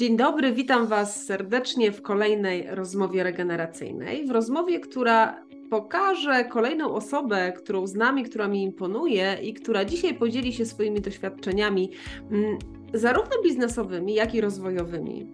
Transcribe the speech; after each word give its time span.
Dzień 0.00 0.16
dobry, 0.16 0.52
witam 0.52 0.86
Was 0.86 1.24
serdecznie 1.24 1.92
w 1.92 2.02
kolejnej 2.02 2.66
rozmowie 2.70 3.22
regeneracyjnej. 3.22 4.26
W 4.26 4.30
rozmowie, 4.30 4.80
która 4.80 5.44
pokaże 5.70 6.44
kolejną 6.44 6.94
osobę, 6.94 7.52
którą 7.52 7.86
znam 7.86 8.18
i 8.18 8.22
która 8.22 8.48
mi 8.48 8.62
imponuje 8.62 9.38
i 9.42 9.54
która 9.54 9.84
dzisiaj 9.84 10.14
podzieli 10.14 10.52
się 10.52 10.66
swoimi 10.66 11.00
doświadczeniami, 11.00 11.90
mm, 12.30 12.58
zarówno 12.94 13.42
biznesowymi, 13.44 14.14
jak 14.14 14.34
i 14.34 14.40
rozwojowymi. 14.40 15.26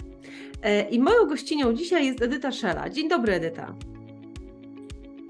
E, 0.63 0.89
I 0.89 1.01
moją 1.01 1.27
gościnią 1.27 1.73
dzisiaj 1.73 2.07
jest 2.07 2.23
Edyta 2.23 2.53
Szela. 2.53 2.91
Dzień 2.91 3.09
dobry, 3.09 3.33
Edyta. 3.33 3.75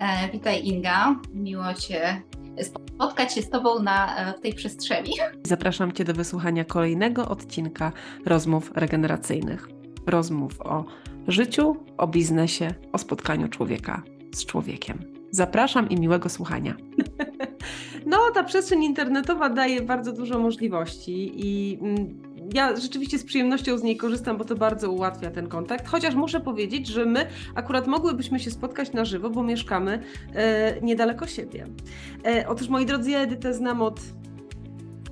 E, 0.00 0.30
witaj, 0.32 0.64
Inga. 0.64 1.20
Miło 1.34 1.74
Cię 1.74 2.22
spotkać 2.62 2.85
się 3.34 3.42
z 3.42 3.50
Tobą 3.50 3.82
na, 3.82 4.16
e, 4.16 4.34
w 4.34 4.40
tej 4.40 4.52
przestrzeni. 4.52 5.12
Zapraszam 5.42 5.92
Cię 5.92 6.04
do 6.04 6.14
wysłuchania 6.14 6.64
kolejnego 6.64 7.28
odcinka 7.28 7.92
rozmów 8.26 8.72
regeneracyjnych. 8.74 9.68
Rozmów 10.06 10.60
o 10.60 10.84
życiu, 11.28 11.76
o 11.98 12.06
biznesie, 12.06 12.74
o 12.92 12.98
spotkaniu 12.98 13.48
człowieka 13.48 14.02
z 14.34 14.46
człowiekiem. 14.46 14.98
Zapraszam 15.30 15.88
i 15.88 16.00
miłego 16.00 16.28
słuchania. 16.28 16.76
No, 18.06 18.18
ta 18.34 18.44
przestrzeń 18.44 18.84
internetowa 18.84 19.48
daje 19.48 19.82
bardzo 19.82 20.12
dużo 20.12 20.38
możliwości 20.38 21.32
i 21.34 21.78
mm, 21.82 22.22
ja 22.54 22.76
rzeczywiście 22.76 23.18
z 23.18 23.24
przyjemnością 23.24 23.78
z 23.78 23.82
niej 23.82 23.96
korzystam, 23.96 24.36
bo 24.36 24.44
to 24.44 24.56
bardzo 24.56 24.90
ułatwia 24.90 25.30
ten 25.30 25.48
kontakt. 25.48 25.88
Chociaż 25.88 26.14
muszę 26.14 26.40
powiedzieć, 26.40 26.86
że 26.86 27.06
my 27.06 27.26
akurat 27.54 27.86
mogłybyśmy 27.86 28.40
się 28.40 28.50
spotkać 28.50 28.92
na 28.92 29.04
żywo, 29.04 29.30
bo 29.30 29.42
mieszkamy 29.42 30.02
e, 30.34 30.80
niedaleko 30.80 31.26
siebie. 31.26 31.66
E, 32.26 32.48
otóż 32.48 32.68
moi 32.68 32.86
drodzy, 32.86 33.10
ja 33.10 33.20
Edytę 33.20 33.54
znam 33.54 33.82
od 33.82 34.00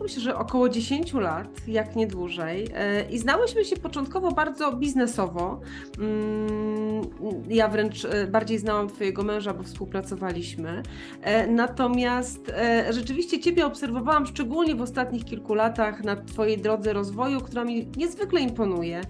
myślę, 0.05 0.23
że 0.23 0.37
około 0.37 0.69
10 0.69 1.13
lat, 1.13 1.49
jak 1.69 1.97
nie 1.97 2.07
dłużej. 2.07 2.69
E, 2.75 3.11
I 3.11 3.19
znałyśmy 3.19 3.65
się 3.65 3.77
początkowo 3.77 4.33
bardzo 4.33 4.73
biznesowo. 4.73 5.61
Mm, 5.99 7.03
ja 7.49 7.69
wręcz 7.69 8.05
e, 8.05 8.27
bardziej 8.27 8.59
znałam 8.59 8.89
Twojego 8.89 9.23
męża, 9.23 9.55
bo 9.55 9.63
współpracowaliśmy. 9.63 10.83
E, 11.23 11.47
natomiast 11.47 12.53
rzeczywiście 12.91 13.41
Ciebie 13.41 13.67
obserwowałam 13.67 14.27
szczególnie 14.27 14.75
w 14.75 14.83
ostatnich 14.83 15.25
kilku 15.25 15.55
latach 15.55 16.05
na 16.05 16.17
Twojej 16.17 16.59
drodze 16.59 16.93
rozwoju, 16.93 17.41
która 17.41 17.65
mi 17.65 17.89
niezwykle 17.97 18.41
imponuje. 18.41 19.01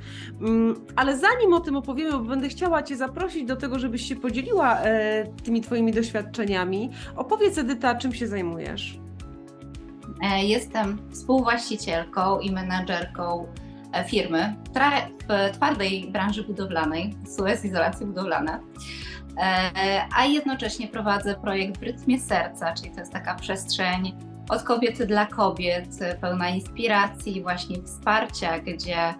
Mm, 0.40 0.74
ale 0.96 1.18
zanim 1.18 1.52
o 1.52 1.60
tym 1.60 1.76
opowiemy, 1.76 2.12
bo 2.12 2.18
będę 2.18 2.48
chciała 2.48 2.82
Cię 2.82 2.96
zaprosić 2.96 3.44
do 3.44 3.56
tego, 3.56 3.78
żebyś 3.78 4.08
się 4.08 4.16
podzieliła 4.16 4.78
tymi 5.44 5.60
Twoimi 5.60 5.92
doświadczeniami, 5.92 6.90
opowiedz 7.16 7.58
Edyta, 7.58 7.94
czym 7.94 8.12
się 8.12 8.26
zajmujesz. 8.26 9.03
E, 10.24 10.44
jestem 10.44 11.10
współwłaścicielką 11.12 12.40
i 12.40 12.52
menadżerką 12.52 13.46
e, 13.92 14.04
firmy 14.04 14.54
w 15.28 15.56
twardej 15.56 16.08
branży 16.12 16.42
budowlanej, 16.42 17.14
Suez 17.36 17.64
Izolacja 17.64 18.06
Budowlana, 18.06 18.60
e, 19.38 20.02
a 20.16 20.24
jednocześnie 20.24 20.88
prowadzę 20.88 21.34
projekt 21.34 21.78
w 21.78 21.82
rytmie 21.82 22.20
serca, 22.20 22.74
czyli 22.74 22.90
to 22.90 23.00
jest 23.00 23.12
taka 23.12 23.34
przestrzeń 23.34 24.14
od 24.48 24.62
kobiety 24.62 25.06
dla 25.06 25.26
kobiet, 25.26 25.88
pełna 26.20 26.48
inspiracji, 26.48 27.42
właśnie 27.42 27.82
wsparcia, 27.82 28.58
gdzie, 28.58 29.14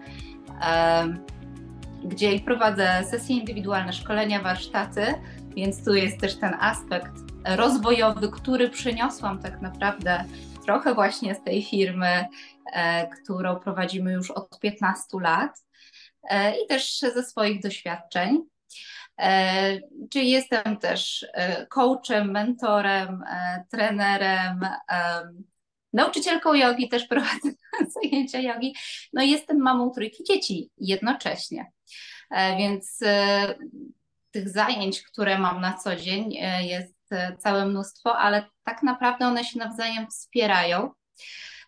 gdzie 2.03 2.39
prowadzę 2.39 3.03
sesje 3.11 3.35
indywidualne, 3.35 3.93
szkolenia, 3.93 4.41
warsztaty, 4.41 5.05
więc 5.55 5.85
tu 5.85 5.95
jest 5.95 6.19
też 6.19 6.35
ten 6.35 6.53
aspekt 6.59 7.13
rozwojowy, 7.45 8.29
który 8.29 8.69
przyniosłam 8.69 9.39
tak 9.39 9.61
naprawdę 9.61 10.23
trochę 10.65 10.93
właśnie 10.93 11.35
z 11.35 11.43
tej 11.43 11.63
firmy, 11.63 12.27
e, 12.73 13.07
którą 13.07 13.59
prowadzimy 13.59 14.13
już 14.13 14.31
od 14.31 14.59
15 14.59 15.03
lat 15.21 15.51
e, 16.29 16.63
i 16.63 16.67
też 16.67 16.99
ze 16.99 17.23
swoich 17.23 17.61
doświadczeń. 17.61 18.41
E, 19.19 19.79
czyli 20.09 20.29
jestem 20.29 20.77
też 20.77 21.25
coachem, 21.69 22.31
mentorem, 22.31 23.23
trenerem, 23.71 24.59
nauczycielką 25.93 26.53
jogi, 26.53 26.89
też 26.89 27.07
prowadzę 27.07 27.49
zajęcia 28.03 28.39
jogi. 28.39 28.75
No 29.13 29.23
i 29.23 29.29
jestem 29.29 29.57
mamą 29.57 29.91
trójki 29.91 30.23
dzieci 30.23 30.69
jednocześnie. 30.77 31.71
Więc 32.57 32.99
tych 34.31 34.49
zajęć, 34.49 35.01
które 35.01 35.39
mam 35.39 35.61
na 35.61 35.73
co 35.73 35.95
dzień, 35.95 36.33
jest 36.61 36.95
całe 37.39 37.65
mnóstwo, 37.65 38.17
ale 38.17 38.49
tak 38.63 38.83
naprawdę 38.83 39.27
one 39.27 39.43
się 39.43 39.59
nawzajem 39.59 40.07
wspierają 40.07 40.91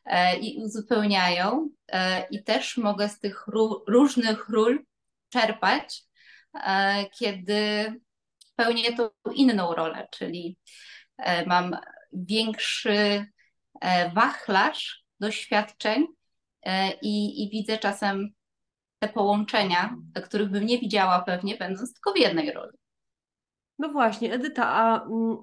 e, 0.05 0.37
i 0.37 0.63
uzupełniają 0.63 1.69
e, 1.87 2.27
i 2.29 2.43
też 2.43 2.77
mogę 2.77 3.09
z 3.09 3.19
tych 3.19 3.45
różnych 3.87 4.49
ról 4.49 4.85
czerpać, 5.29 6.03
kiedy 7.19 7.93
pełnię 8.55 8.97
tą 8.97 9.09
inną 9.35 9.73
rolę, 9.75 10.07
czyli 10.11 10.57
mam 11.45 11.77
większy 12.13 13.25
wachlarz 14.13 15.03
doświadczeń 15.19 16.07
i, 17.01 17.43
i 17.43 17.49
widzę 17.49 17.77
czasem 17.77 18.29
te 18.99 19.09
połączenia, 19.09 19.95
których 20.25 20.49
bym 20.49 20.65
nie 20.65 20.79
widziała 20.79 21.21
pewnie, 21.21 21.57
będąc 21.57 21.93
tylko 21.93 22.13
w 22.13 22.17
jednej 22.17 22.51
roli. 22.51 22.77
No 23.79 23.89
właśnie, 23.89 24.33
Edyta, 24.33 24.67
a 24.67 25.05
mm, 25.05 25.37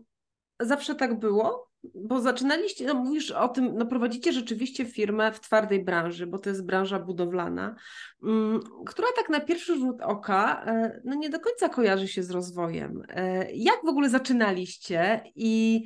zawsze 0.61 0.95
tak 0.95 1.19
było? 1.19 1.71
Bo 1.95 2.21
zaczynaliście, 2.21 2.87
no 2.87 2.95
mówisz 2.95 3.31
o 3.31 3.49
tym, 3.49 3.75
no 3.77 3.87
prowadzicie 3.87 4.33
rzeczywiście 4.33 4.85
firmę 4.85 5.33
w 5.33 5.41
twardej 5.41 5.85
branży, 5.85 6.27
bo 6.27 6.39
to 6.39 6.51
jest 6.51 6.67
branża 6.67 6.99
budowlana, 6.99 7.75
mm, 8.23 8.61
która 8.87 9.09
tak 9.17 9.29
na 9.29 9.41
pierwszy 9.41 9.79
rzut 9.79 10.03
oka 10.03 10.65
e, 10.67 11.01
no 11.05 11.15
nie 11.15 11.31
do 11.31 11.41
końca 11.41 11.69
kojarzy 11.69 12.09
się 12.09 12.23
z 12.23 12.31
rozwojem. 12.31 13.03
E, 13.09 13.53
jak 13.53 13.77
w 13.85 13.89
ogóle 13.89 14.11
zaczynaliście 14.11 15.23
i, 15.35 15.85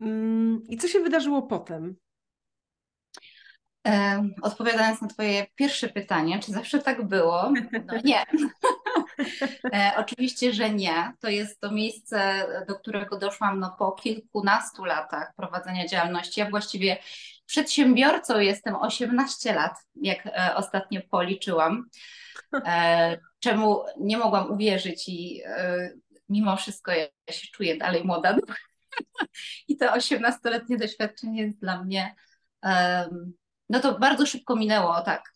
mm, 0.00 0.62
i 0.68 0.76
co 0.76 0.88
się 0.88 1.00
wydarzyło 1.00 1.42
potem? 1.42 1.96
Odpowiadając 4.42 5.02
na 5.02 5.08
Twoje 5.08 5.46
pierwsze 5.54 5.88
pytanie, 5.88 6.38
czy 6.38 6.52
zawsze 6.52 6.78
tak 6.78 7.08
było? 7.08 7.52
No 7.86 7.94
nie. 8.04 8.24
E, 9.72 9.92
oczywiście, 9.96 10.52
że 10.52 10.70
nie. 10.70 11.12
To 11.20 11.28
jest 11.28 11.60
to 11.60 11.72
miejsce, 11.72 12.46
do 12.68 12.74
którego 12.74 13.18
doszłam 13.18 13.60
no, 13.60 13.76
po 13.78 13.92
kilkunastu 13.92 14.84
latach 14.84 15.34
prowadzenia 15.36 15.86
działalności. 15.86 16.40
Ja 16.40 16.50
właściwie 16.50 16.96
przedsiębiorcą 17.46 18.38
jestem 18.38 18.76
18 18.76 19.54
lat, 19.54 19.72
jak 19.94 20.26
e, 20.26 20.54
ostatnio 20.56 21.00
policzyłam. 21.10 21.88
E, 22.66 23.18
czemu 23.38 23.82
nie 24.00 24.18
mogłam 24.18 24.50
uwierzyć 24.50 25.08
i 25.08 25.42
mimo 26.28 26.56
wszystko 26.56 26.92
ja 26.92 27.06
się 27.30 27.46
czuję 27.52 27.76
dalej 27.76 28.04
młoda. 28.04 28.36
I 29.68 29.76
to 29.76 29.86
18-letnie 29.86 30.76
doświadczenie 30.76 31.42
jest 31.42 31.60
dla 31.60 31.82
mnie 31.82 32.14
no 33.70 33.80
to 33.80 33.98
bardzo 33.98 34.26
szybko 34.26 34.56
minęło, 34.56 35.00
tak. 35.00 35.32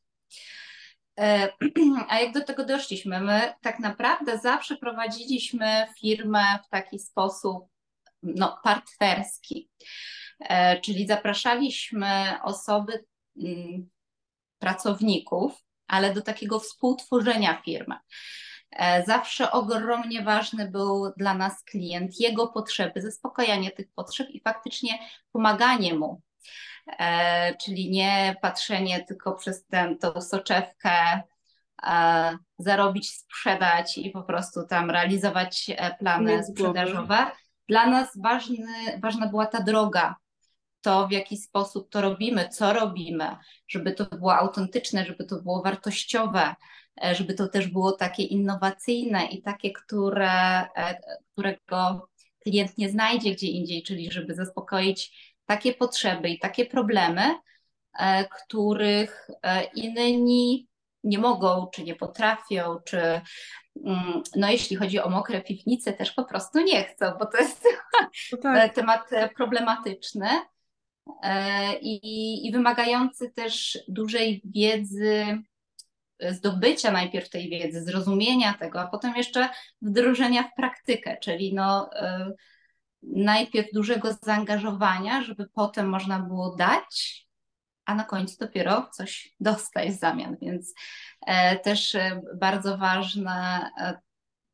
E, 1.21 1.49
a 2.09 2.21
jak 2.21 2.33
do 2.33 2.45
tego 2.45 2.65
doszliśmy? 2.65 3.21
My 3.21 3.53
tak 3.61 3.78
naprawdę 3.78 4.39
zawsze 4.39 4.77
prowadziliśmy 4.77 5.87
firmę 6.00 6.59
w 6.67 6.69
taki 6.69 6.99
sposób 6.99 7.65
no, 8.23 8.61
partnerski, 8.65 9.71
e, 10.41 10.81
czyli 10.81 11.06
zapraszaliśmy 11.06 12.39
osoby, 12.43 13.05
mm, 13.37 13.89
pracowników, 14.59 15.65
ale 15.87 16.15
do 16.15 16.23
takiego 16.23 16.61
współtworzenia 16.61 17.62
firmy. 17.65 17.94
E, 18.71 19.05
zawsze 19.05 19.53
ogromnie 19.53 20.23
ważny 20.23 20.71
był 20.71 21.12
dla 21.17 21.34
nas 21.34 21.65
klient, 21.65 22.21
jego 22.21 22.49
potrzeby, 22.49 23.03
zaspokajanie 23.03 23.71
tych 23.71 23.87
potrzeb 23.94 24.31
i 24.31 24.41
faktycznie 24.41 24.99
pomaganie 25.33 25.94
mu 25.94 26.23
czyli 27.65 27.91
nie 27.91 28.37
patrzenie 28.43 29.05
tylko 29.05 29.34
przez 29.34 29.67
tę 29.67 29.97
tą 30.00 30.21
soczewkę, 30.21 31.22
e, 31.87 32.39
zarobić, 32.59 33.11
sprzedać 33.11 33.99
i 33.99 34.11
po 34.11 34.23
prostu 34.23 34.67
tam 34.67 34.91
realizować 34.91 35.70
e, 35.76 35.97
plany 35.97 36.44
sprzedażowe. 36.44 37.26
Dla 37.69 37.87
nas 37.87 38.08
ważny, 38.23 38.99
ważna 39.03 39.29
była 39.29 39.47
ta 39.47 39.62
droga, 39.62 40.14
to 40.81 41.08
w 41.08 41.12
jaki 41.12 41.37
sposób 41.37 41.91
to 41.91 42.00
robimy, 42.00 42.49
co 42.49 42.73
robimy, 42.73 43.37
żeby 43.69 43.93
to 43.93 44.05
było 44.05 44.37
autentyczne, 44.37 45.05
żeby 45.05 45.25
to 45.25 45.43
było 45.43 45.62
wartościowe, 45.62 46.55
żeby 47.12 47.35
to 47.35 47.49
też 47.49 47.69
było 47.69 47.93
takie 47.93 48.23
innowacyjne 48.23 49.26
i 49.26 49.43
takie, 49.43 49.73
które, 49.73 50.64
którego 51.32 52.08
klient 52.38 52.79
nie 52.79 52.88
znajdzie 52.88 53.32
gdzie 53.32 53.47
indziej, 53.47 53.82
czyli 53.82 54.12
żeby 54.12 54.35
zaspokoić 54.35 55.33
takie 55.46 55.75
potrzeby 55.75 56.29
i 56.29 56.38
takie 56.38 56.67
problemy, 56.67 57.23
e, 57.99 58.25
których 58.25 59.29
e, 59.43 59.64
inni 59.64 60.69
nie 61.05 61.19
mogą, 61.19 61.67
czy 61.75 61.85
nie 61.85 61.94
potrafią, 61.94 62.76
czy 62.85 63.20
mm, 63.87 64.23
no 64.37 64.50
jeśli 64.50 64.76
chodzi 64.76 65.00
o 65.00 65.11
mokre 65.11 65.41
piwnice, 65.41 65.93
też 65.93 66.12
po 66.12 66.25
prostu 66.25 66.61
nie 66.61 66.85
chcą, 66.85 67.06
bo 67.19 67.26
to 67.26 67.38
jest 67.38 67.64
no 68.32 68.38
tak. 68.38 68.75
temat 68.75 69.11
problematyczny 69.37 70.29
e, 71.23 71.79
i, 71.79 72.46
i 72.46 72.52
wymagający 72.52 73.31
też 73.31 73.79
dużej 73.88 74.43
wiedzy 74.44 75.38
zdobycia 76.31 76.91
najpierw 76.91 77.31
tej 77.31 77.50
wiedzy, 77.50 77.85
zrozumienia 77.85 78.55
tego, 78.55 78.81
a 78.81 78.87
potem 78.87 79.17
jeszcze 79.17 79.49
wdrożenia 79.82 80.43
w 80.43 80.55
praktykę, 80.56 81.17
czyli 81.20 81.55
no, 81.55 81.91
najpierw 83.12 83.69
dużego 83.73 84.12
zaangażowania, 84.23 85.23
żeby 85.23 85.49
potem 85.49 85.89
można 85.89 86.19
było 86.21 86.56
dać, 86.56 87.25
a 87.85 87.95
na 87.95 88.05
końcu 88.05 88.37
dopiero 88.41 88.89
coś 88.93 89.35
dostać 89.41 89.91
w 89.91 89.99
zamian. 89.99 90.37
Więc 90.43 90.75
e, 91.27 91.59
też 91.59 91.95
e, 91.95 92.21
bardzo 92.35 92.79
ważna 92.79 93.71
e, 93.79 93.99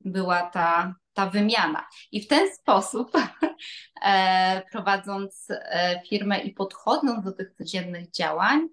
była 0.01 0.43
ta, 0.43 0.95
ta 1.13 1.31
wymiana. 1.31 1.87
I 2.13 2.21
w 2.23 2.29
ten 2.29 2.55
sposób, 2.55 3.13
e, 4.03 4.63
prowadząc 4.73 5.47
e, 5.51 6.03
firmę 6.09 6.39
i 6.39 6.55
podchodząc 6.55 7.25
do 7.25 7.33
tych 7.33 7.55
codziennych 7.55 8.11
działań, 8.11 8.69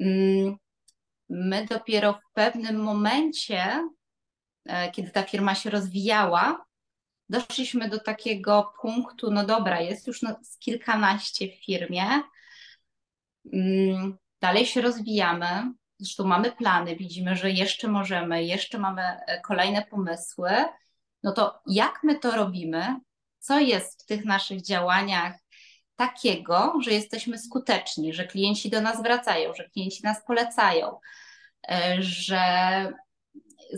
mm, 0.00 0.56
my 1.28 1.66
dopiero 1.66 2.12
w 2.12 2.32
pewnym 2.32 2.76
momencie, 2.76 3.88
e, 4.64 4.90
kiedy 4.90 5.10
ta 5.10 5.22
firma 5.22 5.54
się 5.54 5.70
rozwijała, 5.70 6.64
doszliśmy 7.34 7.88
do 7.88 7.98
takiego 7.98 8.72
punktu, 8.80 9.30
no 9.30 9.46
dobra, 9.46 9.80
jest 9.80 10.06
już 10.06 10.22
no, 10.22 10.36
kilkanaście 10.58 11.48
w 11.48 11.64
firmie, 11.64 12.06
mm, 13.52 14.18
dalej 14.40 14.66
się 14.66 14.80
rozwijamy, 14.80 15.72
zresztą 15.98 16.24
mamy 16.24 16.52
plany, 16.52 16.96
widzimy, 16.96 17.36
że 17.36 17.50
jeszcze 17.50 17.88
możemy, 17.88 18.44
jeszcze 18.44 18.78
mamy 18.78 19.02
e, 19.02 19.40
kolejne 19.40 19.82
pomysły, 19.82 20.50
no 21.22 21.32
to 21.32 21.60
jak 21.66 22.00
my 22.02 22.18
to 22.18 22.30
robimy? 22.30 22.96
Co 23.38 23.58
jest 23.58 24.02
w 24.02 24.06
tych 24.06 24.24
naszych 24.24 24.62
działaniach 24.62 25.34
takiego, 25.96 26.74
że 26.82 26.90
jesteśmy 26.90 27.38
skuteczni, 27.38 28.12
że 28.12 28.26
klienci 28.26 28.70
do 28.70 28.80
nas 28.80 29.02
wracają, 29.02 29.54
że 29.54 29.68
klienci 29.68 30.04
nas 30.04 30.24
polecają, 30.26 30.98
e, 31.68 31.96
że 32.00 32.42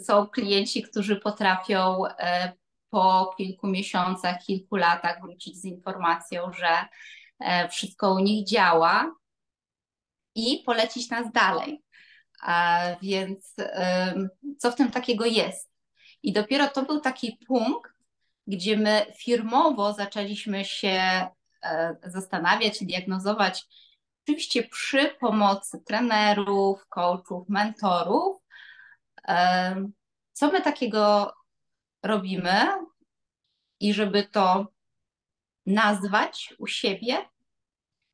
są 0.04 0.26
klienci, 0.26 0.82
którzy 0.82 1.16
potrafią 1.16 2.06
e, 2.06 2.52
po 2.96 3.34
kilku 3.38 3.66
miesiącach, 3.66 4.44
kilku 4.46 4.76
latach 4.76 5.20
wrócić 5.20 5.56
z 5.56 5.64
informacją, 5.64 6.52
że 6.52 6.84
e, 7.40 7.68
wszystko 7.68 8.14
u 8.14 8.18
nich 8.18 8.46
działa 8.46 9.14
i 10.34 10.62
polecić 10.66 11.10
nas 11.10 11.32
dalej. 11.32 11.82
Więc 13.02 13.54
co 14.58 14.72
w 14.72 14.74
tym 14.74 14.90
takiego 14.90 15.26
jest? 15.26 15.70
I 16.22 16.32
dopiero 16.32 16.68
to 16.68 16.82
był 16.82 17.00
taki 17.00 17.38
punkt, 17.46 17.92
gdzie 18.46 18.76
my 18.76 19.06
firmowo 19.18 19.92
zaczęliśmy 19.92 20.64
się 20.64 21.28
e, 21.62 21.96
zastanawiać, 22.04 22.84
diagnozować, 22.84 23.66
oczywiście 24.24 24.62
przy 24.62 25.08
pomocy 25.20 25.82
trenerów, 25.86 26.86
coachów, 26.88 27.48
mentorów, 27.48 28.36
co 30.32 30.52
my 30.52 30.62
takiego 30.62 31.32
robimy 32.02 32.66
i 33.80 33.94
żeby 33.94 34.24
to 34.24 34.66
nazwać 35.66 36.54
u 36.58 36.66
siebie, 36.66 37.28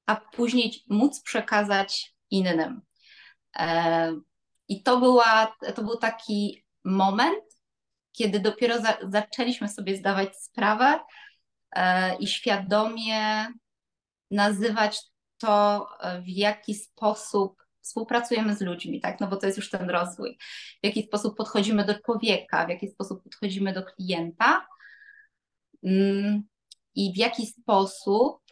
a 0.06 0.17
później 0.17 0.84
móc 0.88 1.23
przekazać 1.23 2.14
innym. 2.31 2.82
E, 3.56 4.12
I 4.69 4.82
to, 4.82 5.00
była, 5.00 5.56
to 5.75 5.82
był 5.82 5.96
taki 5.96 6.64
moment, 6.84 7.44
kiedy 8.12 8.40
dopiero 8.40 8.81
za, 8.81 8.99
zaczęliśmy 9.08 9.69
sobie 9.69 9.96
zdawać 9.96 10.37
sprawę 10.37 11.00
e, 11.73 12.17
i 12.17 12.26
świadomie 12.26 13.46
nazywać 14.31 15.00
to, 15.38 15.88
w 16.23 16.28
jaki 16.28 16.75
sposób 16.75 17.62
współpracujemy 17.82 18.56
z 18.56 18.61
ludźmi, 18.61 19.00
tak? 19.00 19.20
No 19.20 19.26
bo 19.26 19.37
to 19.37 19.46
jest 19.46 19.58
już 19.58 19.70
ten 19.70 19.90
rozwój. 19.90 20.38
W 20.82 20.87
jaki 20.87 21.02
sposób 21.02 21.37
podchodzimy 21.37 21.84
do 21.84 21.94
człowieka, 22.00 22.67
w 22.67 22.69
jaki 22.69 22.88
sposób 22.88 23.23
podchodzimy 23.23 23.73
do 23.73 23.82
klienta 23.82 24.67
mm, 25.84 26.43
i 26.94 27.12
w 27.12 27.17
jaki 27.17 27.46
sposób 27.46 28.43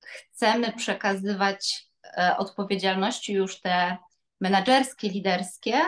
chcemy 0.00 0.72
przekazywać 0.72 1.90
e, 2.04 2.36
odpowiedzialności 2.38 3.32
już 3.32 3.60
te 3.60 3.96
menedżerskie, 4.40 5.08
liderskie 5.08 5.80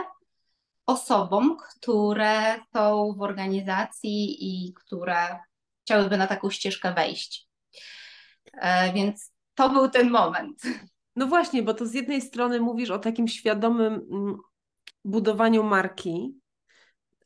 osobom, 0.86 1.56
które 1.56 2.58
są 2.72 3.14
w 3.18 3.22
organizacji 3.22 4.36
i 4.40 4.74
które 4.74 5.38
chciałyby 5.84 6.16
na 6.16 6.26
taką 6.26 6.50
ścieżkę 6.50 6.94
wejść. 6.94 7.48
E, 8.52 8.92
więc 8.92 9.32
to 9.54 9.70
był 9.70 9.90
ten 9.90 10.10
moment. 10.10 10.62
No 11.16 11.26
właśnie, 11.26 11.62
bo 11.62 11.74
to 11.74 11.86
z 11.86 11.94
jednej 11.94 12.20
strony 12.20 12.60
mówisz 12.60 12.90
o 12.90 12.98
takim 12.98 13.28
świadomym 13.28 13.94
mm, 13.94 14.36
budowaniu 15.04 15.62
marki, 15.62 16.36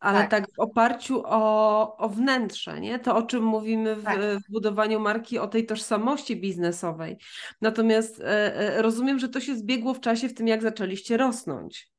ale 0.00 0.18
tak, 0.18 0.30
tak 0.30 0.46
w 0.56 0.60
oparciu 0.60 1.22
o, 1.24 1.96
o 1.96 2.08
wnętrze, 2.08 2.80
nie? 2.80 2.98
To, 2.98 3.16
o 3.16 3.22
czym 3.22 3.44
mówimy 3.44 3.96
w, 3.96 4.04
tak. 4.04 4.20
w 4.20 4.52
budowaniu 4.52 5.00
marki, 5.00 5.38
o 5.38 5.46
tej 5.46 5.66
tożsamości 5.66 6.36
biznesowej. 6.36 7.16
Natomiast 7.60 8.20
e, 8.20 8.56
e, 8.56 8.82
rozumiem, 8.82 9.18
że 9.18 9.28
to 9.28 9.40
się 9.40 9.56
zbiegło 9.56 9.94
w 9.94 10.00
czasie 10.00 10.28
w 10.28 10.34
tym, 10.34 10.48
jak 10.48 10.62
zaczęliście 10.62 11.16
rosnąć. 11.16 11.90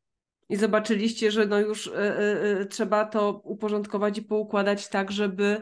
I 0.50 0.56
zobaczyliście, 0.56 1.32
że 1.32 1.46
no 1.46 1.60
już 1.60 1.88
e, 1.88 1.94
e, 1.94 2.60
e 2.60 2.66
trzeba 2.66 3.06
to 3.06 3.42
uporządkować 3.44 4.18
i 4.18 4.22
poukładać 4.22 4.90
tak, 4.90 5.12
żeby, 5.12 5.62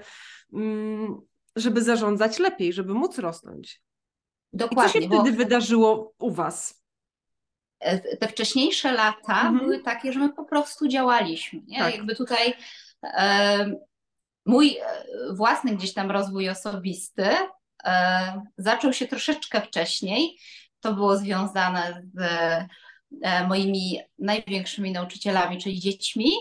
mm, 0.54 1.18
żeby 1.56 1.81
zarządzać 1.81 2.40
lepiej, 2.40 2.74
żeby 2.74 2.94
móc 2.94 3.18
rosnąć. 3.18 3.81
Dokładnie. 4.54 5.01
I 5.01 5.10
co 5.10 5.16
się 5.16 5.22
wtedy 5.22 5.38
wydarzyło 5.38 6.13
u 6.19 6.31
Was? 6.31 6.84
E, 7.80 8.18
te 8.18 8.28
wcześniejsze 8.28 8.92
lata 8.92 9.42
mhm. 9.42 9.60
były 9.60 9.80
takie, 9.80 10.13
że 10.13 10.19
my 10.19 10.34
po 10.34 10.46
prostu 10.46 10.88
działaliśmy. 10.88 11.62
Nie? 11.68 11.80
Tak. 11.80 11.96
Jakby 11.96 12.16
tutaj 12.16 12.54
e, 13.04 13.72
mój 14.46 14.78
e, 14.78 15.04
własny 15.34 15.75
gdzieś 15.75 15.94
tam 15.94 16.12
rozwój 16.12 16.50
osobisty 16.50 17.28
e, 17.86 18.42
zaczął 18.57 18.94
się 18.94 19.07
troszeczkę 19.07 19.62
wcześniej. 19.62 20.38
To 20.80 20.94
było 20.94 21.18
związane 21.18 22.02
z 22.13 22.22
e, 23.22 23.48
moimi 23.48 24.00
największymi 24.19 24.92
nauczycielami, 24.92 25.57
czyli 25.57 25.80
dziećmi. 25.80 26.31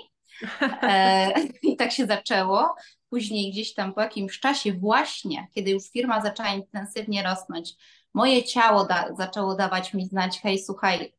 E, 0.82 1.32
I 1.62 1.76
tak 1.76 1.92
się 1.92 2.06
zaczęło. 2.06 2.74
Później 3.10 3.52
gdzieś 3.52 3.74
tam 3.74 3.94
po 3.94 4.00
jakimś 4.00 4.40
czasie 4.40 4.72
właśnie, 4.72 5.46
kiedy 5.54 5.70
już 5.70 5.90
firma 5.90 6.20
zaczęła 6.20 6.48
intensywnie 6.48 7.22
rosnąć, 7.22 7.74
moje 8.14 8.44
ciało 8.44 8.84
da, 8.84 9.14
zaczęło 9.18 9.54
dawać 9.54 9.94
mi 9.94 10.06
znać, 10.06 10.40
hej, 10.40 10.58
słuchaj, 10.58 11.12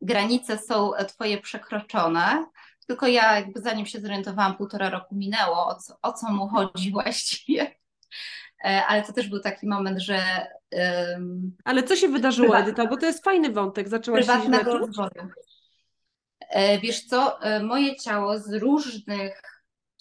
granice 0.00 0.58
są 0.58 0.92
twoje 1.08 1.38
przekroczone, 1.38 2.46
tylko 2.86 3.06
ja 3.06 3.34
jakby 3.34 3.60
zanim 3.60 3.86
się 3.86 4.00
zorientowałam, 4.00 4.56
półtora 4.56 4.90
roku 4.90 5.14
minęło, 5.14 5.66
o 5.66 5.74
co, 5.74 5.98
o 6.02 6.12
co 6.12 6.32
mu 6.32 6.48
chodzi 6.48 6.90
właściwie. 6.92 7.74
E, 8.64 8.86
ale 8.86 9.02
to 9.02 9.12
też 9.12 9.28
był 9.28 9.40
taki 9.40 9.66
moment, 9.66 9.98
że. 9.98 10.46
Um, 10.72 11.56
Ale 11.64 11.82
co 11.82 11.96
się 11.96 12.08
wydarzyło, 12.08 12.58
Edyta? 12.58 12.86
Bo 12.86 12.96
to 12.96 13.06
jest 13.06 13.24
fajny 13.24 13.52
wątek. 13.52 13.88
Zaczęłaś 13.88 14.26
się 14.26 14.62
rozwoju. 14.64 15.30
E, 16.40 16.78
wiesz 16.78 17.04
co, 17.04 17.42
e, 17.42 17.62
moje 17.62 17.96
ciało 17.96 18.38
z 18.38 18.52
różnych 18.52 19.42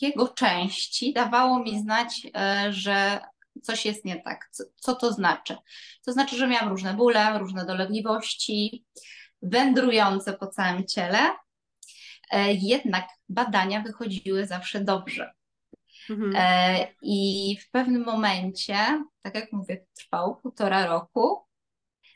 jego 0.01 0.27
części 0.27 1.13
dawało 1.13 1.59
mi 1.59 1.79
znać, 1.79 2.27
że 2.69 3.19
coś 3.63 3.85
jest 3.85 4.05
nie 4.05 4.21
tak. 4.21 4.49
Co, 4.51 4.63
co 4.75 4.95
to 4.95 5.13
znaczy? 5.13 5.57
To 6.05 6.11
znaczy, 6.11 6.35
że 6.35 6.47
miałam 6.47 6.69
różne 6.69 6.93
bóle, 6.93 7.39
różne 7.39 7.65
dolegliwości, 7.65 8.85
wędrujące 9.41 10.33
po 10.33 10.47
całym 10.47 10.87
ciele, 10.87 11.19
e, 12.31 12.53
jednak 12.53 13.07
badania 13.29 13.81
wychodziły 13.81 14.47
zawsze 14.47 14.81
dobrze. 14.81 15.33
Mhm. 16.09 16.33
E, 16.35 16.87
I 17.01 17.57
w 17.61 17.71
pewnym 17.71 18.05
momencie, 18.05 19.03
tak 19.21 19.35
jak 19.35 19.51
mówię, 19.51 19.85
trwało 19.93 20.35
półtora 20.35 20.85
roku, 20.85 21.41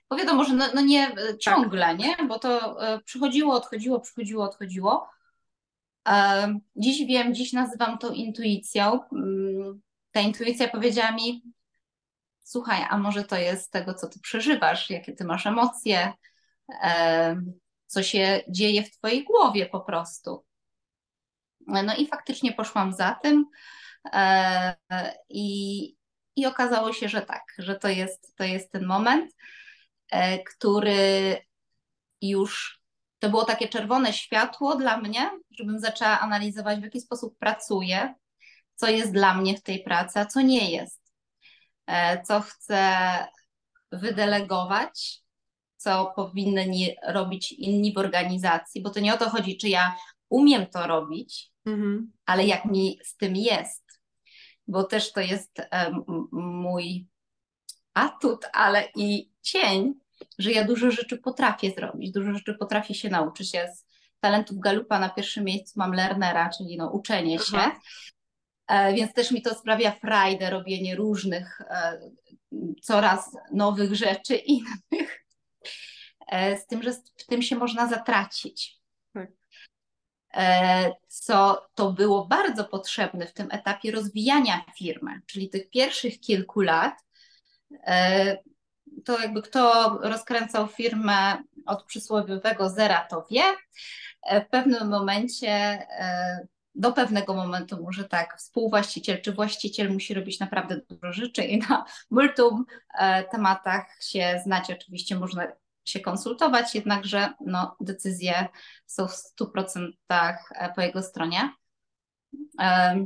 bo 0.10 0.18
wiadomo, 0.18 0.44
że 0.44 0.54
no, 0.54 0.66
no 0.76 0.82
nie 0.82 1.08
e, 1.08 1.16
tak. 1.16 1.40
ciągle, 1.40 1.98
nie? 1.98 2.16
Bo 2.28 2.40
to 2.40 2.78
przychodziło, 3.06 3.56
odchodziło, 3.56 4.00
przychodziło, 4.00 4.44
odchodziło. 4.44 5.10
Dziś 6.76 7.06
wiem, 7.08 7.36
dziś 7.36 7.54
nazywam 7.54 7.98
to 7.98 8.10
intuicją. 8.10 9.00
Ta 10.12 10.20
intuicja 10.20 10.68
powiedziała 10.68 11.12
mi, 11.12 11.44
słuchaj, 12.44 12.86
a 12.90 12.98
może 12.98 13.24
to 13.24 13.36
jest 13.38 13.72
tego, 13.72 13.94
co 13.94 14.08
ty 14.08 14.20
przeżywasz, 14.20 14.90
jakie 14.90 15.14
ty 15.14 15.26
masz 15.26 15.48
emocje, 15.48 16.14
co 17.86 18.04
się 18.04 18.42
dzieje 18.50 18.84
w 18.84 18.92
twojej 18.92 19.24
głowie 19.24 19.66
po 19.66 19.80
prostu. 19.80 20.46
No 21.68 21.96
i 21.96 22.08
faktycznie 22.08 22.54
poszłam 22.54 22.94
za 22.94 23.20
tym 23.24 23.46
e, 24.14 24.76
i, 25.30 25.96
i 26.36 26.46
okazało 26.46 26.94
się, 26.94 27.10
że 27.10 27.22
tak, 27.22 27.44
że 27.58 27.76
to 27.76 27.88
jest, 27.88 28.36
to 28.36 28.44
jest 28.44 28.72
ten 28.72 28.86
moment, 28.86 29.32
e, 30.12 30.44
który 30.44 31.38
już 32.22 32.82
to 33.20 33.30
było 33.30 33.46
takie 33.46 33.68
czerwone 33.68 34.14
światło 34.14 34.76
dla 34.76 34.98
mnie, 34.98 35.32
żebym 35.52 35.80
zaczęła 35.80 36.20
analizować, 36.20 36.80
w 36.80 36.84
jaki 36.84 37.02
sposób 37.02 37.38
pracuję, 37.38 38.14
co 38.82 38.88
jest 38.90 39.12
dla 39.12 39.34
mnie 39.34 39.58
w 39.58 39.64
tej 39.64 39.84
pracy, 39.84 40.20
a 40.20 40.26
co 40.26 40.42
nie 40.42 40.72
jest, 40.72 41.02
e, 41.88 42.24
co 42.24 42.42
chcę 42.42 42.88
wydelegować, 43.92 45.22
co 45.78 46.14
powinni 46.16 46.96
robić 47.08 47.52
inni 47.52 47.94
w 47.94 47.98
organizacji, 47.98 48.82
bo 48.82 48.90
to 48.90 49.00
nie 49.00 49.14
o 49.14 49.18
to 49.18 49.30
chodzi, 49.30 49.58
czy 49.58 49.70
ja 49.70 49.96
umiem 50.30 50.66
to 50.66 50.88
robić, 50.88 51.52
mhm. 51.66 52.12
ale 52.26 52.46
jak 52.46 52.66
mi 52.66 53.00
z 53.04 53.18
tym 53.18 53.36
jest. 53.36 53.84
Bo 54.68 54.84
też 54.84 55.12
to 55.12 55.22
jest 55.22 55.62
mój 56.32 57.08
atut, 57.94 58.46
ale 58.54 58.88
i 58.96 59.32
cień, 59.42 59.94
że 60.40 60.52
ja 60.52 60.64
dużo 60.64 60.92
rzeczy 60.92 61.18
potrafię 61.18 61.72
zrobić, 61.72 62.12
dużo 62.12 62.34
rzeczy 62.34 62.54
potrafię 62.54 62.94
się 62.94 63.10
nauczyć. 63.10 63.54
Ja 63.54 63.74
z 63.74 63.86
talentów 64.20 64.60
Galupa 64.60 65.00
na 65.00 65.10
pierwszym 65.10 65.44
miejscu 65.44 65.74
mam 65.76 65.94
learnera, 65.94 66.50
czyli 66.58 66.78
no 66.78 66.90
uczenie 66.90 67.40
się. 67.40 67.58
Aha. 67.58 67.80
E, 68.72 68.94
więc 68.94 69.14
też 69.14 69.32
mi 69.32 69.42
to 69.42 69.56
sprawia 69.56 69.92
frajdę, 69.92 70.50
robienie 70.50 70.96
różnych, 70.96 71.62
e, 71.62 72.00
coraz 72.82 73.38
nowych 73.54 73.96
rzeczy 73.96 74.36
innych. 74.36 75.26
E, 76.28 76.58
z 76.58 76.68
tym, 76.68 76.84
że 76.84 76.92
w 77.18 77.26
tym 77.26 77.42
się 77.42 77.56
można 77.56 77.88
zatracić. 77.88 78.80
Tak. 79.14 79.30
Co 81.08 81.68
to 81.76 81.92
było 81.92 82.26
bardzo 82.26 82.66
potrzebne 82.66 83.28
w 83.28 83.34
tym 83.34 83.48
etapie 83.52 83.92
rozwijania 83.92 84.62
firmy, 84.78 85.22
czyli 85.26 85.50
tych 85.50 85.70
pierwszych 85.70 86.20
kilku 86.20 86.62
lat. 86.62 86.94
To 89.06 89.20
jakby 89.20 89.42
kto 89.42 89.90
rozkręcał 90.02 90.68
firmę 90.68 91.44
od 91.66 91.84
przysłowiowego 91.84 92.70
zera, 92.70 93.08
to 93.10 93.26
wie. 93.32 93.44
W 94.48 94.50
pewnym 94.50 94.90
momencie 94.90 95.88
do 96.82 96.92
pewnego 96.92 97.34
momentu 97.34 97.84
może 97.84 98.04
tak, 98.04 98.38
współwłaściciel 98.38 99.22
czy 99.22 99.32
właściciel 99.32 99.94
musi 99.94 100.14
robić 100.14 100.40
naprawdę 100.40 100.82
dużo 100.90 101.14
rzeczy 101.14 101.44
i 101.44 101.58
na 101.58 101.86
multum 102.12 102.66
e, 102.94 103.24
tematach 103.24 103.86
się 104.04 104.42
znać. 104.44 104.72
Oczywiście 104.72 105.16
można 105.16 105.48
się 105.86 106.00
konsultować, 106.00 106.76
jednakże 106.76 107.34
no, 107.46 107.76
decyzje 107.80 108.48
są 108.86 109.08
w 109.08 109.12
100% 109.12 109.92
e, 110.10 110.74
po 110.76 110.82
jego 110.82 111.04
stronie. 111.04 111.54
E, 112.60 113.06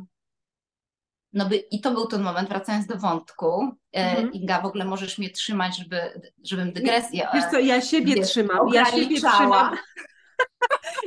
no 1.33 1.45
by, 1.45 1.55
I 1.55 1.81
to 1.81 1.91
był 1.91 2.07
ten 2.07 2.21
moment, 2.21 2.49
wracając 2.49 2.87
do 2.87 2.97
wątku. 2.97 3.75
Mhm. 3.91 4.33
Inga, 4.33 4.61
w 4.61 4.65
ogóle 4.65 4.85
możesz 4.85 5.17
mnie 5.17 5.29
trzymać, 5.29 5.77
żeby, 5.77 6.21
żebym 6.43 6.73
dygresję. 6.73 7.27
Wiesz 7.33 7.45
co, 7.51 7.59
ja 7.59 7.81
siebie 7.81 8.23
trzymam. 8.23 8.69
Ja 8.73 8.85
siebie 8.85 9.17
trzymam. 9.17 9.77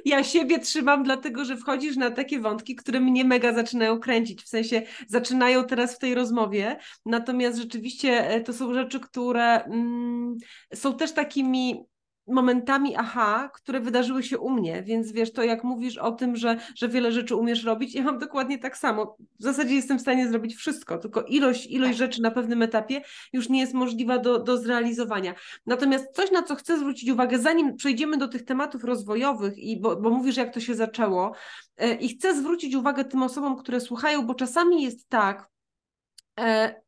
Ja 0.05 0.25
siebie 0.25 0.59
trzymam, 0.59 1.03
dlatego 1.03 1.45
że 1.45 1.57
wchodzisz 1.57 1.97
na 1.97 2.11
takie 2.11 2.41
wątki, 2.41 2.77
które 2.77 3.01
mnie 3.01 3.25
mega 3.25 3.55
zaczynają 3.55 4.01
kręcić. 4.01 4.43
W 4.43 4.49
sensie 4.49 4.83
zaczynają 5.09 5.65
teraz 5.65 5.95
w 5.95 5.99
tej 5.99 6.15
rozmowie, 6.15 6.79
natomiast 7.07 7.59
rzeczywiście 7.59 8.29
e, 8.29 8.41
to 8.41 8.53
są 8.53 8.75
rzeczy, 8.75 9.01
które 9.01 9.65
mm, 9.65 10.37
są 10.75 10.97
też 10.97 11.13
takimi 11.13 11.85
momentami 12.29 12.97
aha, 12.97 13.51
które 13.55 13.81
wydarzyły 13.81 14.23
się 14.23 14.39
u 14.39 14.51
mnie, 14.51 14.83
więc 14.83 15.13
wiesz, 15.13 15.33
to 15.33 15.43
jak 15.43 15.65
mówisz 15.65 15.99
o 15.99 16.13
tym, 16.13 16.37
że, 16.37 16.57
że 16.77 16.89
wiele 16.89 17.13
rzeczy 17.13 17.37
umiesz 17.37 17.65
robić, 17.65 17.95
ja 17.95 18.03
mam 18.03 18.19
dokładnie 18.19 18.59
tak 18.59 18.79
samo. 18.79 19.17
W 19.41 19.43
zasadzie 19.43 19.75
jestem 19.75 19.99
w 19.99 20.01
stanie 20.01 20.29
zrobić 20.29 20.57
wszystko, 20.57 20.99
tylko 20.99 21.23
ilość, 21.23 21.67
ilość 21.67 21.99
tak. 21.99 21.99
rzeczy 21.99 22.23
na 22.23 22.31
pewnym 22.31 22.63
etapie 22.63 23.03
już 23.33 23.49
nie 23.49 23.61
jest 23.61 23.75
możliwa 23.75 24.19
do, 24.19 24.39
do 24.39 24.59
zrealizowania. 24.59 25.35
Natomiast 25.67 26.07
coś, 26.13 26.31
na 26.31 26.43
co 26.43 26.55
chcę 26.55 26.79
zwrócić 26.79 27.11
uwagę, 27.11 27.39
zanim 27.39 27.77
przejdziemy 27.77 28.17
do 28.17 28.29
tych 28.29 28.45
tematów 28.45 28.85
rozwojowych, 28.85 29.59
i 29.59 29.81
bo, 29.81 29.97
bo 29.97 30.11
mówisz, 30.11 30.37
jak 30.37 30.55
to 30.55 30.61
się 30.61 30.75
zaczęło, 30.75 31.33
yy, 31.81 31.95
i 31.95 32.09
chcę 32.09 32.35
zwrócić 32.35 32.75
uwagę 32.75 33.05
tym 33.05 33.23
osobom, 33.23 33.57
które 33.57 33.81
słuchają, 33.81 34.27
bo 34.27 34.35
czasami 34.35 34.83
jest 34.83 35.09
tak, 35.09 35.49
E, 35.49 35.58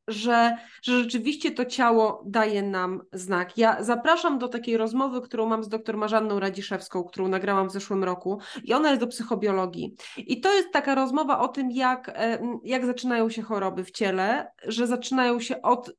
że, 0.09 0.57
że 0.83 1.01
rzeczywiście 1.01 1.51
to 1.51 1.65
ciało 1.65 2.23
daje 2.27 2.63
nam 2.63 3.03
znak. 3.13 3.59
Ja 3.59 3.83
zapraszam 3.83 4.39
do 4.39 4.49
takiej 4.49 4.77
rozmowy, 4.77 5.21
którą 5.21 5.47
mam 5.47 5.65
z 5.65 5.69
dr 5.69 5.97
Marzanną 5.97 6.41
Radziszewską, 6.41 7.05
którą 7.05 7.29
nagrałam 7.29 7.69
w 7.69 7.73
zeszłym 7.73 8.05
roku 8.05 8.41
i 8.65 8.75
ona 8.75 8.89
jest 8.89 9.01
do 9.01 9.07
psychobiologii. 9.07 9.95
I 10.17 10.41
to 10.41 10.55
jest 10.55 10.73
taka 10.73 10.95
rozmowa 10.95 11.39
o 11.39 11.49
tym, 11.49 11.71
jak, 11.71 12.09
e, 12.09 12.39
jak 12.65 12.87
zaczynają 12.87 13.31
się 13.31 13.43
choroby 13.43 13.85
w 13.85 13.91
ciele, 13.91 14.53
że 14.67 14.87
zaczynają 14.87 15.41
się 15.41 15.63
od 15.63 15.93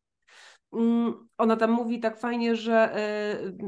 ona 1.37 1.55
tam 1.55 1.71
mówi 1.71 1.99
tak 1.99 2.19
fajnie, 2.19 2.55
że 2.55 2.97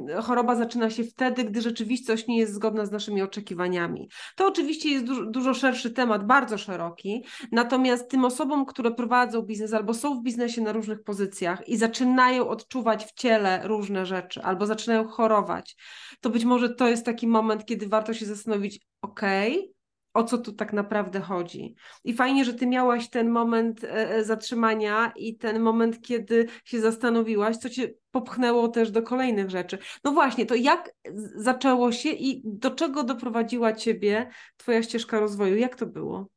y, 0.10 0.22
choroba 0.22 0.55
zaczyna 0.55 0.89
się 0.89 1.03
wtedy, 1.03 1.43
gdy 1.43 1.62
rzeczywistość 1.62 2.27
nie 2.27 2.38
jest 2.38 2.53
zgodna 2.53 2.86
z 2.86 2.91
naszymi 2.91 3.22
oczekiwaniami. 3.22 4.10
To 4.36 4.48
oczywiście 4.48 4.89
jest 4.89 5.05
dużo, 5.05 5.25
dużo, 5.25 5.53
szerszy 5.53 5.91
temat, 5.91 6.25
bardzo 6.25 6.57
szeroki, 6.57 7.25
natomiast 7.51 8.10
tym 8.10 8.25
osobom, 8.25 8.65
które 8.65 8.91
prowadzą 8.91 9.41
biznes 9.41 9.74
albo 9.74 9.93
są 9.93 10.19
w 10.19 10.24
biznesie 10.24 10.62
na 10.62 10.72
różnych 10.72 11.03
pozycjach 11.03 11.67
i 11.69 11.77
zaczynają 11.77 12.48
odczuwać 12.48 13.05
w 13.05 13.13
ciele 13.13 13.62
różne 13.67 14.05
rzeczy 14.05 14.41
albo 14.41 14.65
zaczynają 14.65 15.07
chorować, 15.07 15.75
to 16.22 16.29
być 16.29 16.45
może 16.45 16.69
to 16.69 16.88
jest 16.88 17.05
taki 17.05 17.27
moment, 17.27 17.65
kiedy 17.65 17.88
warto 17.88 18.13
się 18.13 18.25
zastanowić, 18.25 18.79
okej, 19.01 19.60
okay, 19.60 19.74
o 20.13 20.24
co 20.24 20.38
tu 20.38 20.53
tak 20.53 20.74
naprawdę 20.74 21.22
chodzi. 21.22 21.75
I 22.03 22.13
fajnie, 22.13 22.46
że 22.46 22.53
ty 22.53 22.67
miałaś 22.67 23.10
ten 23.10 23.29
moment 23.29 23.84
e, 23.84 24.10
e, 24.10 24.24
zatrzymania 24.24 25.13
i 25.15 25.38
ten 25.38 25.60
moment, 25.60 26.01
kiedy 26.01 26.48
się 26.65 26.82
zastanowiłaś, 26.82 27.58
co 27.58 27.70
cię 27.70 27.93
popchnęło 28.12 28.67
też 28.67 28.91
do 28.91 29.03
kolejnych 29.03 29.50
rzeczy. 29.50 29.77
No 30.03 30.12
właśnie, 30.12 30.46
to 30.46 30.55
jak 30.55 30.91
zaczęło 31.36 31.91
się 31.91 32.10
i 32.10 32.41
do 32.46 32.72
czego 32.72 33.03
doprowadziła 33.03 33.74
ciebie 33.74 34.29
twoja 34.58 34.84
ścieżka 34.84 35.20
rozwoju? 35.20 35.58
Jak 35.58 35.75
to 35.75 35.86
było? 35.86 36.27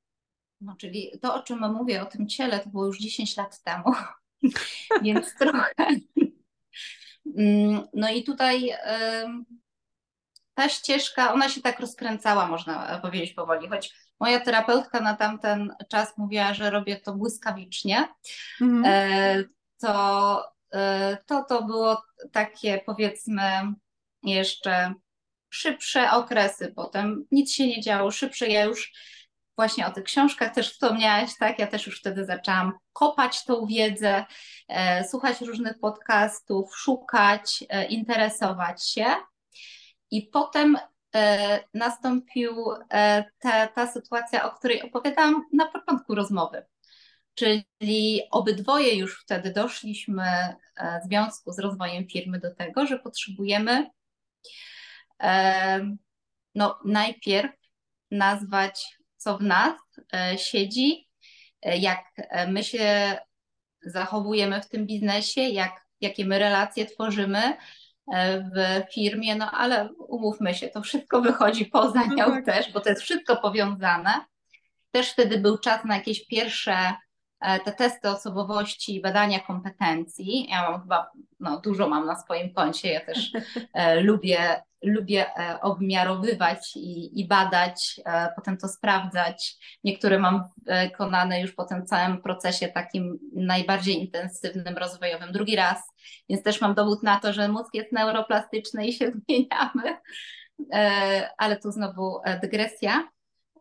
No, 0.61 0.75
czyli 0.79 1.13
to, 1.23 1.35
o 1.35 1.43
czym 1.43 1.73
mówię, 1.73 2.03
o 2.03 2.07
tym 2.07 2.29
ciele, 2.29 2.61
to 2.61 2.71
było 2.71 2.87
już 2.87 2.99
10 2.99 3.37
lat 3.37 3.63
temu, 3.63 3.85
więc 5.03 5.35
trochę. 5.35 5.75
Mm, 7.37 7.83
no 7.95 8.11
i 8.11 8.25
tutaj 8.25 8.71
ta 10.57 10.69
ścieżka, 10.69 11.33
ona 11.33 11.49
się 11.49 11.63
tak 11.63 11.81
rozkręcała, 11.81 12.47
można 12.47 12.99
powiedzieć 13.03 13.33
powoli, 13.33 13.69
choć 13.69 13.95
moja 14.21 14.41
terapeutka 14.41 15.01
na 15.01 15.17
tamten 15.17 15.75
czas 15.89 16.19
mówiła, 16.19 16.55
że 16.55 16.71
robię 16.71 16.97
to 16.97 17.13
błyskawicznie, 17.15 18.09
mhm. 18.61 18.85
E, 18.87 19.45
to, 19.81 20.45
e, 20.73 21.19
to 21.27 21.45
to 21.45 21.63
było 21.63 22.03
takie 22.33 22.83
powiedzmy 22.87 23.43
jeszcze 24.23 24.95
szybsze 25.51 26.11
okresy, 26.11 26.73
potem 26.77 27.27
nic 27.31 27.53
się 27.53 27.67
nie 27.67 27.81
działo, 27.81 28.11
szybsze, 28.11 28.49
ja 28.49 28.65
już 28.65 28.93
właśnie 29.57 29.87
o 29.87 29.91
tych 29.91 30.05
książkach 30.05 30.55
też 30.55 30.73
wspomniałaś, 30.73 31.31
tak, 31.39 31.59
ja 31.59 31.67
też 31.67 31.87
już 31.87 32.01
wtedy 32.01 32.25
zaczęłam 32.25 32.73
kopać 32.93 33.45
tą 33.45 33.67
wiedzę, 33.67 34.25
e, 34.69 35.09
słuchać 35.09 35.41
różnych 35.41 35.79
podcastów, 35.79 36.77
szukać, 36.77 37.65
interesować 37.89 38.89
się. 38.91 39.07
I 40.11 40.23
potem 40.23 40.79
e, 41.15 41.61
nastąpił 41.75 42.55
e, 42.93 43.25
ta, 43.39 43.67
ta 43.67 43.87
sytuacja, 43.87 44.45
o 44.53 44.55
której 44.55 44.83
opowiadałam 44.83 45.45
na 45.53 45.67
początku 45.67 46.15
rozmowy. 46.15 46.67
Czyli 47.35 48.23
obydwoje 48.31 48.95
już 48.95 49.23
wtedy 49.23 49.53
doszliśmy 49.53 50.23
e, 50.23 50.57
w 51.05 51.09
związku 51.09 51.53
z 51.53 51.59
rozwojem 51.59 52.09
firmy 52.09 52.39
do 52.41 52.55
tego, 52.55 52.87
że 52.87 52.99
potrzebujemy 52.99 53.91
no, 56.55 56.79
najpierw 56.85 57.53
nazwać, 58.11 58.99
co 59.17 59.39
w 59.39 59.43
nas 59.43 59.81
siedzi, 60.37 61.09
jak 61.63 62.05
my 62.49 62.65
się 62.65 63.17
zachowujemy 63.83 64.61
w 64.61 64.69
tym 64.69 64.87
biznesie, 64.87 65.41
jak, 65.41 65.87
jakie 66.01 66.25
my 66.25 66.39
relacje 66.39 66.87
tworzymy, 66.87 67.57
w 68.55 68.83
firmie, 68.93 69.35
no 69.35 69.51
ale 69.51 69.89
umówmy 70.09 70.55
się, 70.55 70.69
to 70.69 70.83
wszystko 70.83 71.21
wychodzi 71.21 71.67
poza 71.67 72.01
no 72.07 72.15
nią 72.15 72.27
tak. 72.27 72.45
też, 72.45 72.73
bo 72.73 72.81
to 72.81 72.89
jest 72.89 73.03
wszystko 73.03 73.37
powiązane. 73.37 74.25
Też 74.91 75.11
wtedy 75.11 75.39
był 75.39 75.59
czas 75.59 75.85
na 75.85 75.97
jakieś 75.97 76.27
pierwsze 76.27 76.73
e, 76.73 76.95
te 77.41 77.73
testy 77.73 78.09
osobowości, 78.09 79.01
badania 79.01 79.41
kompetencji. 79.41 80.49
Ja 80.51 80.71
mam 80.71 80.81
chyba, 80.81 81.11
no 81.41 81.61
dużo 81.61 81.89
mam 81.89 82.07
na 82.07 82.17
swoim 82.17 82.55
koncie, 82.55 82.93
ja 82.93 83.01
też 83.01 83.33
e, 83.75 84.01
lubię 84.09 84.63
lubię 84.83 85.27
e, 85.37 85.61
obmiarowywać 85.61 86.77
i, 86.77 87.21
i 87.21 87.29
badać, 87.29 88.01
e, 88.07 88.33
potem 88.37 88.59
to 88.59 88.69
sprawdzać. 88.69 89.57
Niektóre 89.85 90.19
mam 90.19 90.45
wykonane 90.67 91.41
już 91.41 91.53
po 91.53 91.65
tym 91.65 91.87
całym 91.87 92.23
procesie 92.23 92.69
takim 92.69 93.19
najbardziej 93.33 94.01
intensywnym, 94.01 94.77
rozwojowym 94.77 95.33
drugi 95.33 95.57
raz, 95.57 95.83
więc 96.29 96.43
też 96.43 96.61
mam 96.61 96.75
dowód 96.75 97.03
na 97.03 97.21
to, 97.21 97.33
że 97.33 97.49
mózg 97.49 97.75
jest 97.75 97.93
neuroplastyczny 97.93 98.87
i 98.87 98.93
się 98.93 99.13
zmieniamy, 99.29 99.99
e, 100.73 101.31
ale 101.39 101.57
tu 101.57 101.71
znowu 101.71 102.21
dygresja. 102.43 103.09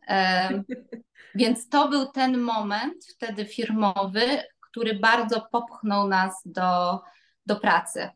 Więc 1.36 1.70
to 1.70 1.90
był 1.90 2.06
ten 2.06 2.38
moment 2.38 3.06
wtedy 3.16 3.46
firmowy, 3.46 4.44
który 4.60 5.00
bardzo 5.00 5.48
popchnął 5.52 6.08
nas 6.08 6.42
do, 6.46 7.02
do 7.46 7.56
pracy 7.56 8.10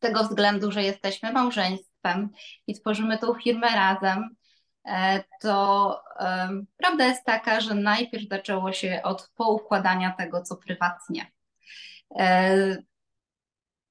tego 0.00 0.22
względu, 0.24 0.72
że 0.72 0.82
jesteśmy 0.82 1.32
małżeństwem 1.32 2.30
i 2.66 2.74
tworzymy 2.74 3.18
tą 3.18 3.34
firmę 3.34 3.68
razem, 3.68 4.36
e, 4.84 5.24
to 5.40 6.02
prawda 6.76 7.06
jest 7.06 7.24
taka, 7.24 7.60
że 7.60 7.74
najpierw 7.74 8.28
zaczęło 8.28 8.72
się 8.72 9.00
od 9.04 9.30
poukładania 9.34 10.14
tego, 10.18 10.42
co 10.42 10.56
prywatnie. 10.56 11.32
E, 12.18 12.76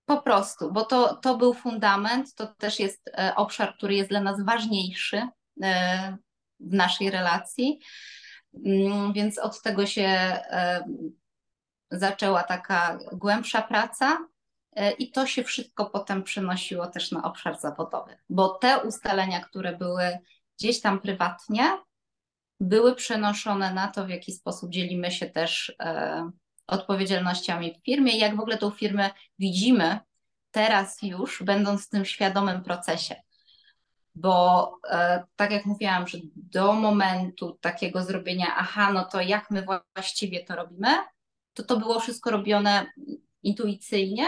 Po 0.05 0.21
prostu, 0.21 0.71
bo 0.71 0.85
to, 0.85 1.15
to 1.15 1.37
był 1.37 1.53
fundament, 1.53 2.35
to 2.35 2.47
też 2.47 2.79
jest 2.79 3.07
e, 3.07 3.35
obszar, 3.35 3.73
który 3.77 3.93
jest 3.95 4.09
dla 4.09 4.21
nas 4.21 4.45
ważniejszy 4.45 5.27
w 6.59 6.73
naszej 6.73 7.11
relacji. 7.11 7.79
Mm, 8.65 9.13
więc 9.13 9.37
od 9.37 9.61
tego 9.61 9.85
się 9.85 10.03
e, 10.03 10.83
zaczęła 11.91 12.43
taka 12.43 12.99
głębsza 13.11 13.61
praca. 13.61 14.17
I 14.99 15.11
to 15.11 15.25
się 15.25 15.43
wszystko 15.43 15.85
potem 15.85 16.23
przenosiło 16.23 16.87
też 16.87 17.11
na 17.11 17.23
obszar 17.23 17.59
zawodowy, 17.59 18.17
bo 18.29 18.49
te 18.49 18.83
ustalenia, 18.83 19.39
które 19.39 19.77
były 19.77 20.17
gdzieś 20.59 20.81
tam 20.81 20.99
prywatnie, 20.99 21.77
były 22.59 22.95
przenoszone 22.95 23.73
na 23.73 23.87
to, 23.87 24.05
w 24.05 24.09
jaki 24.09 24.31
sposób 24.31 24.69
dzielimy 24.69 25.11
się 25.11 25.25
też 25.25 25.75
odpowiedzialnościami 26.67 27.73
w 27.73 27.85
firmie 27.85 28.11
i 28.11 28.19
jak 28.19 28.35
w 28.35 28.39
ogóle 28.39 28.57
tą 28.57 28.71
firmę 28.71 29.09
widzimy 29.39 29.99
teraz 30.51 31.01
już, 31.01 31.43
będąc 31.43 31.85
w 31.85 31.89
tym 31.89 32.05
świadomym 32.05 32.63
procesie. 32.63 33.15
Bo 34.15 34.73
e, 34.89 35.23
tak 35.35 35.51
jak 35.51 35.65
mówiłam, 35.65 36.07
że 36.07 36.17
do 36.35 36.73
momentu 36.73 37.57
takiego 37.61 38.03
zrobienia, 38.03 38.55
aha, 38.57 38.93
no 38.93 39.05
to 39.05 39.21
jak 39.21 39.51
my 39.51 39.65
właściwie 39.95 40.45
to 40.45 40.55
robimy, 40.55 40.87
to 41.53 41.63
to 41.63 41.77
było 41.77 41.99
wszystko 41.99 42.31
robione 42.31 42.85
intuicyjnie, 43.43 44.27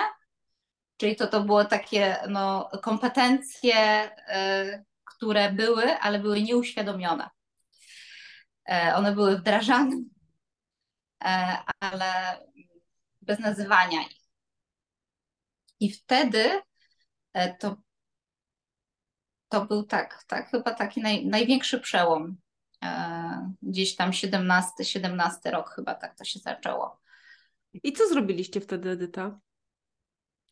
czyli 0.97 1.15
to 1.15 1.27
to 1.27 1.41
było 1.41 1.65
takie 1.65 2.17
no, 2.29 2.69
kompetencje, 2.81 3.75
e, 3.75 4.83
które 5.05 5.51
były, 5.51 5.97
ale 5.99 6.19
były 6.19 6.41
nieuświadomione. 6.41 7.29
E, 8.69 8.95
one 8.95 9.11
były 9.11 9.37
wdrażane 9.37 9.95
E, 11.23 11.57
ale 11.79 12.39
bez 13.21 13.39
nazywania 13.39 14.01
ich. 14.01 14.21
I 15.79 15.91
wtedy 15.91 16.61
e, 17.33 17.53
to, 17.57 17.75
to 19.51 19.65
był 19.65 19.83
tak, 19.83 20.23
tak, 20.27 20.49
chyba 20.49 20.73
taki 20.73 21.01
naj, 21.01 21.25
największy 21.25 21.79
przełom. 21.79 22.37
E, 22.83 23.53
gdzieś 23.61 23.95
tam 23.95 24.13
17, 24.13 24.85
17 24.85 25.51
rok 25.51 25.69
chyba 25.69 25.95
tak 25.95 26.17
to 26.17 26.23
się 26.23 26.39
zaczęło. 26.39 26.99
I 27.73 27.93
co 27.93 28.07
zrobiliście 28.07 28.61
wtedy, 28.61 28.89
Edyta? 28.89 29.39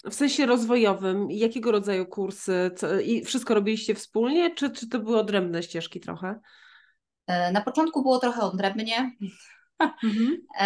W 0.04 0.14
sensie 0.14 0.46
rozwojowym, 0.46 1.32
jakiego 1.32 1.72
rodzaju 1.72 2.06
kursy? 2.06 2.72
Co, 2.76 3.00
I 3.00 3.26
wszystko 3.26 3.54
robiliście 3.54 3.96
wspólnie, 3.96 4.56
czy, 4.56 4.72
czy 4.72 4.90
to 4.90 5.00
były 5.00 5.20
odrębne 5.20 5.64
ścieżki 5.64 6.00
trochę? 6.00 6.40
Na 7.54 7.62
początku 7.62 8.02
było 8.02 8.20
trochę 8.20 8.42
odrębnie. 8.42 9.12
Mhm. 9.80 10.38
E, 10.60 10.66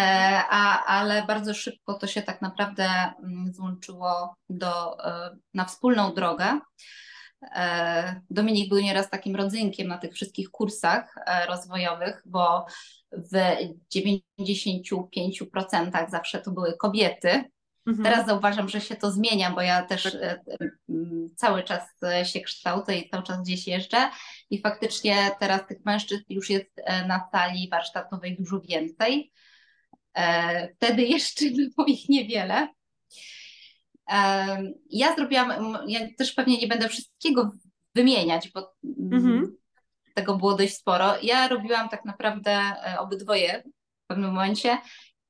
a, 0.50 0.86
ale 0.86 1.26
bardzo 1.26 1.54
szybko 1.54 1.94
to 1.94 2.08
się 2.08 2.22
tak 2.22 2.42
naprawdę 2.42 2.90
mm, 3.24 3.54
złączyło 3.54 4.36
do, 4.50 5.06
e, 5.06 5.38
na 5.54 5.66
wspólną 5.66 6.14
drogę. 6.14 6.60
E, 7.56 8.22
Dominik 8.30 8.70
był 8.70 8.80
nieraz 8.80 9.10
takim 9.10 9.36
rodzynkiem 9.36 9.88
na 9.88 9.98
tych 9.98 10.14
wszystkich 10.14 10.50
kursach 10.50 11.16
rozwojowych, 11.48 12.22
bo 12.26 12.66
w 13.12 13.32
95% 13.96 16.10
zawsze 16.10 16.42
to 16.42 16.52
były 16.52 16.78
kobiety, 16.78 17.44
Mhm. 17.88 18.04
Teraz 18.04 18.26
zauważam, 18.26 18.70
że 18.70 18.82
się 18.82 18.96
to 18.96 19.12
zmienia, 19.12 19.52
bo 19.52 19.62
ja 19.62 19.86
też 19.86 20.04
tak. 20.04 20.22
E, 20.24 20.40
cały 21.36 21.64
czas 21.64 21.84
e, 22.04 22.26
się 22.26 22.42
kształcę 22.42 22.98
i 22.98 23.10
cały 23.10 23.24
czas 23.24 23.42
gdzieś 23.42 23.68
jeżdżę 23.68 24.10
i 24.50 24.62
faktycznie 24.62 25.32
teraz 25.40 25.68
tych 25.68 25.86
mężczyzn 25.86 26.24
już 26.30 26.50
jest 26.50 26.72
e, 26.78 27.08
na 27.08 27.30
sali 27.32 27.70
warsztatowej 27.72 28.38
dużo 28.40 28.62
więcej. 28.62 29.32
Wtedy 30.76 31.04
jeszcze 31.04 31.46
było 31.76 31.88
ich 31.88 32.10
niewiele. 32.10 32.68
Ja 34.90 35.16
zrobiłam, 35.16 35.78
ja 35.88 36.00
też 36.18 36.34
pewnie 36.34 36.58
nie 36.58 36.68
będę 36.68 36.90
wszystkiego 36.90 37.52
wymieniać, 37.96 38.50
bo 38.50 38.74
mhm. 39.12 39.58
tego 40.14 40.38
było 40.38 40.56
dość 40.56 40.76
sporo. 40.76 41.14
Ja 41.22 41.48
robiłam 41.48 41.90
tak 41.90 42.06
naprawdę 42.06 42.60
obydwoje 43.00 43.64
w 44.04 44.08
pewnym 44.08 44.30
momencie 44.30 44.78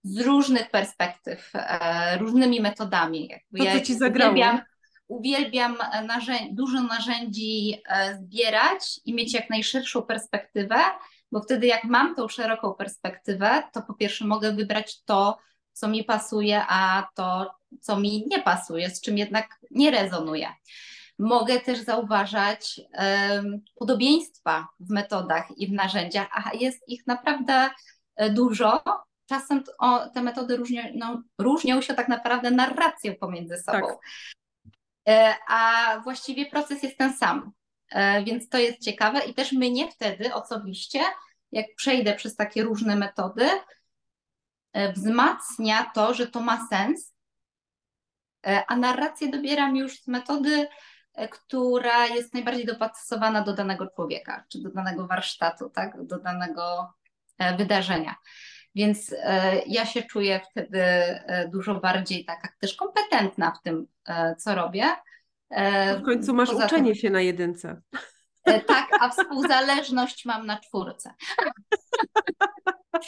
z 0.03 0.19
różnych 0.19 0.69
perspektyw, 0.71 1.51
e, 1.55 2.17
różnymi 2.17 2.61
metodami. 2.61 3.27
Jakby 3.27 3.57
to, 3.57 3.63
ja 3.63 3.81
ci 3.81 3.97
zagrało. 3.97 4.31
Uwielbiam, 4.31 4.61
uwielbiam 5.07 5.77
narzędzi, 6.07 6.55
dużo 6.55 6.81
narzędzi 6.83 7.81
e, 7.89 8.15
zbierać 8.15 8.99
i 9.05 9.13
mieć 9.13 9.33
jak 9.33 9.49
najszerszą 9.49 10.01
perspektywę, 10.01 10.75
bo 11.31 11.41
wtedy 11.41 11.67
jak 11.67 11.83
mam 11.83 12.15
tą 12.15 12.27
szeroką 12.27 12.73
perspektywę, 12.73 13.63
to 13.73 13.81
po 13.81 13.93
pierwsze 13.93 14.25
mogę 14.25 14.51
wybrać 14.51 15.03
to, 15.03 15.37
co 15.73 15.87
mi 15.87 16.03
pasuje, 16.03 16.61
a 16.67 17.07
to, 17.15 17.51
co 17.81 17.99
mi 17.99 18.25
nie 18.27 18.41
pasuje, 18.41 18.89
z 18.89 19.01
czym 19.01 19.17
jednak 19.17 19.59
nie 19.71 19.91
rezonuje. 19.91 20.53
Mogę 21.19 21.59
też 21.59 21.79
zauważać 21.79 22.81
um, 22.93 23.61
podobieństwa 23.75 24.67
w 24.79 24.89
metodach 24.89 25.57
i 25.57 25.67
w 25.67 25.71
narzędziach, 25.71 26.27
a 26.33 26.53
jest 26.53 26.89
ich 26.89 27.07
naprawdę 27.07 27.69
e, 28.15 28.29
dużo, 28.29 28.83
czasem 29.29 29.63
o, 29.79 30.09
te 30.09 30.21
metody 30.21 30.57
różnią, 30.57 30.83
no, 30.95 31.23
różnią 31.37 31.81
się 31.81 31.93
tak 31.93 32.07
naprawdę 32.07 32.51
narracją 32.51 33.15
pomiędzy 33.19 33.57
sobą. 33.57 33.87
Tak. 35.05 35.39
A 35.47 35.99
właściwie 36.03 36.45
proces 36.45 36.83
jest 36.83 36.97
ten 36.97 37.13
sam. 37.13 37.51
E, 37.91 38.23
więc 38.23 38.49
to 38.49 38.57
jest 38.57 38.79
ciekawe 38.79 39.19
i 39.19 39.33
też 39.33 39.51
mnie 39.51 39.91
wtedy 39.91 40.33
osobiście, 40.33 40.99
jak 41.51 41.65
przejdę 41.75 42.15
przez 42.15 42.35
takie 42.35 42.63
różne 42.63 42.95
metody, 42.95 43.49
wzmacnia 44.95 45.91
to, 45.95 46.13
że 46.13 46.27
to 46.27 46.39
ma 46.39 46.67
sens, 46.67 47.12
a 48.67 48.75
narrację 48.75 49.29
dobieram 49.29 49.75
już 49.75 50.01
z 50.01 50.07
metody, 50.07 50.67
która 51.31 52.07
jest 52.07 52.33
najbardziej 52.33 52.65
dopasowana 52.65 53.41
do 53.41 53.53
danego 53.53 53.87
człowieka, 53.87 54.45
czy 54.49 54.61
do 54.61 54.69
danego 54.69 55.07
warsztatu, 55.07 55.69
tak, 55.69 56.05
do 56.05 56.19
danego 56.19 56.93
wydarzenia. 57.57 58.15
Więc 58.75 59.15
e, 59.23 59.61
ja 59.67 59.85
się 59.85 60.03
czuję 60.03 60.41
wtedy 60.51 60.81
e, 60.81 61.49
dużo 61.51 61.75
bardziej 61.75 62.25
taka 62.25 62.49
też 62.59 62.75
kompetentna 62.75 63.51
w 63.51 63.61
tym, 63.61 63.87
e, 64.07 64.35
co 64.35 64.55
robię. 64.55 64.85
W 65.97 66.01
końcu 66.05 66.33
masz 66.33 66.49
Poza 66.49 66.65
uczenie 66.65 66.91
tym, 66.91 66.95
się 66.95 67.09
na 67.09 67.21
jedynce. 67.21 67.81
Tak, 68.67 68.87
a 68.99 69.09
współzależność 69.09 70.25
mam 70.25 70.45
na 70.45 70.59
czwórce. 70.59 71.13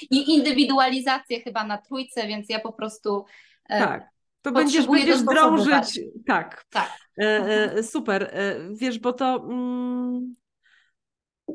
I 0.01 0.33
indywidualizację 0.35 1.41
chyba 1.41 1.63
na 1.63 1.77
trójce, 1.77 2.27
więc 2.27 2.49
ja 2.49 2.59
po 2.59 2.73
prostu. 2.73 3.25
Tak. 3.67 4.09
To 4.45 4.51
będziesz, 4.51 4.87
będziesz 4.87 5.21
drążyć. 5.21 5.99
Tak. 6.25 6.65
tak. 6.69 6.89
E, 7.17 7.83
super. 7.83 8.23
E, 8.23 8.55
wiesz, 8.73 8.99
bo 8.99 9.13
to. 9.13 9.45
Mm, 9.49 10.35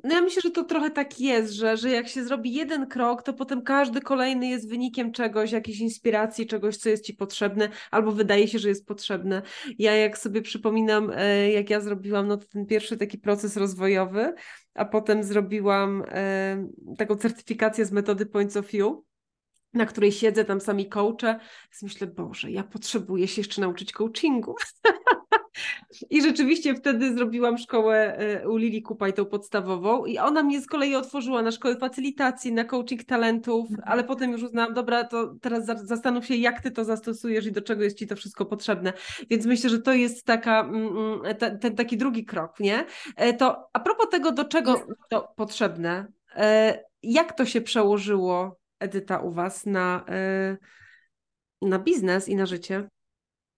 no 0.04 0.14
ja 0.14 0.20
myślę, 0.20 0.42
że 0.42 0.50
to 0.50 0.64
trochę 0.64 0.90
tak 0.90 1.20
jest, 1.20 1.52
że, 1.52 1.76
że 1.76 1.90
jak 1.90 2.08
się 2.08 2.24
zrobi 2.24 2.52
jeden 2.52 2.86
krok, 2.86 3.22
to 3.22 3.32
potem 3.32 3.62
każdy 3.62 4.00
kolejny 4.00 4.46
jest 4.46 4.68
wynikiem 4.68 5.12
czegoś, 5.12 5.52
jakiejś 5.52 5.80
inspiracji, 5.80 6.46
czegoś, 6.46 6.76
co 6.76 6.88
jest 6.88 7.04
ci 7.04 7.14
potrzebne, 7.14 7.68
albo 7.90 8.12
wydaje 8.12 8.48
się, 8.48 8.58
że 8.58 8.68
jest 8.68 8.86
potrzebne. 8.86 9.42
Ja 9.78 9.96
jak 9.96 10.18
sobie 10.18 10.42
przypominam, 10.42 11.10
e, 11.14 11.50
jak 11.50 11.70
ja 11.70 11.80
zrobiłam 11.80 12.28
no, 12.28 12.36
ten 12.36 12.66
pierwszy 12.66 12.96
taki 12.96 13.18
proces 13.18 13.56
rozwojowy, 13.56 14.34
a 14.74 14.84
potem 14.84 15.24
zrobiłam 15.24 16.04
e, 16.08 16.66
taką 16.98 17.16
certyfikację 17.16 17.84
z 17.84 17.92
metody 17.92 18.26
Points 18.26 18.56
of 18.56 18.66
View, 18.66 18.92
na 19.72 19.86
której 19.86 20.12
siedzę, 20.12 20.44
tam 20.44 20.60
sami 20.60 20.88
coache, 20.88 21.40
myślę, 21.82 22.06
Boże, 22.06 22.50
ja 22.50 22.62
potrzebuję 22.62 23.28
się 23.28 23.40
jeszcze 23.40 23.60
nauczyć 23.60 23.92
coachingu. 23.92 24.54
I 26.10 26.22
rzeczywiście 26.22 26.74
wtedy 26.74 27.14
zrobiłam 27.14 27.58
szkołę 27.58 28.18
e, 28.18 28.48
u 28.48 28.56
Lili 28.56 28.82
Kupaj, 28.82 29.12
tą 29.12 29.24
podstawową 29.24 30.04
i 30.04 30.18
ona 30.18 30.42
mnie 30.42 30.60
z 30.60 30.66
kolei 30.66 30.94
otworzyła 30.94 31.42
na 31.42 31.50
szkołę 31.50 31.76
facylitacji, 31.76 32.52
na 32.52 32.64
coaching 32.64 33.04
talentów, 33.04 33.70
mhm. 33.70 33.88
ale 33.88 34.04
potem 34.04 34.32
już 34.32 34.42
uznałam, 34.42 34.74
dobra, 34.74 35.04
to 35.04 35.34
teraz 35.40 35.66
zastanów 35.66 36.26
się, 36.26 36.34
jak 36.34 36.60
ty 36.60 36.70
to 36.70 36.84
zastosujesz 36.84 37.46
i 37.46 37.52
do 37.52 37.62
czego 37.62 37.82
jest 37.82 37.98
ci 37.98 38.06
to 38.06 38.16
wszystko 38.16 38.46
potrzebne. 38.46 38.92
Więc 39.30 39.46
myślę, 39.46 39.70
że 39.70 39.78
to 39.78 39.92
jest 39.92 40.24
taka, 40.24 40.60
mm, 40.60 40.96
mm, 40.96 41.36
ten, 41.60 41.76
taki 41.76 41.96
drugi 41.96 42.24
krok, 42.24 42.60
nie? 42.60 42.84
E, 43.16 43.34
to 43.34 43.68
a 43.72 43.80
propos 43.80 44.08
tego, 44.10 44.32
do 44.32 44.44
czego 44.44 44.86
to 45.10 45.32
potrzebne, 45.36 46.06
e, 46.36 46.84
jak 47.02 47.32
to 47.32 47.46
się 47.46 47.60
przełożyło, 47.60 48.59
Edyta, 48.80 49.18
u 49.18 49.32
was 49.32 49.66
na, 49.66 50.04
na 51.62 51.78
biznes 51.78 52.28
i 52.28 52.36
na 52.36 52.46
życie? 52.46 52.88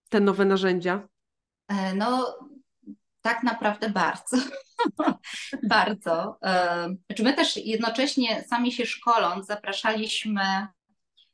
Te 0.08 0.20
nowe 0.20 0.44
narzędzia? 0.44 1.08
E, 1.68 1.94
no, 1.94 2.38
tak 3.20 3.42
naprawdę 3.42 3.90
bardzo. 3.90 4.36
bardzo. 5.62 6.38
E, 6.42 6.86
znaczy 7.06 7.22
my 7.22 7.34
też 7.34 7.56
jednocześnie 7.56 8.44
sami 8.48 8.72
się 8.72 8.86
szkoląc, 8.86 9.46
zapraszaliśmy 9.46 10.66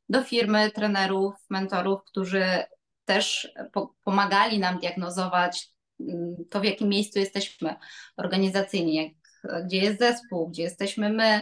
do 0.08 0.24
firmy 0.24 0.70
trenerów, 0.70 1.34
mentorów, 1.50 2.04
którzy 2.04 2.44
też 3.04 3.52
po 3.72 3.94
pomagali 4.04 4.58
nam 4.58 4.78
diagnozować 4.78 5.68
mm, 6.00 6.36
to, 6.50 6.60
w 6.60 6.64
jakim 6.64 6.88
miejscu 6.88 7.18
jesteśmy 7.18 7.74
organizacyjnie, 8.16 9.10
gdzie 9.64 9.76
jest 9.76 9.98
zespół, 9.98 10.48
gdzie 10.48 10.62
jesteśmy 10.62 11.12
my. 11.12 11.40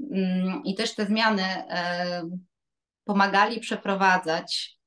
Mm, 0.00 0.62
I 0.64 0.74
też 0.74 0.94
te 0.94 1.06
zmiany 1.06 1.42
e, 1.42 2.22
pomagali 3.04 3.60
przeprowadzać. 3.60 4.78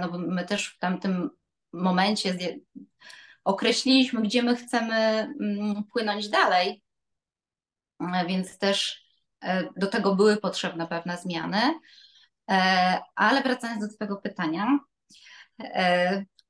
No 0.00 0.10
bo 0.10 0.18
my 0.18 0.44
też 0.44 0.68
w 0.68 0.78
tamtym 0.78 1.30
momencie 1.72 2.38
określiliśmy, 3.44 4.22
gdzie 4.22 4.42
my 4.42 4.56
chcemy 4.56 4.94
mm, 4.94 5.84
płynąć 5.84 6.28
dalej, 6.28 6.82
więc 8.28 8.58
też 8.58 9.06
do 9.76 9.86
tego 9.86 10.14
były 10.14 10.36
potrzebne 10.36 10.86
pewne 10.86 11.16
zmiany. 11.16 11.60
Ale 13.14 13.42
wracając 13.42 13.80
do 13.82 13.94
Twojego 13.94 14.16
pytania, 14.16 14.78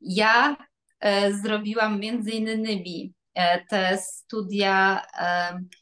ja 0.00 0.56
zrobiłam 1.42 2.00
między 2.00 2.30
innymi 2.30 3.14
te 3.68 3.98
studia 3.98 5.06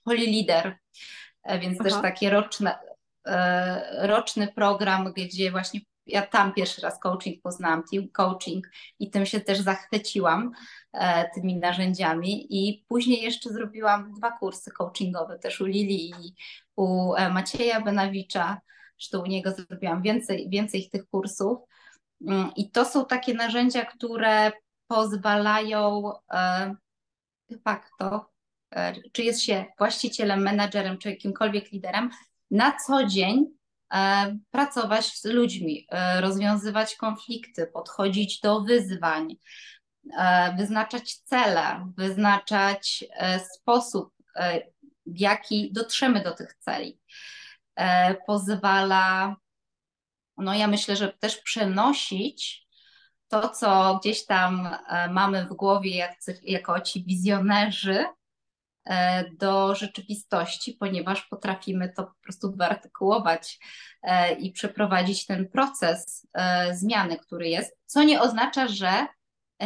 Holy 0.05 0.27
Leader, 0.27 0.79
więc 1.61 1.81
Aha. 1.81 1.91
też 1.91 2.03
takie 2.03 2.31
roczne, 2.31 2.79
roczny 4.03 4.49
program, 4.53 5.13
gdzie 5.13 5.51
właśnie 5.51 5.81
ja 6.07 6.27
tam 6.27 6.53
pierwszy 6.53 6.81
raz 6.81 6.99
coaching 6.99 7.43
poznałam, 7.43 7.83
team 7.93 8.09
coaching 8.09 8.71
i 8.99 9.11
tym 9.11 9.27
się 9.27 9.41
też 9.41 9.61
zachwyciłam, 9.61 10.53
e, 10.93 11.31
tymi 11.35 11.57
narzędziami 11.57 12.47
i 12.51 12.85
później 12.89 13.23
jeszcze 13.23 13.51
zrobiłam 13.51 14.13
dwa 14.13 14.31
kursy 14.31 14.71
coachingowe 14.71 15.39
też 15.39 15.61
u 15.61 15.67
Lili 15.67 16.11
i 16.11 16.35
u 16.77 17.15
e, 17.15 17.31
Macieja 17.31 17.81
Benawicza, 17.81 18.61
zresztą 18.99 19.23
u 19.23 19.27
niego 19.27 19.51
zrobiłam 19.51 20.03
więcej, 20.03 20.49
więcej 20.51 20.91
tych 20.91 21.07
kursów 21.09 21.59
mm, 22.27 22.51
i 22.57 22.71
to 22.71 22.85
są 22.85 23.07
takie 23.07 23.35
narzędzia, 23.35 23.85
które 23.85 24.53
pozwalają 24.87 26.13
e, 26.33 26.75
de 27.51 27.59
facto, 27.59 28.31
czy 29.13 29.23
jest 29.23 29.43
się 29.43 29.65
właścicielem, 29.79 30.43
menadżerem, 30.43 30.99
czy 30.99 31.11
jakimkolwiek 31.11 31.73
liderem, 31.73 32.11
na 32.51 32.77
co 32.87 33.05
dzień 33.05 33.47
E, 33.95 34.39
pracować 34.51 35.07
z 35.07 35.25
ludźmi, 35.25 35.87
e, 35.91 36.21
rozwiązywać 36.21 36.97
konflikty, 36.97 37.67
podchodzić 37.67 38.41
do 38.41 38.61
wyzwań, 38.61 39.37
e, 40.19 40.55
wyznaczać 40.57 41.15
cele, 41.15 41.93
wyznaczać 41.97 43.05
sposób, 43.55 44.15
w 45.07 45.21
jaki 45.21 45.73
dotrzemy 45.73 46.23
do 46.23 46.35
tych 46.35 46.55
celi. 46.55 47.01
Pozwala, 48.27 49.37
no 50.37 50.55
ja 50.55 50.67
myślę, 50.67 50.97
że 50.97 51.13
też 51.13 51.37
przenosić 51.37 52.67
to, 53.29 53.49
co 53.49 53.99
gdzieś 54.01 54.27
tam 54.27 54.69
mamy 55.11 55.47
w 55.47 55.55
głowie 55.55 55.97
jak, 55.97 56.17
jako 56.43 56.81
ci 56.81 57.05
wizjonerzy, 57.05 58.05
E, 58.05 58.24
do 59.39 59.75
rzeczywistości, 59.75 60.73
ponieważ 60.81 61.23
potrafimy 61.23 61.93
to 61.97 62.05
po 62.05 62.15
prostu 62.23 62.53
wyartykułować 62.57 63.59
e, 64.03 64.33
i 64.33 64.53
przeprowadzić 64.53 65.27
ten 65.27 65.49
proces 65.49 66.27
e, 66.33 66.75
zmiany, 66.75 67.19
który 67.19 67.49
jest, 67.49 67.77
co 67.87 68.03
nie 68.03 68.21
oznacza, 68.21 68.69
że 68.69 69.07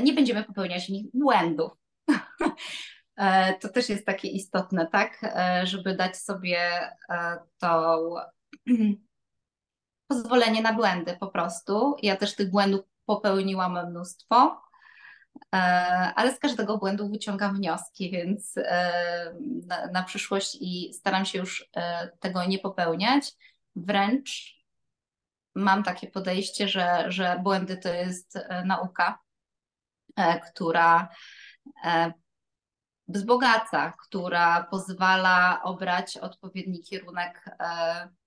nie 0.02 0.12
będziemy 0.12 0.44
popełniać 0.44 0.90
błędów. 1.14 1.72
To 3.60 3.68
też 3.68 3.88
jest 3.88 4.06
takie 4.06 4.28
istotne, 4.28 4.86
tak, 4.92 5.20
żeby 5.64 5.96
dać 5.96 6.16
sobie 6.16 6.58
to 7.58 8.14
pozwolenie 10.08 10.62
na 10.62 10.72
błędy 10.72 11.16
po 11.20 11.26
prostu. 11.26 11.96
Ja 12.02 12.16
też 12.16 12.34
tych 12.34 12.50
błędów 12.50 12.80
popełniłam 13.06 13.90
mnóstwo 13.90 14.67
E, 14.67 14.67
ale 16.14 16.34
z 16.34 16.38
każdego 16.38 16.78
błędu 16.78 17.08
wyciągam 17.08 17.56
wnioski, 17.56 18.10
więc 18.10 18.56
e, 18.56 19.34
na, 19.66 19.86
na 19.86 20.02
przyszłość 20.02 20.58
i 20.60 20.94
staram 20.94 21.24
się 21.24 21.38
już 21.38 21.68
e, 21.76 22.08
tego 22.20 22.44
nie 22.44 22.58
popełniać. 22.58 23.32
Wręcz 23.76 24.58
mam 25.54 25.82
takie 25.82 26.06
podejście, 26.06 26.68
że, 26.68 27.04
że 27.08 27.40
błędy 27.42 27.76
to 27.76 27.88
jest 27.88 28.38
nauka, 28.64 29.18
która 30.46 31.08
wzbogaca, 33.08 33.92
która 34.06 34.66
pozwala 34.70 35.62
obrać 35.62 36.16
odpowiedni 36.16 36.82
kierunek 36.82 37.44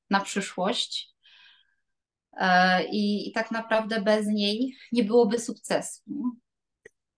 na 0.10 0.19
przyszłość. 0.19 1.15
I, 2.91 3.30
I 3.30 3.32
tak 3.32 3.52
naprawdę 3.52 4.02
bez 4.02 4.28
niej 4.28 4.76
nie 4.91 5.04
byłoby 5.04 5.39
sukcesu. 5.39 6.02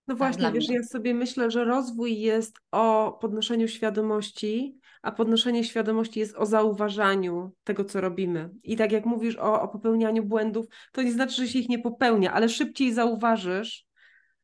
No 0.08 0.16
właśnie, 0.16 0.52
wiesz, 0.52 0.68
mnie. 0.68 0.78
ja 0.78 0.84
sobie 0.84 1.13
myślę, 1.13 1.52
że 1.52 1.66
rozwój 1.66 2.20
jest 2.20 2.58
o 2.72 3.18
podnoszeniu 3.22 3.68
świadomości, 3.68 4.78
a 5.02 5.12
podnoszenie 5.12 5.63
świadomości 5.63 6.20
jest 6.20 6.36
o 6.36 6.46
zauważaniu 6.46 7.52
tego, 7.63 7.86
co 7.86 8.02
robimy. 8.02 8.50
I 8.63 8.76
tak 8.76 8.92
jak 8.92 9.06
mówisz 9.06 9.36
o, 9.36 9.62
o 9.62 9.68
popełnianiu 9.68 10.24
błędów, 10.24 10.66
to 10.92 11.02
nie 11.02 11.12
znaczy, 11.12 11.36
że 11.36 11.48
się 11.48 11.60
ich 11.60 11.70
nie 11.70 11.80
popełnia, 11.80 12.34
ale 12.34 12.50
szybciej 12.50 12.94
zauważysz 12.94 13.86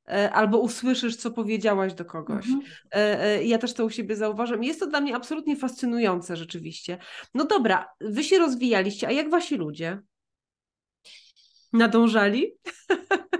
e, 0.07 0.31
albo 0.31 0.59
usłyszysz, 0.59 1.15
co 1.15 1.31
powiedziałaś 1.31 1.93
do 1.93 2.05
kogoś. 2.05 2.45
Mhm. 2.47 2.63
E, 2.95 3.23
e, 3.23 3.43
ja 3.45 3.57
też 3.57 3.73
to 3.73 3.85
u 3.85 3.89
siebie 3.89 4.15
zauważam. 4.15 4.63
Jest 4.63 4.79
to 4.79 4.87
dla 4.87 5.01
mnie 5.01 5.15
absolutnie 5.15 5.55
fascynujące 5.55 6.37
rzeczywiście. 6.37 6.97
No 7.33 7.45
dobra, 7.45 7.89
wy 8.01 8.23
się 8.23 8.37
rozwijaliście, 8.37 9.07
a 9.07 9.11
jak 9.11 9.29
wasi 9.29 9.55
ludzie? 9.55 9.99
Nadążali? 11.73 12.51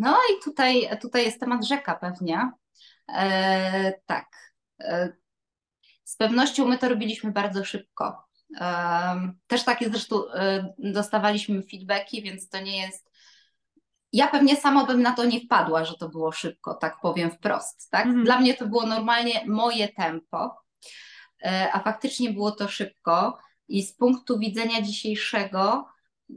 No 0.00 0.16
i 0.32 0.44
tutaj, 0.44 0.88
tutaj 1.00 1.24
jest 1.24 1.40
temat 1.40 1.66
rzeka 1.66 1.94
pewnie. 1.94 2.50
E, 3.08 3.92
tak. 4.06 4.26
E, 4.80 5.12
z 6.04 6.16
pewnością 6.16 6.66
my 6.66 6.78
to 6.78 6.88
robiliśmy 6.88 7.32
bardzo 7.32 7.64
szybko. 7.64 8.24
E, 8.60 9.32
też 9.46 9.64
takie 9.64 9.90
zresztą 9.90 10.32
e, 10.32 10.74
dostawaliśmy 10.78 11.62
feedbacki, 11.62 12.22
więc 12.22 12.48
to 12.48 12.60
nie 12.60 12.82
jest. 12.82 13.10
Ja 14.12 14.28
pewnie 14.28 14.56
sama 14.56 14.84
bym 14.84 15.02
na 15.02 15.12
to 15.12 15.24
nie 15.24 15.40
wpadła, 15.40 15.84
że 15.84 15.94
to 15.94 16.08
było 16.08 16.32
szybko, 16.32 16.74
tak 16.74 17.00
powiem 17.02 17.30
wprost. 17.30 17.90
Tak? 17.90 18.06
Mhm. 18.06 18.24
Dla 18.24 18.40
mnie 18.40 18.54
to 18.54 18.66
było 18.66 18.86
normalnie 18.86 19.44
moje 19.46 19.88
tempo, 19.88 20.56
e, 21.42 21.68
a 21.72 21.80
faktycznie 21.80 22.30
było 22.30 22.52
to 22.52 22.68
szybko. 22.68 23.38
I 23.68 23.82
z 23.82 23.96
punktu 23.96 24.38
widzenia 24.38 24.82
dzisiejszego 24.82 25.88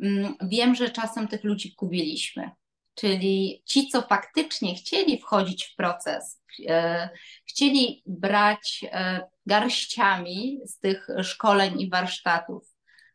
mm, 0.03 0.35
wiem, 0.41 0.75
że 0.75 0.89
czasem 0.89 1.27
tych 1.27 1.43
ludzi 1.43 1.75
kubiliśmy 1.75 2.51
czyli 2.95 3.63
ci, 3.65 3.87
co 3.87 4.01
faktycznie 4.01 4.75
chcieli 4.75 5.21
wchodzić 5.21 5.65
w 5.65 5.75
proces, 5.75 6.41
e, 6.67 7.09
chcieli 7.45 8.03
brać 8.05 8.85
e, 8.91 9.27
garściami 9.45 10.59
z 10.65 10.79
tych 10.79 11.07
szkoleń 11.23 11.81
i 11.81 11.89
warsztatów, 11.89 12.63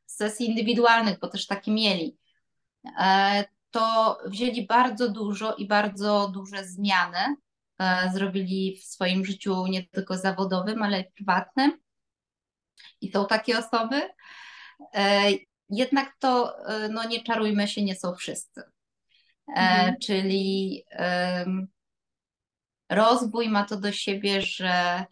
z 0.07 0.17
sesji 0.17 0.47
indywidualnych, 0.47 1.19
bo 1.19 1.29
też 1.29 1.47
takie 1.47 1.71
mieli, 1.71 2.19
e, 3.01 3.45
to 3.71 4.19
wzięli 4.27 4.67
bardzo 4.67 5.09
dużo 5.09 5.55
i 5.55 5.67
bardzo 5.67 6.29
duże 6.29 6.65
zmiany. 6.65 7.37
Zrobili 8.13 8.77
w 8.77 8.85
swoim 8.85 9.25
życiu 9.25 9.67
nie 9.67 9.87
tylko 9.87 10.17
zawodowym, 10.17 10.83
ale 10.83 11.01
i 11.01 11.13
prywatnym. 11.13 11.73
I 13.01 13.13
są 13.13 13.27
takie 13.27 13.59
osoby. 13.59 14.03
Jednak 15.71 16.17
to, 16.19 16.57
no 16.91 17.09
nie 17.09 17.23
czarujmy 17.23 17.69
się, 17.69 17.83
nie 17.83 17.97
są 17.97 18.15
wszyscy. 18.15 18.63
E, 19.49 19.61
mhm. 19.61 19.97
czyli 20.03 20.85
rozwój 22.91 23.49
ma 23.49 23.65
to 23.65 23.77
do 23.77 23.93
siebie, 23.93 24.43
że 24.43 25.05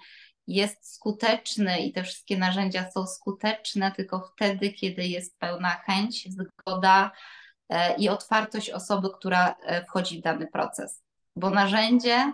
jest 0.47 0.95
skuteczny 0.95 1.81
i 1.81 1.93
te 1.93 2.03
wszystkie 2.03 2.39
narzędzia 2.39 2.91
są 2.91 3.07
skuteczne 3.07 3.93
tylko 3.93 4.33
wtedy, 4.35 4.73
kiedy 4.73 5.07
jest 5.07 5.39
pełna 5.39 5.71
chęć, 5.71 6.29
zgoda 6.33 7.11
e, 7.69 7.97
i 7.97 8.09
otwartość 8.09 8.71
osoby, 8.71 9.09
która 9.19 9.57
e, 9.63 9.85
wchodzi 9.85 10.19
w 10.19 10.23
dany 10.23 10.47
proces. 10.47 11.03
Bo 11.37 11.51
narzędzie 11.51 12.33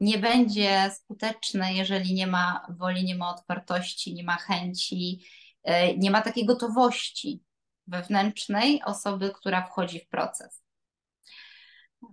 nie 0.00 0.18
będzie 0.18 0.90
skuteczne, 0.94 1.74
jeżeli 1.74 2.14
nie 2.14 2.26
ma 2.26 2.66
woli, 2.68 3.04
nie 3.04 3.14
ma 3.14 3.30
otwartości, 3.34 4.14
nie 4.14 4.24
ma 4.24 4.36
chęci, 4.36 5.24
nie 5.96 6.10
ma 6.10 6.22
takiej 6.22 6.46
gotowości 6.46 7.42
wewnętrznej 7.86 8.82
osoby, 8.84 9.32
która 9.34 9.66
wchodzi 9.66 10.00
w 10.00 10.08
proces. 10.08 10.62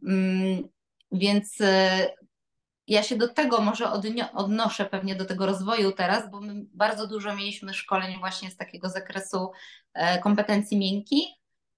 Mm, 0.04 0.64
więc 1.12 1.62
y, 1.62 2.08
ja 2.88 3.04
się 3.04 3.18
do 3.18 3.28
tego 3.28 3.62
może 3.62 3.92
odnoszę 4.34 4.86
pewnie 4.86 5.16
do 5.16 5.26
tego 5.26 5.46
rozwoju 5.46 5.92
teraz, 5.92 6.32
bo 6.32 6.42
my 6.42 6.66
bardzo 6.74 7.08
dużo 7.08 7.36
mieliśmy 7.36 7.74
szkoleń 7.74 8.20
właśnie 8.20 8.52
z 8.52 8.58
takiego 8.58 8.90
zakresu 8.90 9.52
e, 9.94 10.20
kompetencji 10.20 10.78
miękkich 10.78 11.28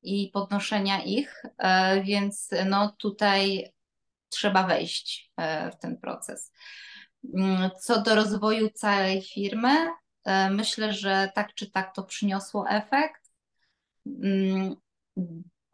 i 0.02 0.30
podnoszenia 0.34 1.04
ich, 1.04 1.44
e, 1.58 2.04
więc 2.04 2.50
no 2.66 2.96
tutaj 3.00 3.74
trzeba 4.30 4.64
wejść 4.64 5.32
e, 5.38 5.72
w 5.72 5.78
ten 5.78 5.98
proces. 5.98 6.54
Mm, 7.36 7.70
co 7.82 8.02
do 8.02 8.16
rozwoju 8.16 8.70
całej 8.70 9.22
firmy, 9.22 9.88
myślę, 10.52 10.94
że 10.94 11.32
tak 11.36 11.54
czy 11.54 11.72
tak 11.72 11.96
to 11.96 12.04
przyniosło 12.04 12.70
efekt. 12.70 13.32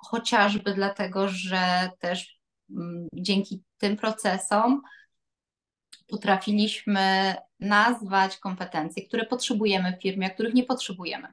Chociażby 0.10 0.74
dlatego, 0.74 1.28
że 1.28 1.90
też 2.00 2.40
mm, 2.72 3.08
dzięki 3.14 3.64
tym 3.78 3.98
procesom 3.98 4.82
potrafiliśmy 6.08 7.36
nazwać 7.60 8.38
kompetencje, 8.38 9.08
które 9.08 9.26
potrzebujemy 9.26 9.98
w 9.98 10.02
firmie, 10.02 10.28
a 10.28 10.30
których 10.30 10.54
nie 10.54 10.64
potrzebujemy. 10.64 11.28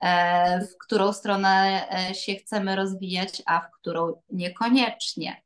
e, 0.00 0.60
w 0.66 0.78
którą 0.78 1.12
stronę 1.12 1.86
e, 2.10 2.14
się 2.14 2.34
chcemy 2.34 2.76
rozwijać, 2.76 3.42
a 3.46 3.60
w 3.60 3.70
którą 3.80 4.22
niekoniecznie. 4.30 5.42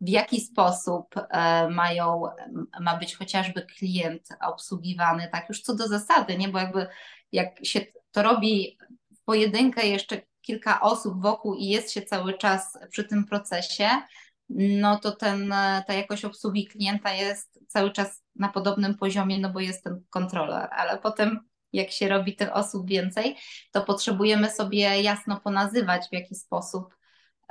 W 0.00 0.08
jaki 0.08 0.40
sposób 0.40 1.14
e, 1.16 1.68
mają, 1.68 2.22
ma 2.80 2.96
być 2.96 3.16
chociażby 3.16 3.62
klient 3.62 4.28
obsługiwany, 4.46 5.28
tak 5.32 5.48
już 5.48 5.62
co 5.62 5.74
do 5.76 5.88
zasady, 5.88 6.38
nie? 6.38 6.48
Bo 6.48 6.58
jakby 6.58 6.86
jak 7.32 7.66
się 7.66 7.80
to 8.12 8.22
robi 8.22 8.78
w 9.20 9.24
pojedynkę 9.24 9.86
jeszcze 9.86 10.22
kilka 10.46 10.80
osób 10.80 11.22
wokół 11.22 11.54
i 11.54 11.64
jest 11.64 11.92
się 11.92 12.02
cały 12.02 12.38
czas 12.38 12.78
przy 12.90 13.04
tym 13.04 13.24
procesie, 13.24 13.88
no 14.48 14.98
to 14.98 15.12
ten, 15.12 15.54
ta 15.86 15.94
jakość 15.94 16.24
obsługi 16.24 16.66
klienta 16.66 17.12
jest 17.12 17.60
cały 17.68 17.90
czas 17.92 18.22
na 18.36 18.48
podobnym 18.48 18.94
poziomie, 18.94 19.38
no 19.38 19.50
bo 19.50 19.60
jest 19.60 19.84
ten 19.84 20.04
kontroler, 20.10 20.68
ale 20.70 20.98
potem 20.98 21.40
jak 21.72 21.90
się 21.90 22.08
robi 22.08 22.36
tych 22.36 22.56
osób 22.56 22.88
więcej, 22.88 23.36
to 23.72 23.84
potrzebujemy 23.84 24.50
sobie 24.50 25.02
jasno 25.02 25.40
ponazywać, 25.40 26.08
w 26.08 26.12
jaki 26.12 26.34
sposób 26.34 26.94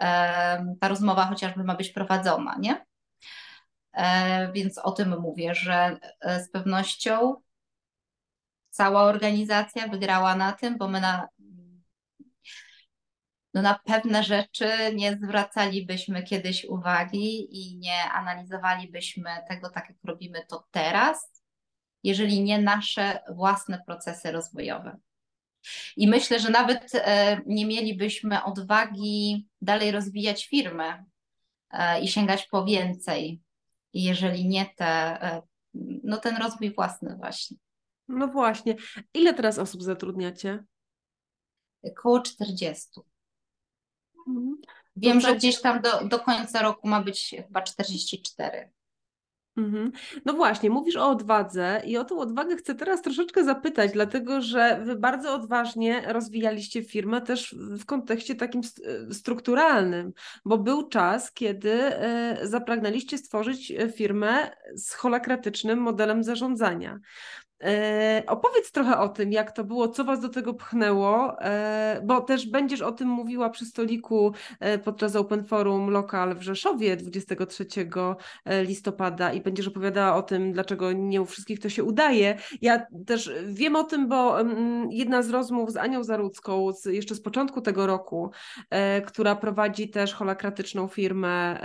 e, 0.01 0.75
ta 0.79 0.87
rozmowa 0.87 1.25
chociażby 1.25 1.63
ma 1.63 1.75
być 1.75 1.89
prowadzona, 1.89 2.57
nie? 2.59 2.85
E, 3.93 4.51
więc 4.51 4.77
o 4.77 4.91
tym 4.91 5.19
mówię, 5.19 5.55
że 5.55 5.99
e, 6.21 6.43
z 6.43 6.49
pewnością 6.49 7.35
cała 8.69 9.03
organizacja 9.03 9.87
wygrała 9.87 10.35
na 10.35 10.51
tym, 10.51 10.77
bo 10.77 10.87
my 10.87 11.01
na, 11.01 11.27
no 13.55 13.61
na 13.61 13.79
pewne 13.85 14.23
rzeczy 14.23 14.69
nie 14.93 15.17
zwracalibyśmy 15.23 16.23
kiedyś 16.23 16.65
uwagi 16.65 17.57
i 17.57 17.77
nie 17.77 18.03
analizowalibyśmy 18.11 19.29
tego 19.49 19.69
tak, 19.69 19.89
jak 19.89 19.97
robimy 20.03 20.45
to 20.47 20.67
teraz, 20.71 21.43
jeżeli 22.03 22.43
nie 22.43 22.61
nasze 22.61 23.19
własne 23.35 23.81
procesy 23.85 24.31
rozwojowe. 24.31 24.97
I 25.97 26.07
myślę, 26.07 26.39
że 26.39 26.49
nawet 26.49 26.95
e, 26.95 27.41
nie 27.45 27.65
mielibyśmy 27.65 28.43
odwagi 28.43 29.47
dalej 29.61 29.91
rozwijać 29.91 30.47
firmy 30.47 31.05
e, 31.71 32.01
i 32.01 32.07
sięgać 32.07 32.47
po 32.47 32.65
więcej, 32.65 33.41
jeżeli 33.93 34.47
nie 34.47 34.65
te, 34.65 34.85
e, 34.85 35.41
no 36.03 36.17
ten 36.17 36.37
rozwój 36.37 36.73
własny 36.73 37.15
właśnie. 37.15 37.57
No 38.07 38.27
właśnie. 38.27 38.75
Ile 39.13 39.33
teraz 39.33 39.59
osób 39.59 39.83
zatrudniacie? 39.83 40.63
Około 41.83 42.21
40. 42.21 43.01
Mhm. 44.27 44.57
Wiem, 44.95 45.21
że 45.21 45.35
gdzieś 45.35 45.61
tam 45.61 45.81
do, 45.81 46.07
do 46.07 46.19
końca 46.19 46.61
roku 46.61 46.87
ma 46.87 47.01
być 47.01 47.35
chyba 47.47 47.61
44. 47.61 48.69
Mhm. 49.57 49.91
No 50.25 50.33
właśnie, 50.33 50.69
mówisz 50.69 50.95
o 50.95 51.09
odwadze 51.09 51.81
i 51.85 51.97
o 51.97 52.05
tą 52.05 52.19
odwagę 52.19 52.55
chcę 52.55 52.75
teraz 52.75 53.01
troszeczkę 53.01 53.43
zapytać, 53.43 53.91
dlatego 53.91 54.41
że 54.41 54.81
wy 54.85 54.95
bardzo 54.95 55.33
odważnie 55.33 56.01
rozwijaliście 56.07 56.83
firmę 56.83 57.21
też 57.21 57.55
w 57.59 57.85
kontekście 57.85 58.35
takim 58.35 58.61
strukturalnym, 59.11 60.13
bo 60.45 60.57
był 60.57 60.89
czas, 60.89 61.31
kiedy 61.31 61.71
e, 61.71 62.37
zapragnęliście 62.47 63.17
stworzyć 63.17 63.71
e, 63.71 63.89
firmę 63.91 64.51
z 64.75 64.93
holakratycznym 64.93 65.79
modelem 65.79 66.23
zarządzania. 66.23 66.99
E, 67.63 68.23
opowiedz 68.27 68.71
trochę 68.71 68.97
o 68.97 69.09
tym, 69.09 69.31
jak 69.31 69.51
to 69.51 69.63
było, 69.63 69.87
co 69.87 70.03
Was 70.03 70.19
do 70.19 70.29
tego 70.29 70.53
pchnęło, 70.53 71.41
e, 71.41 72.01
bo 72.03 72.21
też 72.21 72.47
będziesz 72.47 72.81
o 72.81 72.91
tym 72.91 73.07
mówiła 73.07 73.49
przy 73.49 73.65
stoliku 73.65 74.33
e, 74.59 74.77
podczas 74.77 75.15
Open 75.15 75.45
Forum 75.45 75.89
Lokal 75.89 76.35
w 76.35 76.41
Rzeszowie 76.41 76.97
23 76.97 77.65
listopada 78.61 79.33
i 79.33 79.41
będziesz 79.41 79.67
opowiadała 79.67 80.15
o 80.15 80.23
tym, 80.23 80.51
dlaczego 80.51 80.91
nie 80.91 81.21
u 81.21 81.25
wszystkich 81.25 81.59
to 81.59 81.69
się 81.69 81.83
udaje. 81.83 82.37
Ja 82.61 82.85
też 83.05 83.31
wiem 83.47 83.75
o 83.75 83.83
tym, 83.83 84.07
bo 84.07 84.39
mm, 84.39 84.91
jedna 84.91 85.21
z 85.21 85.29
rozmów 85.29 85.71
z 85.71 85.77
Anią 85.77 86.03
Zarudzką 86.03 86.71
z, 86.71 86.85
jeszcze 86.85 87.15
z 87.15 87.21
początku 87.21 87.61
tego 87.61 87.87
roku, 87.87 88.31
która 89.05 89.35
prowadzi 89.35 89.89
też 89.89 90.13
holakratyczną 90.13 90.87
firmę 90.87 91.59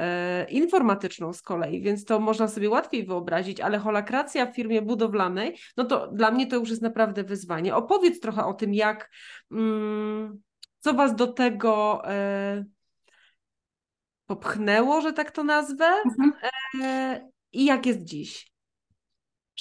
informatyczną 0.48 1.32
z 1.32 1.42
kolei, 1.42 1.82
więc 1.82 2.04
to 2.04 2.20
można 2.20 2.48
sobie 2.48 2.70
łatwiej 2.70 3.06
wyobrazić, 3.06 3.60
ale 3.60 3.78
holakracja 3.78 4.46
w 4.46 4.54
firmie 4.54 4.82
budowlanej, 4.82 5.56
no 5.82 5.88
to 5.88 6.06
dla 6.06 6.30
mnie 6.30 6.46
to 6.46 6.56
już 6.56 6.70
jest 6.70 6.82
naprawdę 6.82 7.24
wyzwanie. 7.24 7.74
Opowiedz 7.74 8.20
trochę 8.20 8.44
o 8.44 8.54
tym, 8.54 8.74
jak, 8.74 9.10
mm, 9.50 10.42
co 10.80 10.94
Was 10.94 11.14
do 11.14 11.26
tego 11.26 12.02
e, 12.04 12.64
popchnęło, 14.26 15.00
że 15.00 15.12
tak 15.12 15.30
to 15.30 15.44
nazwę, 15.44 15.86
mhm. 16.04 16.32
e, 16.82 17.30
i 17.52 17.64
jak 17.64 17.86
jest 17.86 18.04
dziś. 18.04 18.52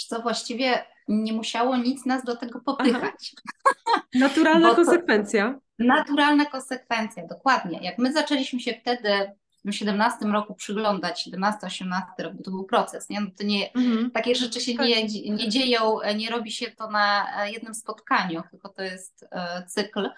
Co 0.07 0.21
właściwie 0.21 0.85
nie 1.07 1.33
musiało 1.33 1.77
nic 1.77 2.05
nas 2.05 2.23
do 2.23 2.35
tego 2.35 2.59
popychać. 2.59 3.35
Naturalna 4.13 4.75
konsekwencja. 4.75 5.59
Naturalna 5.79 6.45
konsekwencja, 6.45 7.27
dokładnie. 7.27 7.79
Jak 7.81 7.97
my 7.97 8.13
zaczęliśmy 8.13 8.59
się 8.59 8.73
wtedy 8.81 9.31
w 9.59 9.63
2017 9.63 10.25
roku 10.25 10.55
przyglądać, 10.55 11.27
17-18 11.27 12.01
rok, 12.19 12.33
bo 12.33 12.43
to 12.43 12.51
był 12.51 12.65
proces, 12.65 13.09
nie? 13.09 13.21
No 13.21 13.27
to 13.37 13.43
nie, 13.43 13.73
mhm. 13.73 14.11
takie 14.11 14.35
rzeczy 14.35 14.61
się 14.61 14.73
nie, 14.73 15.03
nie 15.29 15.49
dzieją, 15.49 15.97
nie 16.15 16.29
robi 16.29 16.51
się 16.51 16.71
to 16.71 16.89
na 16.89 17.25
jednym 17.45 17.73
spotkaniu, 17.73 18.43
tylko 18.51 18.69
to 18.69 18.81
jest 18.81 19.25
e, 19.31 19.65
cykl. 19.67 20.09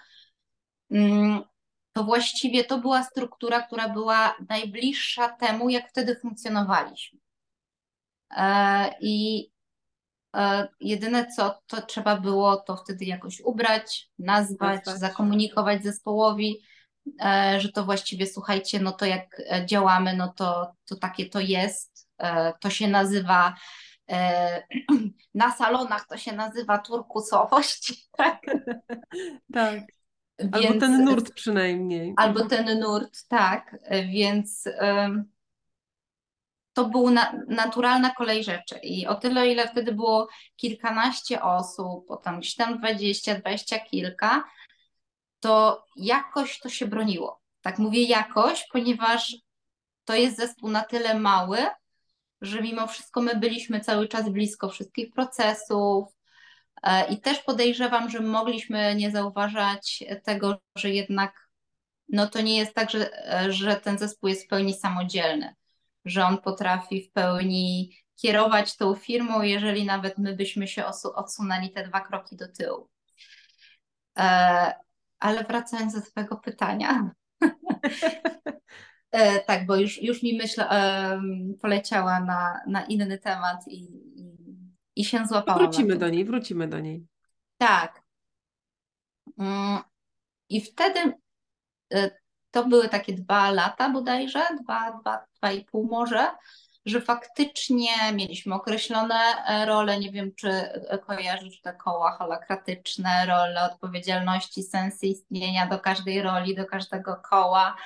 Mm, 0.90 1.42
to 1.92 2.04
właściwie 2.04 2.64
to 2.64 2.78
była 2.78 3.02
struktura, 3.02 3.62
która 3.62 3.88
była 3.88 4.36
najbliższa 4.48 5.28
temu, 5.28 5.68
jak 5.68 5.88
wtedy 5.88 6.16
funkcjonowaliśmy. 6.16 7.18
E, 8.36 8.94
I 9.00 9.46
e, 10.36 10.68
jedyne 10.80 11.26
co, 11.26 11.62
to 11.66 11.82
trzeba 11.82 12.20
było 12.20 12.56
to 12.56 12.76
wtedy 12.76 13.04
jakoś 13.04 13.40
ubrać, 13.40 14.10
nazwać, 14.18 14.86
zakomunikować 14.86 15.82
zespołowi 15.82 16.58
E, 16.58 16.71
że 17.58 17.72
to 17.74 17.84
właściwie 17.84 18.26
słuchajcie, 18.26 18.80
no 18.80 18.92
to 18.92 19.06
jak 19.06 19.40
e, 19.50 19.66
działamy, 19.66 20.16
no 20.16 20.32
to, 20.36 20.72
to 20.84 20.96
takie 20.96 21.28
to 21.28 21.40
jest. 21.40 22.08
E, 22.18 22.52
to 22.60 22.70
się 22.70 22.88
nazywa 22.88 23.54
na 25.34 25.52
salonach 25.52 26.06
to 26.06 26.16
się 26.16 26.32
nazywa 26.32 26.78
turkusowość. 26.78 27.92
Tak. 28.16 28.40
tak. 29.52 29.80
Więc, 30.38 30.54
albo 30.54 30.80
ten 30.80 31.04
nurt 31.04 31.32
przynajmniej. 31.34 32.14
Albo 32.16 32.44
ten 32.44 32.80
nurt, 32.80 33.28
tak. 33.28 33.76
Więc 34.08 34.68
to 36.72 36.84
była 36.84 37.32
naturalna 37.48 38.10
kolej 38.10 38.44
rzeczy. 38.44 38.78
I 38.82 39.06
o 39.06 39.14
tyle, 39.14 39.48
ile 39.48 39.68
wtedy 39.68 39.92
było 39.92 40.28
kilkanaście 40.56 41.42
osób, 41.42 42.06
potem 42.08 42.40
gdzieś 42.40 42.54
tam 42.54 42.78
dwadzieścia, 42.78 43.34
dwadzieścia 43.34 43.78
kilka, 43.78 44.44
to 45.42 45.84
jakoś 45.96 46.58
to 46.58 46.68
się 46.68 46.86
broniło. 46.86 47.40
Tak 47.60 47.78
mówię 47.78 48.02
jakoś, 48.02 48.66
ponieważ 48.72 49.36
to 50.04 50.14
jest 50.14 50.36
zespół 50.36 50.70
na 50.70 50.84
tyle 50.84 51.14
mały, 51.18 51.58
że 52.40 52.62
mimo 52.62 52.86
wszystko 52.86 53.22
my 53.22 53.36
byliśmy 53.36 53.80
cały 53.80 54.08
czas 54.08 54.30
blisko 54.30 54.68
wszystkich 54.68 55.12
procesów 55.12 56.08
e, 56.82 57.08
i 57.12 57.20
też 57.20 57.38
podejrzewam, 57.38 58.10
że 58.10 58.20
mogliśmy 58.20 58.94
nie 58.94 59.10
zauważać 59.10 60.04
tego, 60.24 60.58
że 60.76 60.90
jednak 60.90 61.48
no 62.08 62.26
to 62.26 62.40
nie 62.40 62.56
jest 62.56 62.74
tak, 62.74 62.90
że, 62.90 63.10
że 63.48 63.76
ten 63.76 63.98
zespół 63.98 64.28
jest 64.28 64.44
w 64.44 64.48
pełni 64.48 64.74
samodzielny, 64.74 65.54
że 66.04 66.24
on 66.24 66.38
potrafi 66.38 67.02
w 67.02 67.12
pełni 67.12 67.96
kierować 68.16 68.76
tą 68.76 68.94
firmą, 68.94 69.42
jeżeli 69.42 69.84
nawet 69.84 70.18
my 70.18 70.36
byśmy 70.36 70.68
się 70.68 70.84
odsunęli 71.14 71.70
te 71.70 71.88
dwa 71.88 72.00
kroki 72.00 72.36
do 72.36 72.48
tyłu. 72.48 72.88
Ale 75.22 75.44
wracając 75.44 75.94
do 75.94 76.00
Twojego 76.00 76.36
pytania. 76.36 77.10
e, 79.10 79.40
tak, 79.40 79.66
bo 79.66 79.76
już, 79.76 80.02
już 80.02 80.22
mi 80.22 80.36
myśl 80.36 80.60
e, 80.60 81.22
poleciała 81.60 82.20
na, 82.20 82.60
na 82.66 82.84
inny 82.84 83.18
temat 83.18 83.68
i, 83.68 83.82
i, 84.20 84.36
i 84.96 85.04
się 85.04 85.26
złapała. 85.26 85.58
Wrócimy 85.58 85.96
do 85.96 86.08
niej, 86.08 86.24
wrócimy 86.24 86.68
do 86.68 86.80
niej. 86.80 87.06
Tak. 87.58 88.02
Mm, 89.38 89.82
I 90.48 90.60
wtedy 90.60 91.12
e, 91.94 92.10
to 92.50 92.66
były 92.66 92.88
takie 92.88 93.12
dwa 93.12 93.50
lata 93.50 93.90
bodajże, 93.90 94.42
dwa, 94.62 94.98
dwa, 95.00 95.26
dwa 95.38 95.52
i 95.52 95.64
pół 95.64 95.86
może, 95.86 96.30
że 96.86 97.00
faktycznie 97.00 98.12
mieliśmy 98.14 98.54
określone 98.54 99.14
e, 99.14 99.66
role, 99.66 100.00
nie 100.00 100.12
wiem 100.12 100.34
czy 100.34 100.48
e, 100.48 100.98
kojarzysz 100.98 101.60
te 101.60 101.72
koła 101.72 102.16
holokratyczne, 102.18 103.26
role 103.26 103.70
odpowiedzialności, 103.72 104.62
sensy 104.62 105.06
istnienia 105.06 105.66
do 105.66 105.78
każdej 105.78 106.22
roli, 106.22 106.54
do 106.54 106.66
każdego 106.66 107.16
koła, 107.16 107.76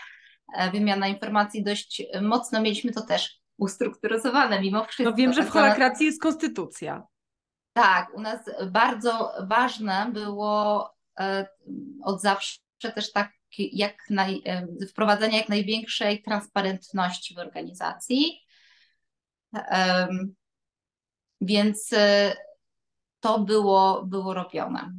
e, 0.56 0.70
wymiana 0.70 1.08
informacji 1.08 1.64
dość 1.64 2.02
mocno 2.22 2.60
mieliśmy 2.60 2.92
to 2.92 3.00
też 3.00 3.40
ustrukturyzowane 3.58 4.60
mimo 4.60 4.84
wszystko. 4.84 5.10
No 5.10 5.16
wiem, 5.16 5.32
że 5.32 5.42
w 5.42 5.50
holokracji 5.50 6.06
jest 6.06 6.22
konstytucja. 6.22 7.06
Tak, 7.72 8.14
u 8.14 8.20
nas 8.20 8.40
bardzo 8.70 9.32
ważne 9.48 10.10
było 10.12 10.90
od 12.04 12.20
zawsze 12.20 12.58
też 12.94 13.12
tak 13.12 13.32
jak 13.58 13.94
naj, 14.10 14.42
wprowadzenie 14.90 15.38
jak 15.38 15.48
największej 15.48 16.22
transparentności 16.22 17.34
w 17.34 17.38
organizacji, 17.38 18.45
więc 21.40 21.92
e, 21.92 22.36
to 23.20 23.38
było, 23.38 24.04
było 24.04 24.34
robione. 24.34 24.92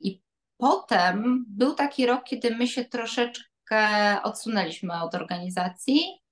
I 0.00 0.22
potem 0.56 1.44
był 1.48 1.74
taki 1.74 2.06
rok, 2.06 2.24
kiedy 2.24 2.56
my 2.56 2.68
się 2.68 2.84
troszeczkę 2.84 3.78
odsunęliśmy 4.22 5.02
od 5.02 5.14
organizacji. 5.14 6.22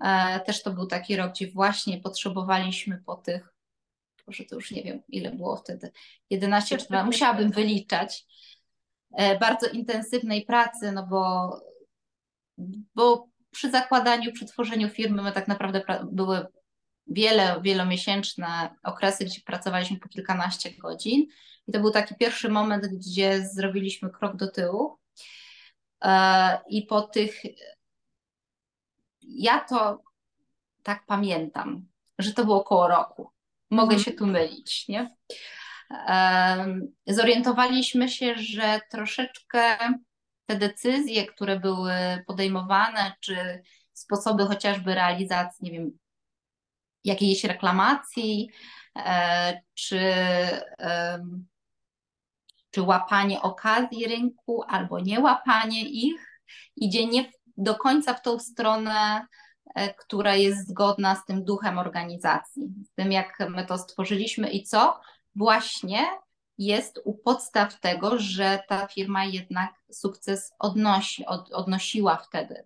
E, 0.00 0.40
też 0.40 0.62
to 0.62 0.70
był 0.70 0.86
taki 0.86 1.16
rok, 1.16 1.30
gdzie 1.32 1.50
właśnie 1.50 2.00
potrzebowaliśmy 2.00 3.02
po 3.06 3.16
tych, 3.16 3.54
może 4.26 4.44
to 4.44 4.54
już 4.54 4.70
nie 4.70 4.82
wiem, 4.82 5.02
ile 5.08 5.30
było 5.30 5.56
wtedy, 5.56 5.92
11 6.30 6.78
14, 6.78 7.06
musiałabym 7.06 7.50
wyliczać, 7.50 8.26
e, 9.12 9.38
bardzo 9.38 9.66
intensywnej 9.66 10.44
pracy, 10.44 10.92
no 10.92 11.06
bo, 11.06 11.52
bo 12.94 13.28
przy 13.50 13.70
zakładaniu, 13.70 14.32
przy 14.32 14.46
tworzeniu 14.46 14.88
firmy 14.88 15.22
my 15.22 15.32
tak 15.32 15.48
naprawdę 15.48 15.82
były 16.12 16.46
wiele, 17.08 17.60
wielomiesięczne 17.62 18.76
okresy, 18.82 19.24
gdzie 19.24 19.40
pracowaliśmy 19.40 19.98
po 19.98 20.08
kilkanaście 20.08 20.70
godzin. 20.70 21.26
I 21.66 21.72
to 21.72 21.80
był 21.80 21.90
taki 21.90 22.14
pierwszy 22.14 22.48
moment, 22.48 22.86
gdzie 22.86 23.48
zrobiliśmy 23.48 24.10
krok 24.10 24.36
do 24.36 24.50
tyłu. 24.50 24.98
E, 26.04 26.58
I 26.68 26.82
po 26.82 27.02
tych, 27.02 27.42
ja 29.22 29.60
to 29.60 30.02
tak 30.82 31.06
pamiętam, 31.06 31.86
że 32.18 32.32
to 32.32 32.44
było 32.44 32.60
około 32.60 32.88
roku. 32.88 33.30
Mogę 33.70 33.94
mhm. 33.94 34.04
się 34.04 34.12
tu 34.12 34.26
mylić, 34.26 34.88
nie? 34.88 35.16
Zorientowaliśmy 37.06 38.08
się, 38.08 38.34
że 38.34 38.80
troszeczkę 38.90 39.78
te 40.46 40.56
decyzje, 40.56 41.26
które 41.26 41.60
były 41.60 41.92
podejmowane, 42.26 43.12
czy 43.20 43.62
sposoby 43.92 44.46
chociażby 44.46 44.94
realizacji, 44.94 45.64
nie 45.64 45.70
wiem, 45.70 45.98
jakiejś 47.08 47.44
reklamacji, 47.44 48.50
e, 48.96 49.60
czy, 49.74 50.00
czy 52.70 52.82
łapanie 52.82 53.42
okazji 53.42 54.06
rynku, 54.06 54.62
albo 54.68 55.00
nie 55.00 55.20
łapanie 55.20 55.88
ich, 55.88 56.40
idzie 56.76 57.06
nie 57.06 57.32
do 57.56 57.74
końca 57.74 58.14
w 58.14 58.22
tą 58.22 58.38
stronę, 58.38 59.26
e, 59.74 59.94
która 59.94 60.34
jest 60.34 60.68
zgodna 60.68 61.14
z 61.14 61.24
tym 61.24 61.44
duchem 61.44 61.78
organizacji, 61.78 62.62
z 62.84 62.94
tym 62.94 63.12
jak 63.12 63.38
my 63.50 63.66
to 63.66 63.78
stworzyliśmy 63.78 64.50
i 64.50 64.62
co 64.62 65.00
właśnie 65.36 66.06
jest 66.58 67.00
u 67.04 67.14
podstaw 67.14 67.80
tego, 67.80 68.18
że 68.18 68.62
ta 68.68 68.86
firma 68.86 69.24
jednak 69.24 69.70
sukces 69.92 70.52
odnosi, 70.58 71.26
od, 71.26 71.52
odnosiła 71.52 72.16
wtedy. 72.16 72.64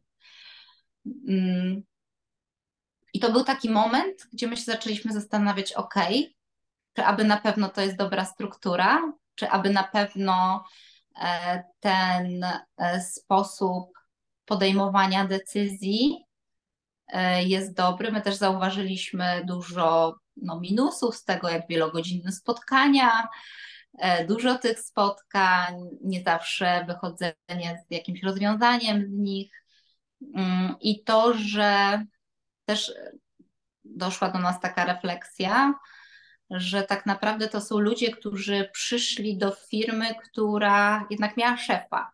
I 3.12 3.20
to 3.20 3.32
był 3.32 3.44
taki 3.44 3.70
moment, 3.70 4.28
gdzie 4.32 4.46
my 4.46 4.56
się 4.56 4.62
zaczęliśmy 4.62 5.12
zastanawiać, 5.12 5.72
ok, 5.72 5.94
czy 6.92 7.04
aby 7.04 7.24
na 7.24 7.36
pewno 7.36 7.68
to 7.68 7.80
jest 7.80 7.96
dobra 7.96 8.24
struktura, 8.24 9.12
czy 9.34 9.48
aby 9.48 9.70
na 9.70 9.84
pewno 9.84 10.64
e, 11.22 11.64
ten 11.80 12.44
e, 12.44 13.00
sposób 13.00 13.92
podejmowania 14.44 15.24
decyzji 15.26 16.24
e, 17.08 17.44
jest 17.44 17.74
dobry. 17.74 18.12
My 18.12 18.22
też 18.22 18.34
zauważyliśmy 18.34 19.42
dużo 19.44 20.16
no, 20.36 20.60
minusów 20.60 21.16
z 21.16 21.24
tego, 21.24 21.48
jak 21.48 21.68
wielogodzinne 21.68 22.32
spotkania, 22.32 23.28
dużo 24.28 24.58
tych 24.58 24.80
spotkań, 24.80 25.74
nie 26.04 26.22
zawsze 26.22 26.84
wychodzenie 26.86 27.84
z 27.86 27.90
jakimś 27.90 28.22
rozwiązaniem 28.22 29.06
z 29.06 29.10
nich 29.10 29.64
mm, 30.34 30.74
i 30.80 31.04
to, 31.04 31.34
że 31.34 32.02
też 32.72 32.92
doszła 33.84 34.30
do 34.30 34.38
nas 34.38 34.60
taka 34.60 34.84
refleksja, 34.84 35.74
że 36.50 36.82
tak 36.82 37.06
naprawdę 37.06 37.48
to 37.48 37.60
są 37.60 37.78
ludzie, 37.78 38.10
którzy 38.10 38.70
przyszli 38.72 39.38
do 39.38 39.50
firmy, 39.50 40.14
która 40.14 41.06
jednak 41.10 41.36
miała 41.36 41.56
szefa, 41.56 42.12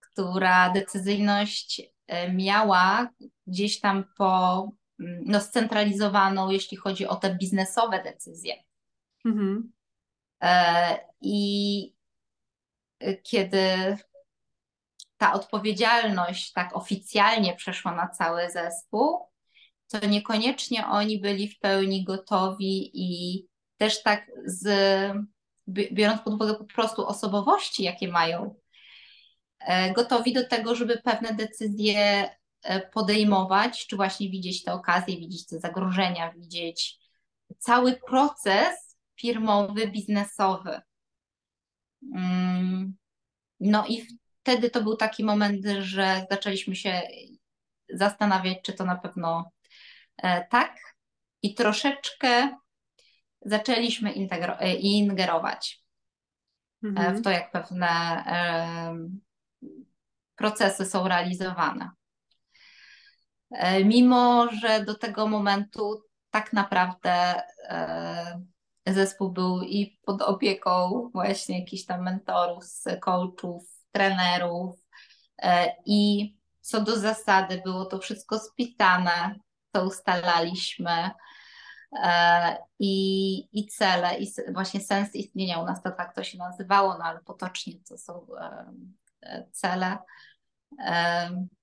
która 0.00 0.70
decyzyjność 0.70 1.82
e, 2.06 2.32
miała 2.32 3.08
gdzieś 3.46 3.80
tam 3.80 4.04
po, 4.16 4.62
mm, 5.00 5.22
no, 5.26 5.40
scentralizowaną, 5.40 6.50
jeśli 6.50 6.76
chodzi 6.76 7.06
o 7.06 7.16
te 7.16 7.34
biznesowe 7.34 8.02
decyzje. 8.02 8.54
Mhm. 9.24 9.72
E, 10.42 10.98
I 11.20 11.94
kiedy 13.22 13.96
ta 15.16 15.32
odpowiedzialność 15.32 16.52
tak 16.52 16.76
oficjalnie 16.76 17.56
przeszła 17.56 17.94
na 17.94 18.08
cały 18.08 18.50
zespół, 18.50 19.28
to 19.88 20.06
niekoniecznie 20.06 20.86
oni 20.86 21.20
byli 21.20 21.48
w 21.48 21.58
pełni 21.58 22.04
gotowi 22.04 22.90
i 22.94 23.44
też 23.76 24.02
tak 24.02 24.30
z, 24.44 24.68
biorąc 25.68 26.22
pod 26.22 26.34
uwagę 26.34 26.54
po 26.54 26.64
prostu 26.64 27.06
osobowości, 27.06 27.82
jakie 27.82 28.08
mają, 28.08 28.54
e, 29.60 29.92
gotowi 29.92 30.32
do 30.32 30.48
tego, 30.48 30.74
żeby 30.74 31.02
pewne 31.04 31.34
decyzje 31.34 32.30
e, 32.62 32.80
podejmować, 32.80 33.86
czy 33.86 33.96
właśnie 33.96 34.30
widzieć 34.30 34.64
te 34.64 34.72
okazje, 34.72 35.16
widzieć 35.16 35.46
te 35.46 35.60
zagrożenia, 35.60 36.32
widzieć 36.32 36.98
cały 37.58 37.96
proces 38.06 38.96
firmowy, 39.20 39.88
biznesowy. 39.88 40.80
Mm, 42.14 42.96
no 43.60 43.86
i 43.88 44.06
wtedy 44.40 44.70
to 44.70 44.82
był 44.82 44.96
taki 44.96 45.24
moment, 45.24 45.66
że 45.78 46.26
zaczęliśmy 46.30 46.76
się 46.76 47.02
zastanawiać, 47.88 48.58
czy 48.62 48.72
to 48.72 48.84
na 48.84 48.96
pewno 48.96 49.50
tak 50.50 50.76
i 51.42 51.54
troszeczkę 51.54 52.56
zaczęliśmy 53.42 54.12
e, 54.58 54.74
ingerować 54.74 55.84
e, 56.84 56.88
mhm. 56.88 57.16
w 57.16 57.22
to, 57.22 57.30
jak 57.30 57.50
pewne 57.50 58.24
procesy 60.36 60.86
są 60.86 61.08
realizowane. 61.08 61.90
Mimo, 63.84 64.48
że 64.62 64.84
do 64.84 64.94
tego 64.94 65.26
momentu 65.26 66.02
tak 66.30 66.52
naprawdę 66.52 67.42
zespół 68.86 69.32
był 69.32 69.62
i 69.62 69.98
pod 70.06 70.22
opieką 70.22 71.08
właśnie 71.12 71.60
jakichś 71.60 71.84
tam 71.84 72.02
mentorów, 72.02 72.64
coachów, 73.00 73.64
trenerów 73.92 74.76
i 75.86 76.32
co 76.60 76.80
do 76.80 76.98
zasady 76.98 77.62
było 77.64 77.84
to 77.84 77.98
wszystko 77.98 78.38
spisane 78.38 79.34
to 79.72 79.84
ustalaliśmy. 79.84 81.10
E, 81.92 82.56
I, 82.78 83.58
i 83.60 83.66
cele, 83.66 84.18
i 84.18 84.32
właśnie 84.52 84.80
sens 84.80 85.14
istnienia 85.14 85.60
u 85.60 85.66
nas 85.66 85.82
to 85.82 85.90
tak 85.90 86.14
to 86.14 86.24
się 86.24 86.38
nazywało, 86.38 86.98
no 86.98 87.04
ale 87.04 87.20
potocznie 87.20 87.74
to 87.88 87.98
są 87.98 88.26
e, 88.40 88.72
e, 89.22 89.46
cele. 89.52 89.98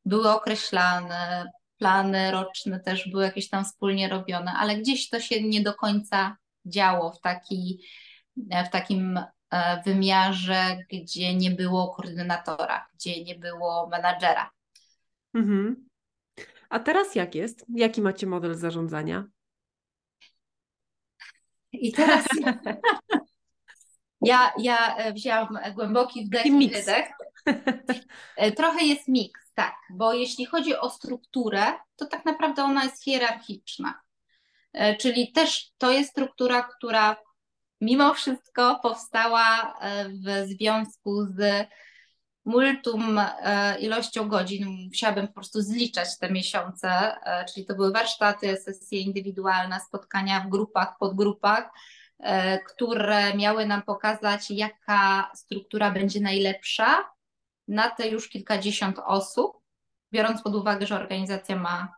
Były 0.06 0.32
określane, 0.32 1.52
plany 1.78 2.32
roczne 2.32 2.80
też 2.80 3.10
były 3.10 3.24
jakieś 3.24 3.50
tam 3.50 3.66
wspólnie 3.66 4.10
robione, 4.10 4.52
ale 4.52 4.78
gdzieś 4.78 5.10
to 5.10 5.20
się 5.20 5.44
nie 5.44 5.62
do 5.62 5.74
końca 5.74 6.38
działo 6.66 7.12
w, 7.12 7.22
taki, 7.22 7.86
w 8.38 8.70
takim 8.72 9.20
wymiarze, 9.86 10.78
gdzie 10.92 11.36
nie 11.36 11.52
było 11.52 11.96
koordynatora, 11.96 12.88
gdzie 12.94 13.24
nie 13.24 13.36
było 13.36 13.88
menadżera. 13.88 14.52
Mhm. 15.34 15.85
A 16.70 16.80
teraz 16.80 17.16
jak 17.16 17.36
jest? 17.36 17.66
Jaki 17.76 18.02
macie 18.02 18.28
model 18.28 18.56
zarządzania? 18.56 19.26
I 21.72 21.92
teraz 21.92 22.26
ja, 24.22 24.54
ja 24.58 24.96
e, 24.96 25.14
wzięłam 25.14 25.58
głęboki 25.76 26.26
wdech 26.26 26.46
i 26.46 26.70
wydech. 26.70 27.08
E, 28.38 28.52
trochę 28.52 28.86
jest 28.86 29.08
miks, 29.08 29.54
tak, 29.54 29.76
bo 29.90 30.14
jeśli 30.14 30.46
chodzi 30.46 30.76
o 30.76 30.90
strukturę, 30.90 31.74
to 31.96 32.06
tak 32.06 32.26
naprawdę 32.26 32.64
ona 32.64 32.84
jest 32.84 33.04
hierarchiczna. 33.04 34.02
E, 34.74 34.96
czyli 34.96 35.32
też 35.32 35.72
to 35.78 35.92
jest 35.92 36.10
struktura, 36.10 36.64
która 36.64 37.16
mimo 37.82 38.14
wszystko 38.14 38.80
powstała 38.84 39.80
w 40.08 40.48
związku 40.48 41.26
z 41.26 41.68
multum 42.46 43.20
e, 43.20 43.80
ilością 43.80 44.30
godzin 44.30 44.68
musiałabym 44.88 45.28
po 45.28 45.34
prostu 45.34 45.62
zliczać 45.62 46.18
te 46.20 46.32
miesiące, 46.32 46.90
e, 46.90 47.46
czyli 47.46 47.66
to 47.66 47.76
były 47.76 47.92
warsztaty, 47.92 48.58
sesje 48.58 49.00
indywidualne, 49.00 49.80
spotkania 49.80 50.40
w 50.40 50.50
grupach, 50.50 50.98
podgrupach, 50.98 51.70
e, 52.20 52.60
które 52.60 53.36
miały 53.36 53.66
nam 53.66 53.82
pokazać, 53.82 54.52
jaka 54.52 55.32
struktura 55.36 55.92
będzie 55.92 56.22
najlepsza 56.22 57.10
na 57.68 57.90
te 57.90 58.08
już 58.08 58.30
kilkadziesiąt 58.30 59.00
osób, 59.06 59.58
biorąc 60.12 60.42
pod 60.42 60.56
uwagę, 60.56 60.88
że 60.88 60.96
organizacja 60.96 61.56
ma 61.56 61.96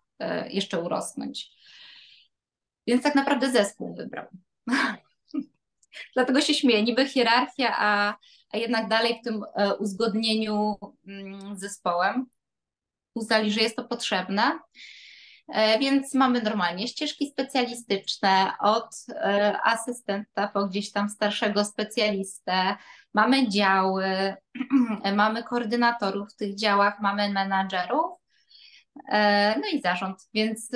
jeszcze 0.50 0.80
urosnąć. 0.82 1.52
Więc 2.88 3.04
tak 3.04 3.16
naprawdę 3.16 3.52
zespół 3.52 3.96
wybrał. 3.96 4.26
Dlatego 6.16 6.42
się 6.42 6.54
śmieję, 6.54 6.84
niby 6.84 7.08
hierarchia, 7.08 7.76
a 7.80 8.18
a 8.52 8.58
jednak 8.58 8.88
dalej 8.88 9.20
w 9.20 9.24
tym 9.24 9.44
e, 9.56 9.76
uzgodnieniu 9.76 10.76
mm, 11.08 11.56
z 11.56 11.60
zespołem 11.60 12.26
uznali, 13.14 13.52
że 13.52 13.62
jest 13.62 13.76
to 13.76 13.84
potrzebne. 13.84 14.60
E, 15.48 15.80
więc 15.80 16.14
mamy 16.14 16.42
normalnie 16.42 16.88
ścieżki 16.88 17.30
specjalistyczne 17.32 18.52
od 18.60 18.96
e, 19.10 19.58
asystenta 19.64 20.48
po 20.48 20.66
gdzieś 20.66 20.92
tam 20.92 21.10
starszego 21.10 21.66
specjalistę, 21.66 22.76
mamy 23.14 23.50
działy, 23.50 24.36
mamy 25.16 25.44
koordynatorów 25.44 26.34
w 26.34 26.36
tych 26.36 26.56
działach, 26.56 27.00
mamy 27.02 27.30
menadżerów, 27.30 28.18
no 29.62 29.68
i 29.74 29.82
zarząd, 29.82 30.30
więc 30.34 30.70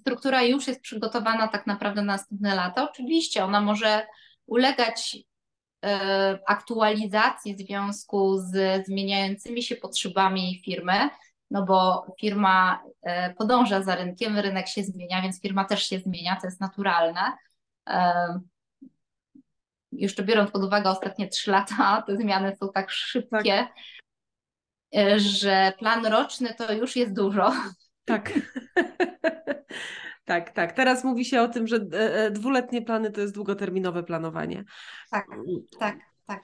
struktura 0.00 0.42
już 0.42 0.68
jest 0.68 0.80
przygotowana 0.80 1.48
tak 1.48 1.66
naprawdę 1.66 2.02
na 2.02 2.12
następne 2.12 2.54
lata. 2.54 2.90
Oczywiście 2.90 3.44
ona 3.44 3.60
może 3.60 4.06
ulegać 4.46 5.16
aktualizacji 6.46 7.56
w 7.56 7.58
związku 7.58 8.38
z 8.38 8.86
zmieniającymi 8.86 9.62
się 9.62 9.76
potrzebami 9.76 10.62
firmy, 10.64 11.10
no 11.52 11.64
bo 11.64 12.06
firma 12.20 12.82
e, 13.02 13.34
podąża 13.34 13.82
za 13.82 13.94
rynkiem, 13.94 14.38
rynek 14.38 14.68
się 14.68 14.82
zmienia, 14.82 15.22
więc 15.22 15.40
firma 15.40 15.64
też 15.64 15.88
się 15.88 15.98
zmienia, 15.98 16.36
to 16.40 16.46
jest 16.46 16.60
naturalne. 16.60 17.20
E, 17.88 18.40
jeszcze 19.92 20.22
biorąc 20.22 20.50
pod 20.50 20.64
uwagę 20.64 20.90
ostatnie 20.90 21.28
trzy 21.28 21.50
lata, 21.50 22.02
te 22.06 22.16
zmiany 22.16 22.56
są 22.56 22.72
tak 22.72 22.90
szybkie, 22.90 23.28
tak. 23.30 23.68
E, 24.96 25.18
że 25.20 25.72
plan 25.78 26.06
roczny 26.06 26.54
to 26.54 26.72
już 26.72 26.96
jest 26.96 27.12
dużo. 27.12 27.52
Tak. 28.04 28.32
Tak, 30.24 30.50
tak. 30.50 30.72
Teraz 30.72 31.04
mówi 31.04 31.24
się 31.24 31.42
o 31.42 31.48
tym, 31.48 31.66
że 31.66 31.80
dwuletnie 32.30 32.82
plany 32.82 33.10
to 33.10 33.20
jest 33.20 33.34
długoterminowe 33.34 34.02
planowanie. 34.02 34.64
Tak, 35.10 35.26
tak, 35.78 35.98
tak. 36.26 36.42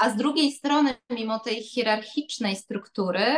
A 0.00 0.10
z 0.10 0.16
drugiej 0.16 0.52
strony, 0.52 0.94
mimo 1.10 1.38
tej 1.38 1.62
hierarchicznej 1.62 2.56
struktury, 2.56 3.36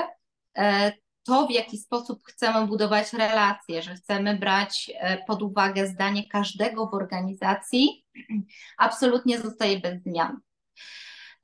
E, 0.57 0.93
to, 1.25 1.47
w 1.47 1.51
jaki 1.51 1.79
sposób 1.79 2.25
chcemy 2.25 2.67
budować 2.67 3.13
relacje, 3.13 3.83
że 3.83 3.95
chcemy 3.95 4.39
brać 4.39 4.91
e, 4.95 5.25
pod 5.25 5.43
uwagę 5.43 5.87
zdanie 5.87 6.29
każdego 6.29 6.87
w 6.87 6.95
organizacji, 6.95 8.05
absolutnie 8.79 9.39
zostaje 9.39 9.81
bez 9.81 10.03
zmian. 10.03 10.41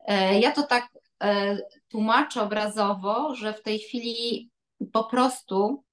E, 0.07 0.41
ja 0.41 0.53
to 0.53 0.63
tak 0.63 0.89
tłumaczę 1.89 2.43
obrazowo, 2.43 3.35
że 3.35 3.55
w 3.55 3.63
tej 3.63 3.79
chwili 3.79 4.51
po 4.93 5.05
prostu 5.05 5.85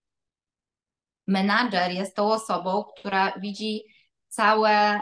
menadżer 1.27 1.91
jest 1.91 2.15
tą 2.15 2.31
osobą, 2.31 2.83
która 2.83 3.33
widzi 3.39 3.83
całe, 4.27 4.99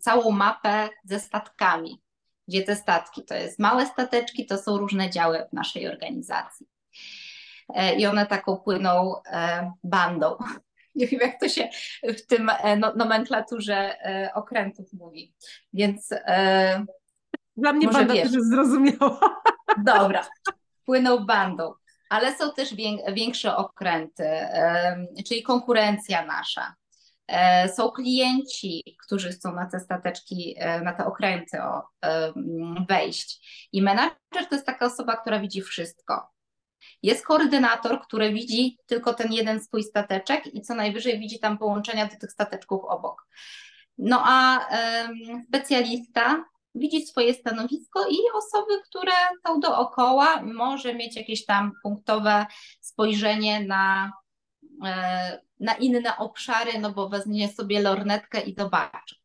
całą 0.00 0.30
mapę 0.30 0.88
ze 1.04 1.20
statkami, 1.20 2.02
gdzie 2.48 2.62
te 2.62 2.76
statki 2.76 3.24
to 3.24 3.34
jest 3.34 3.58
małe 3.58 3.86
stateczki, 3.86 4.46
to 4.46 4.58
są 4.58 4.78
różne 4.78 5.10
działy 5.10 5.46
w 5.50 5.52
naszej 5.52 5.88
organizacji. 5.88 6.66
E, 7.74 7.94
i 7.94 8.06
one 8.06 8.26
taką 8.26 8.56
płyną 8.56 9.22
e, 9.26 9.72
bandą. 9.84 10.36
Nie 10.94 11.06
wiem, 11.06 11.20
jak 11.20 11.40
to 11.40 11.48
się 11.48 11.68
w 12.02 12.26
tym 12.26 12.50
e, 12.50 12.76
no, 12.76 12.92
nomenklaturze 12.96 13.96
okrętów 14.34 14.92
mówi. 14.92 15.34
Więc 15.72 16.08
dla 17.56 17.72
mnie 17.72 17.88
banda 17.88 18.14
też 18.14 18.30
zrozumiała. 18.30 19.42
Dobra, 19.84 20.26
płyną 20.84 21.26
bandą, 21.26 21.74
ale 22.12 22.36
są 22.36 22.52
też 22.52 22.74
większe 23.12 23.56
okręty, 23.56 24.28
czyli 25.28 25.42
konkurencja 25.42 26.26
nasza. 26.26 26.74
Są 27.76 27.90
klienci, 27.90 28.96
którzy 29.06 29.28
chcą 29.28 29.54
na 29.54 29.66
te 29.66 29.80
stateczki, 29.80 30.56
na 30.82 30.92
te 30.92 31.04
okręty 31.04 31.58
wejść. 32.88 33.48
I 33.72 33.82
menadżer 33.82 34.46
to 34.48 34.54
jest 34.54 34.66
taka 34.66 34.86
osoba, 34.86 35.16
która 35.16 35.40
widzi 35.40 35.62
wszystko. 35.62 36.30
Jest 37.02 37.26
koordynator, 37.26 38.02
który 38.02 38.32
widzi 38.32 38.78
tylko 38.86 39.14
ten 39.14 39.32
jeden 39.32 39.60
swój 39.60 39.82
stateczek 39.82 40.54
i 40.54 40.62
co 40.62 40.74
najwyżej 40.74 41.18
widzi 41.18 41.40
tam 41.40 41.58
połączenia 41.58 42.06
do 42.06 42.16
tych 42.16 42.32
stateczków 42.32 42.84
obok. 42.84 43.26
No 43.98 44.22
a 44.26 44.66
specjalista 45.48 46.44
widzi 46.74 47.06
swoje 47.06 47.34
stanowisko 47.34 48.08
i 48.08 48.16
osoby, 48.34 48.82
które 48.84 49.12
są 49.46 49.60
dookoła, 49.60 50.42
może 50.42 50.94
mieć 50.94 51.16
jakieś 51.16 51.44
tam 51.44 51.72
punktowe 51.82 52.46
spojrzenie 52.80 53.60
na, 53.60 54.12
e, 54.86 55.40
na 55.60 55.74
inne 55.74 56.16
obszary, 56.16 56.78
no 56.78 56.92
bo 56.92 57.08
weźmie 57.08 57.48
sobie 57.48 57.80
lornetkę 57.80 58.40
i 58.40 58.54
zobaczy. 58.54 59.16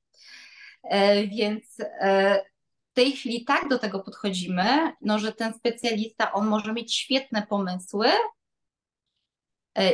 E, 0.83 1.27
więc 1.27 1.79
e, 1.79 2.45
tej 2.93 3.11
chwili 3.11 3.45
tak 3.45 3.67
do 3.67 3.79
tego 3.79 3.99
podchodzimy, 3.99 4.91
no, 5.01 5.19
że 5.19 5.31
ten 5.31 5.53
specjalista, 5.53 6.31
on 6.33 6.47
może 6.47 6.73
mieć 6.73 6.95
świetne 6.95 7.47
pomysły, 7.47 8.07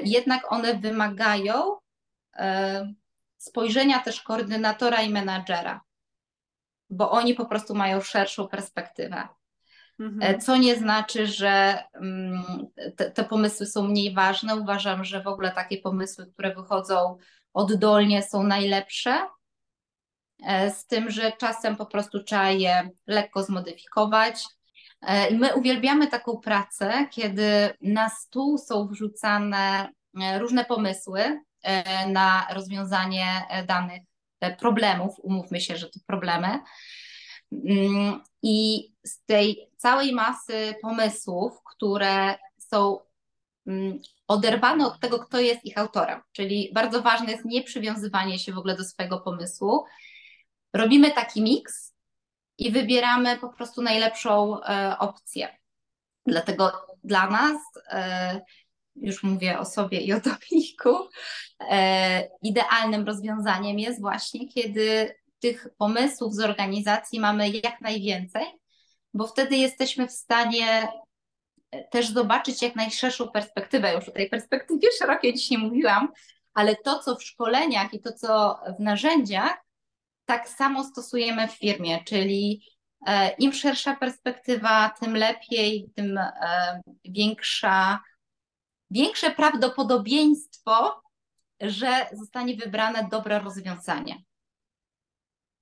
jednak 0.04 0.51
one 0.51 0.80
wymagają 0.80 1.78
spojrzenia 3.38 3.99
też 3.99 4.22
koordynatora 4.22 5.01
i 5.01 5.10
menadżera, 5.10 5.82
bo 6.93 7.11
oni 7.11 7.33
po 7.33 7.45
prostu 7.45 7.75
mają 7.75 8.01
szerszą 8.01 8.47
perspektywę. 8.47 9.27
Mhm. 9.99 10.35
E, 10.35 10.39
co 10.39 10.57
nie 10.57 10.75
znaczy, 10.75 11.27
że 11.27 11.83
mm, 11.93 12.43
te, 12.95 13.11
te, 13.11 13.23
pomysły 13.23 13.65
są 13.65 13.87
mniej 13.87 14.13
ważne. 14.13 14.55
Uważam, 14.55 15.05
że 15.05 15.23
w 15.23 15.27
ogóle 15.27 15.51
takie 15.51 15.77
pomysły, 15.77 16.25
które 16.33 16.55
wychodzą 16.55 17.17
oddolnie, 17.53 18.23
są 18.23 18.43
najlepsze, 18.43 19.27
E, 20.43 20.71
z 20.71 20.85
tym, 20.87 21.09
że 21.11 21.31
czasem 21.31 21.75
po 21.75 21.85
prostu 21.85 22.23
trzeba 22.23 22.49
je 22.49 22.89
lekko 23.07 23.43
zmodyfikować. 23.43 24.43
E, 25.01 25.27
I 25.29 25.37
my 25.37 25.55
uwielbiamy 25.55 26.07
taką 26.07 26.37
pracę, 26.37 27.07
kiedy 27.11 27.73
na 27.81 28.09
stół 28.09 28.57
są 28.57 28.87
wrzucane 28.87 29.89
różne 30.39 30.65
pomysły 30.65 31.41
na 32.07 32.47
rozwiązanie 32.53 33.25
danych 33.67 34.01
problemów. 34.51 35.15
Umówmy 35.19 35.61
się, 35.61 35.77
że 35.77 35.89
to 35.89 35.99
problemy. 36.07 36.59
Mm, 37.51 38.21
I 38.41 38.87
z 39.03 39.25
tej 39.25 39.69
całej 39.77 40.13
masy 40.13 40.75
pomysłów, 40.81 41.53
które 41.75 42.35
są 42.57 42.99
mm, 43.67 43.99
oderwane 44.27 44.87
od 44.87 44.99
tego, 44.99 45.19
kto 45.19 45.39
jest 45.39 45.65
ich 45.65 45.77
autorem, 45.77 46.21
czyli 46.31 46.71
bardzo 46.73 47.01
ważne 47.01 47.31
jest 47.31 47.45
nie 47.45 47.63
przywiązywanie 47.63 48.39
się 48.39 48.53
w 48.53 48.57
ogóle 48.57 48.75
do 48.75 48.83
swojego 48.83 49.19
pomysłu, 49.19 49.85
Robimy 50.73 51.11
taki 51.11 51.41
miks 51.41 51.93
i 52.57 52.71
wybieramy 52.71 53.37
po 53.37 53.49
prostu 53.49 53.81
najlepszą 53.81 54.63
e, 54.63 54.99
opcję. 54.99 55.57
Dlatego 56.25 56.71
dla 57.03 57.29
nas, 57.29 57.57
e, 57.87 58.41
już 58.95 59.23
mówię 59.23 59.59
o 59.59 59.65
sobie 59.65 60.01
i 60.01 60.13
o 60.13 60.19
Dominiku, 60.19 61.09
e, 61.69 62.29
idealnym 62.41 63.05
rozwiązaniem 63.05 63.79
jest 63.79 64.01
właśnie, 64.01 64.47
kiedy 64.47 65.15
tych 65.39 65.67
pomysłów 65.77 66.33
z 66.33 66.39
organizacji 66.39 67.19
mamy 67.19 67.49
jak 67.49 67.81
najwięcej, 67.81 68.45
bo 69.13 69.27
wtedy 69.27 69.55
jesteśmy 69.55 70.07
w 70.07 70.11
stanie 70.11 70.87
też 71.91 72.09
zobaczyć 72.09 72.61
jak 72.61 72.75
najszerszą 72.75 73.31
perspektywę. 73.31 73.93
Już 73.93 74.09
o 74.09 74.11
tej 74.11 74.29
perspektywie 74.29 74.87
szerokiej 74.99 75.33
dzisiaj 75.33 75.57
mówiłam, 75.57 76.07
ale 76.53 76.75
to, 76.75 76.99
co 76.99 77.15
w 77.15 77.23
szkoleniach 77.23 77.93
i 77.93 78.01
to, 78.01 78.13
co 78.13 78.59
w 78.77 78.79
narzędziach, 78.79 79.57
tak 80.25 80.49
samo 80.49 80.83
stosujemy 80.83 81.47
w 81.47 81.51
firmie, 81.51 82.03
czyli 82.05 82.61
e, 83.07 83.29
im 83.29 83.53
szersza 83.53 83.95
perspektywa, 83.95 84.91
tym 85.01 85.15
lepiej, 85.15 85.89
tym 85.95 86.17
e, 86.17 86.81
większa, 87.05 87.99
większe 88.93 89.31
prawdopodobieństwo, 89.31 91.01
że 91.61 91.87
zostanie 92.13 92.55
wybrane 92.55 93.07
dobre 93.11 93.39
rozwiązanie. 93.39 94.23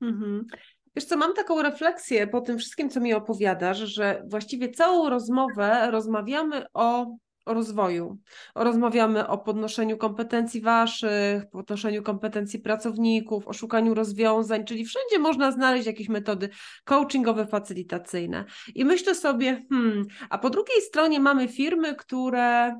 Mhm. 0.01 0.47
Wiesz 0.95 1.05
co, 1.05 1.17
mam 1.17 1.34
taką 1.34 1.61
refleksję 1.61 2.27
po 2.27 2.41
tym 2.41 2.57
wszystkim, 2.57 2.89
co 2.89 2.99
mi 2.99 3.13
opowiadasz, 3.13 3.77
że 3.77 4.23
właściwie 4.27 4.69
całą 4.69 5.09
rozmowę 5.09 5.91
rozmawiamy 5.91 6.65
o 6.73 7.15
o 7.45 7.53
rozwoju. 7.53 8.17
Rozmawiamy 8.55 9.27
o 9.27 9.38
podnoszeniu 9.38 9.97
kompetencji 9.97 10.61
waszych, 10.61 11.49
podnoszeniu 11.51 12.03
kompetencji 12.03 12.59
pracowników, 12.59 13.47
o 13.47 13.53
szukaniu 13.53 13.93
rozwiązań, 13.93 14.65
czyli 14.65 14.86
wszędzie 14.86 15.19
można 15.19 15.51
znaleźć 15.51 15.88
jakieś 15.88 16.09
metody 16.09 16.49
coachingowe, 16.84 17.47
facylitacyjne. 17.47 18.45
I 18.75 18.86
myślę 18.86 19.15
sobie, 19.15 19.65
hmm, 19.69 20.05
a 20.29 20.38
po 20.38 20.49
drugiej 20.49 20.82
stronie 20.82 21.19
mamy 21.19 21.47
firmy, 21.47 21.95
które 21.95 22.75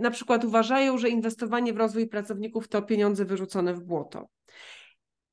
na 0.00 0.10
przykład 0.10 0.44
uważają, 0.44 0.98
że 0.98 1.08
inwestowanie 1.08 1.72
w 1.72 1.76
rozwój 1.76 2.08
pracowników 2.08 2.68
to 2.68 2.82
pieniądze 2.82 3.24
wyrzucone 3.24 3.74
w 3.74 3.80
błoto. 3.80 4.28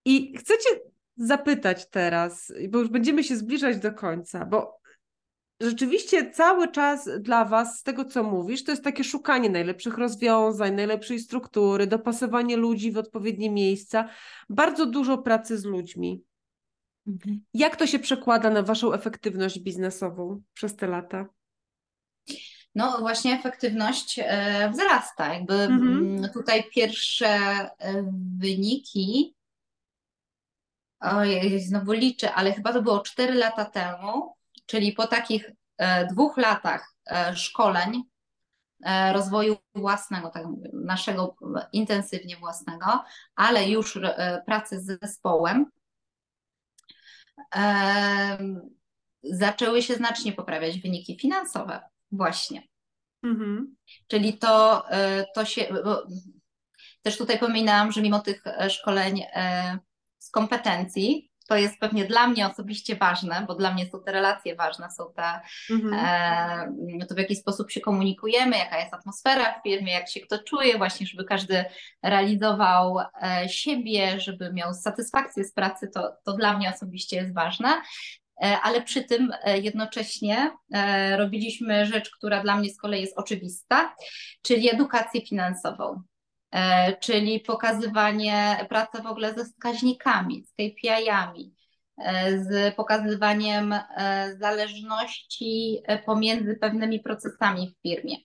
I 0.06 0.38
chcecie 0.38 0.70
zapytać 1.18 1.90
teraz, 1.90 2.54
bo 2.70 2.80
już 2.80 2.90
będziemy 2.90 3.24
się 3.24 3.36
zbliżać 3.36 3.78
do 3.78 3.94
końca, 3.94 4.46
bo 4.46 4.80
rzeczywiście 5.62 6.32
cały 6.32 6.72
czas 6.72 7.10
dla 7.20 7.46
Was, 7.46 7.80
z 7.80 7.84
tego 7.84 8.06
co 8.06 8.24
mówisz, 8.24 8.64
to 8.64 8.72
jest 8.72 8.84
takie 8.84 9.04
szukanie 9.04 9.50
najlepszych 9.50 9.98
rozwiązań, 9.98 10.76
najlepszej 10.76 11.20
struktury, 11.20 11.88
dopasowanie 11.88 12.58
ludzi 12.58 12.92
w 12.92 12.98
odpowiednie 12.98 13.50
miejsca, 13.50 14.10
bardzo 14.50 14.86
dużo 14.86 15.18
pracy 15.18 15.58
z 15.58 15.66
ludźmi. 15.66 16.24
Mhm. 17.08 17.42
Jak 17.54 17.76
to 17.76 17.88
się 17.88 18.00
przekłada 18.00 18.50
na 18.50 18.64
Waszą 18.64 18.94
efektywność 18.94 19.60
biznesową 19.60 20.42
przez 20.54 20.76
te 20.76 20.88
lata? 20.88 21.26
No 22.78 22.98
właśnie 23.00 23.34
efektywność 23.34 24.20
e, 24.24 24.70
wzrasta. 24.70 25.34
Jakby 25.34 25.54
mhm. 25.54 26.18
Mm, 26.18 26.30
tutaj 26.34 26.64
pierwsze 26.74 27.28
e, 27.28 27.72
wyniki, 28.40 29.36
ojej, 31.00 31.60
znowu 31.60 31.92
liczę, 31.92 32.34
ale 32.34 32.54
chyba 32.54 32.74
to 32.74 32.82
było 32.82 33.00
4 33.00 33.34
lata 33.34 33.66
temu, 33.66 34.36
czyli 34.66 34.92
po 34.92 35.08
takich 35.08 35.52
e, 35.78 36.06
dwóch 36.08 36.38
latach 36.38 36.94
szkoleń, 37.36 38.04
rozwoju 39.14 39.58
własnego, 39.76 40.30
tak 40.30 40.44
naszego 40.74 41.36
intensywnie 41.72 42.38
własnego, 42.38 43.04
ale 43.36 43.70
już 43.70 44.00
pracy 44.46 44.82
z 44.82 45.00
zespołem, 45.02 45.72
zaczęły 49.24 49.82
się 49.82 49.96
znacznie 49.96 50.34
poprawiać 50.34 50.80
wyniki 50.80 51.18
finansowe. 51.20 51.82
Właśnie. 52.12 52.64
Mhm. 53.24 53.76
Czyli 54.08 54.38
to, 54.38 54.90
e, 54.90 55.26
to 55.36 55.46
się. 55.46 55.68
Też 57.02 57.18
tutaj 57.18 57.40
pominęłam, 57.40 57.92
że 57.92 58.02
mimo 58.02 58.20
tych 58.20 58.48
e, 58.48 58.70
szkoleń 58.70 59.24
e, 59.34 59.80
z 60.18 60.32
kompetencji, 60.32 61.32
to 61.48 61.56
jest 61.58 61.80
pewnie 61.80 62.06
dla 62.06 62.28
mnie 62.28 62.48
osobiście 62.48 62.96
ważne, 62.96 63.46
bo 63.48 63.56
dla 63.56 63.74
mnie 63.74 63.90
są 63.90 64.04
te 64.04 64.12
relacje 64.12 64.56
ważne, 64.56 64.92
są 64.92 65.04
te, 65.16 65.40
mhm. 65.70 67.08
to 67.08 67.16
w 67.16 67.18
jaki 67.18 67.36
sposób 67.36 67.72
się 67.72 67.82
komunikujemy, 67.82 68.58
jaka 68.58 68.80
jest 68.80 68.94
atmosfera 68.94 69.60
w 69.60 69.64
firmie, 69.64 69.94
jak 69.94 70.10
się 70.10 70.20
kto 70.20 70.44
czuje, 70.44 70.78
właśnie, 70.78 71.08
żeby 71.08 71.24
każdy 71.24 71.66
realizował 72.04 72.98
siebie, 73.48 74.20
żeby 74.20 74.54
miał 74.54 74.74
satysfakcję 74.74 75.44
z 75.44 75.54
pracy, 75.54 75.88
to, 75.94 76.14
to 76.26 76.34
dla 76.34 76.58
mnie 76.58 76.70
osobiście 76.76 77.16
jest 77.16 77.34
ważne. 77.34 77.82
E, 78.44 78.60
ale 78.62 78.82
przy 78.82 79.04
tym 79.04 79.34
e, 79.44 79.60
jednocześnie 79.60 80.52
e, 80.74 81.18
robiliśmy 81.18 81.86
rzecz, 81.86 82.10
która 82.10 82.44
dla 82.44 82.56
mnie 82.58 82.70
z 82.70 82.78
kolei 82.78 83.02
jest 83.02 83.18
oczywista, 83.18 83.96
czyli 84.42 84.74
edukację 84.74 85.22
finansową. 85.22 86.02
Czyli 87.00 87.40
pokazywanie 87.40 88.66
pracy 88.70 89.02
w 89.02 89.06
ogóle 89.06 89.34
ze 89.34 89.46
wskaźnikami, 89.46 90.46
z 90.46 90.52
KPI-ami, 90.52 91.54
z 92.38 92.76
pokazywaniem 92.76 93.76
zależności 94.40 95.82
pomiędzy 96.06 96.56
pewnymi 96.56 97.00
procesami 97.00 97.76
w 97.76 97.82
firmie 97.82 98.18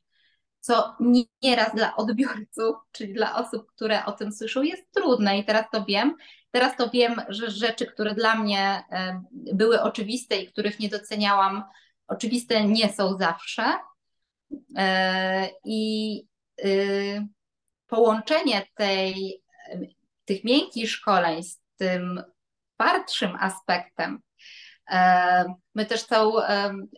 co 0.63 0.97
nieraz 1.43 1.75
dla 1.75 1.97
odbiorców, 1.97 2.77
czyli 2.93 3.15
dla 3.15 3.37
osób, 3.37 3.67
które 3.67 4.05
o 4.05 4.13
tym 4.13 4.33
słyszą, 4.33 4.63
jest 4.63 4.93
trudne 4.93 5.39
i 5.39 5.45
teraz 5.45 5.67
to 5.73 5.85
wiem. 5.85 6.17
Teraz 6.53 6.77
to 6.77 6.91
wiem, 6.91 7.23
że 7.29 7.51
rzeczy, 7.51 7.87
które 7.87 8.15
dla 8.15 8.35
mnie 8.35 8.83
e, 8.91 9.23
były 9.33 9.83
oczywiste 9.83 10.37
i 10.37 10.49
których 10.49 10.81
nie 10.81 10.89
doceniałam, 10.89 11.65
oczywiste 12.07 12.65
nie 12.65 12.93
są 12.93 13.17
zawsze. 13.19 13.79
E, 14.77 15.49
I 15.65 16.23
y, 16.65 17.27
połączenie 17.87 18.67
tej, 18.75 19.43
tych 20.25 20.45
miękkich 20.45 20.91
szkoleń 20.91 21.43
z 21.43 21.61
tym 21.77 22.23
twardszym 22.75 23.37
aspektem, 23.41 24.21
e, 24.91 25.55
my 25.75 25.87
też 25.87 26.05
całą 26.05 26.33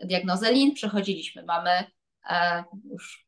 diagnozę 0.05 0.53
LIN 0.53 0.75
przechodziliśmy. 0.75 1.45
Mamy 1.45 1.85
już 2.93 3.24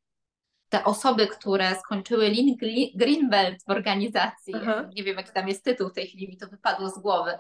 te 0.77 0.85
osoby, 0.85 1.27
które 1.27 1.75
skończyły 1.75 2.29
Lin 2.29 2.57
Greenbelt 2.95 3.65
w 3.65 3.71
organizacji, 3.71 4.55
Aha. 4.55 4.89
nie 4.95 5.05
wiem 5.05 5.17
jaki 5.17 5.33
tam 5.33 5.49
jest 5.49 5.65
tytuł 5.65 5.89
w 5.89 5.93
tej 5.93 6.07
chwili, 6.07 6.29
mi 6.29 6.37
to 6.37 6.47
wypadło 6.47 6.91
z 6.91 6.99
głowy, 6.99 7.39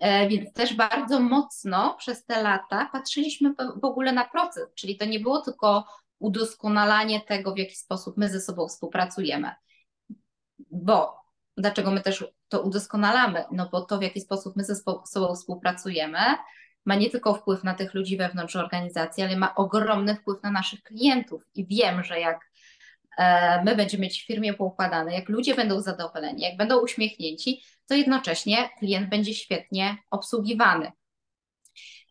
e, 0.00 0.28
więc 0.28 0.52
też 0.52 0.74
bardzo 0.74 1.20
mocno 1.20 1.94
przez 1.98 2.24
te 2.24 2.42
lata 2.42 2.88
patrzyliśmy 2.92 3.54
w 3.82 3.84
ogóle 3.84 4.12
na 4.12 4.24
proces, 4.24 4.74
czyli 4.74 4.96
to 4.96 5.04
nie 5.04 5.20
było 5.20 5.40
tylko 5.40 5.84
udoskonalanie 6.18 7.20
tego, 7.20 7.54
w 7.54 7.58
jaki 7.58 7.76
sposób 7.76 8.16
my 8.16 8.28
ze 8.28 8.40
sobą 8.40 8.68
współpracujemy. 8.68 9.50
Bo 10.70 11.20
dlaczego 11.56 11.90
my 11.90 12.00
też 12.00 12.24
to 12.48 12.62
udoskonalamy? 12.62 13.44
No 13.52 13.68
bo 13.72 13.80
to, 13.80 13.98
w 13.98 14.02
jaki 14.02 14.20
sposób 14.20 14.56
my 14.56 14.64
ze 14.64 14.74
sobą 15.06 15.34
współpracujemy, 15.34 16.18
ma 16.84 16.94
nie 16.94 17.10
tylko 17.10 17.34
wpływ 17.34 17.64
na 17.64 17.74
tych 17.74 17.94
ludzi 17.94 18.16
wewnątrz 18.16 18.56
organizacji, 18.56 19.22
ale 19.22 19.36
ma 19.36 19.54
ogromny 19.54 20.14
wpływ 20.14 20.42
na 20.42 20.50
naszych 20.50 20.82
klientów. 20.82 21.46
I 21.54 21.66
wiem, 21.66 22.04
że 22.04 22.20
jak 22.20 22.40
my 23.64 23.76
będziemy 23.76 24.02
mieć 24.02 24.22
w 24.22 24.26
firmie 24.26 24.54
poukładane, 24.54 25.14
jak 25.14 25.28
ludzie 25.28 25.54
będą 25.54 25.80
zadowoleni, 25.80 26.42
jak 26.42 26.56
będą 26.56 26.80
uśmiechnięci, 26.80 27.62
to 27.86 27.94
jednocześnie 27.94 28.68
klient 28.78 29.10
będzie 29.10 29.34
świetnie 29.34 29.96
obsługiwany. 30.10 30.92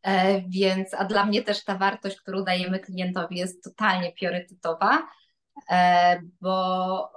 E, 0.03 0.41
więc, 0.41 0.93
a 0.93 1.05
dla 1.05 1.25
mnie 1.25 1.43
też 1.43 1.63
ta 1.63 1.77
wartość, 1.77 2.17
którą 2.17 2.43
dajemy 2.43 2.79
klientowi, 2.79 3.37
jest 3.37 3.63
totalnie 3.63 4.11
priorytetowa, 4.11 5.07
e, 5.71 6.21
bo, 6.41 7.09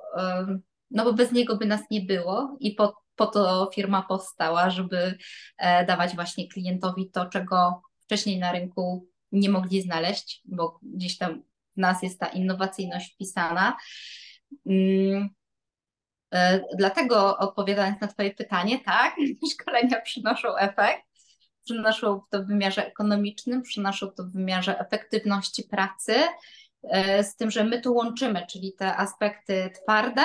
no 0.91 1.05
bo 1.05 1.13
bez 1.13 1.33
niego 1.33 1.57
by 1.57 1.67
nas 1.67 1.81
nie 1.91 2.01
było 2.01 2.57
i 2.61 2.75
po 2.75 3.07
po 3.17 3.27
to 3.27 3.71
firma 3.75 4.03
powstała, 4.03 4.71
żeby 4.71 5.19
e, 5.59 5.87
dawać 5.87 6.15
właśnie 6.15 6.49
klientowi 6.49 7.11
to, 7.11 7.27
czego 7.27 7.83
wcześniej 7.99 8.39
na 8.39 8.53
rynku 8.53 9.09
nie 9.33 9.51
mogli 9.51 9.83
znaleźć, 9.83 10.43
bo 10.45 10.79
gdzieś 10.83 11.19
tam 11.19 11.43
w 11.77 11.79
nas 11.79 12.03
jest 12.03 12.21
ta 12.21 12.27
innowacyjność 12.27 13.15
wpisana. 13.15 13.77
Mm, 14.67 15.29
e, 16.35 16.61
dlatego 16.77 17.39
odpowiadając 17.39 18.01
na 18.01 18.09
Twoje 18.09 18.35
pytanie, 18.35 18.79
tak, 18.79 19.17
szkolenia 19.53 20.01
przynoszą 20.01 20.57
efekt, 20.57 21.03
przynoszą 21.65 22.21
to 22.31 22.43
w 22.43 22.47
wymiarze 22.47 22.87
ekonomicznym, 22.87 23.63
przynoszą 23.63 24.11
to 24.11 24.25
w 24.25 24.33
wymiarze 24.33 24.79
efektywności 24.79 25.63
pracy, 25.63 26.15
e, 26.83 27.25
z 27.25 27.37
tym, 27.37 27.51
że 27.51 27.65
my 27.65 27.81
tu 27.81 27.95
łączymy, 27.95 28.47
czyli 28.51 28.73
te 28.79 28.97
aspekty 28.97 29.71
twarde 29.83 30.23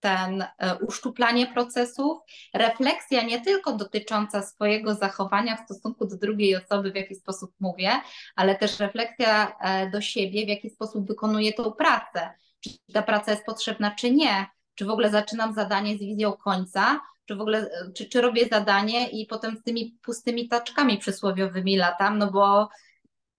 ten 0.00 0.42
e, 0.42 0.78
uszczuplanie 0.78 1.46
procesów, 1.46 2.18
refleksja 2.54 3.22
nie 3.22 3.40
tylko 3.40 3.76
dotycząca 3.76 4.42
swojego 4.42 4.94
zachowania 4.94 5.56
w 5.56 5.64
stosunku 5.64 6.06
do 6.06 6.16
drugiej 6.16 6.56
osoby, 6.56 6.92
w 6.92 6.96
jaki 6.96 7.14
sposób 7.14 7.50
mówię, 7.60 7.90
ale 8.36 8.56
też 8.56 8.80
refleksja 8.80 9.56
e, 9.60 9.90
do 9.90 10.00
siebie, 10.00 10.46
w 10.46 10.48
jaki 10.48 10.70
sposób 10.70 11.08
wykonuję 11.08 11.52
tą 11.52 11.72
pracę. 11.72 12.30
Czy 12.60 12.70
ta 12.92 13.02
praca 13.02 13.30
jest 13.30 13.44
potrzebna, 13.44 13.94
czy 13.94 14.10
nie? 14.10 14.46
Czy 14.74 14.84
w 14.84 14.90
ogóle 14.90 15.10
zaczynam 15.10 15.54
zadanie 15.54 15.96
z 15.96 16.00
wizją 16.00 16.32
końca, 16.32 17.00
czy 17.24 17.36
w 17.36 17.40
ogóle, 17.40 17.58
e, 17.58 17.92
czy, 17.92 18.08
czy 18.08 18.20
robię 18.20 18.48
zadanie 18.50 19.08
i 19.08 19.26
potem 19.26 19.56
z 19.56 19.62
tymi 19.62 19.98
pustymi 20.02 20.48
taczkami 20.48 20.98
przysłowiowymi 20.98 21.76
latam, 21.76 22.18
no 22.18 22.30
bo 22.30 22.68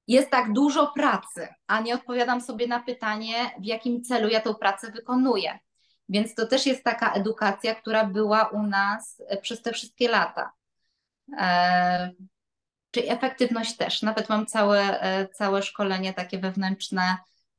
jest 0.08 0.30
tak 0.30 0.54
dużo 0.54 0.88
pracy, 0.88 1.48
a 1.68 1.82
nie 1.82 1.96
odpowiadam 1.96 2.42
sobie 2.42 2.68
na 2.68 2.80
pytanie, 2.80 3.52
w 3.60 3.66
jakim 3.66 4.04
celu 4.04 4.30
ja 4.30 4.42
tą 4.42 4.56
pracę 4.56 4.92
wykonuję. 4.92 5.60
Więc 6.10 6.36
to 6.36 6.48
też 6.48 6.66
jest 6.66 6.84
taka 6.84 7.14
edukacja, 7.14 7.76
która 7.76 8.06
była 8.06 8.48
u 8.48 8.64
nas 8.64 9.22
e, 9.28 9.38
przez 9.38 9.62
te 9.62 9.72
wszystkie 9.72 10.10
lata. 10.10 10.52
E, 11.40 12.12
czyli 12.92 13.10
efektywność 13.10 13.78
też. 13.78 14.02
Nawet 14.02 14.30
mam 14.30 14.46
całe, 14.46 15.02
e, 15.02 15.28
całe 15.28 15.64
szkolenie 15.64 16.14
takie 16.14 16.40
wewnętrzne 16.40 17.18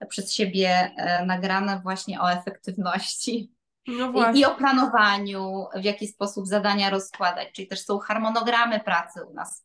przez 0.09 0.33
siebie 0.33 0.91
nagrane 1.27 1.81
właśnie 1.83 2.21
o 2.21 2.33
efektywności. 2.33 3.53
No 3.87 4.33
I, 4.33 4.39
I, 4.39 4.45
o 4.45 4.55
planowaniu, 4.55 5.67
w 5.75 5.85
jaki 5.85 6.07
sposób 6.07 6.47
zadania 6.47 6.91
rozkładać, 6.91 7.53
czyli 7.53 7.69
też 7.69 7.85
są 7.85 7.99
harmonogramy 7.99 8.81
pracy 8.81 9.25
u 9.25 9.35
nas, 9.35 9.65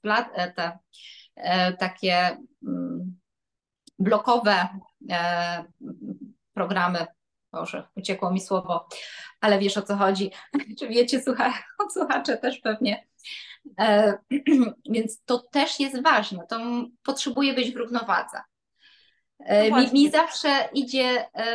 te 0.56 0.80
takie 1.80 2.38
mm, 2.68 3.20
blokowe 4.00 4.68
programy 6.54 7.06
Boże, 7.56 7.88
uciekło 7.95 8.32
mi 8.32 8.41
słowo, 8.41 8.88
ale 9.41 9.60
wiesz 9.60 9.78
o 9.78 9.82
co 9.82 9.95
chodzi. 9.95 10.32
Czy 10.80 10.88
wiecie, 10.88 11.22
słucha, 11.22 11.53
słuchacze 11.93 12.38
też 12.38 12.60
pewnie. 12.60 13.08
E, 13.80 14.18
więc 14.95 15.24
to 15.26 15.39
też 15.39 15.80
jest 15.80 16.03
ważne. 16.03 16.47
To 16.49 16.60
potrzebuje 17.03 17.53
być 17.53 17.72
w 17.72 17.78
równowadze. 17.78 18.41
E, 19.39 19.70
no 19.70 19.82
mi, 19.82 19.93
mi, 19.93 20.12
zawsze 20.12 20.70
idzie 20.74 21.28
e, 21.36 21.45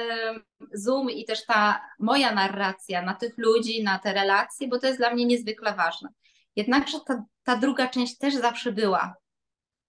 Zoom 0.73 1.11
i 1.11 1.25
też 1.25 1.47
ta 1.47 1.81
moja 1.99 2.35
narracja 2.35 3.03
na 3.03 3.15
tych 3.15 3.39
ludzi, 3.39 3.83
na 3.83 3.99
te 3.99 4.13
relacje, 4.13 4.69
bo 4.69 4.79
to 4.79 4.87
jest 4.87 4.99
dla 4.99 5.15
mnie 5.15 5.25
niezwykle 5.25 5.75
ważne. 5.75 6.09
Jednakże 6.57 6.99
ta, 7.07 7.25
ta 7.45 7.57
druga 7.57 7.89
część 7.89 8.19
też 8.19 8.35
zawsze 8.35 8.73
była. 8.73 9.15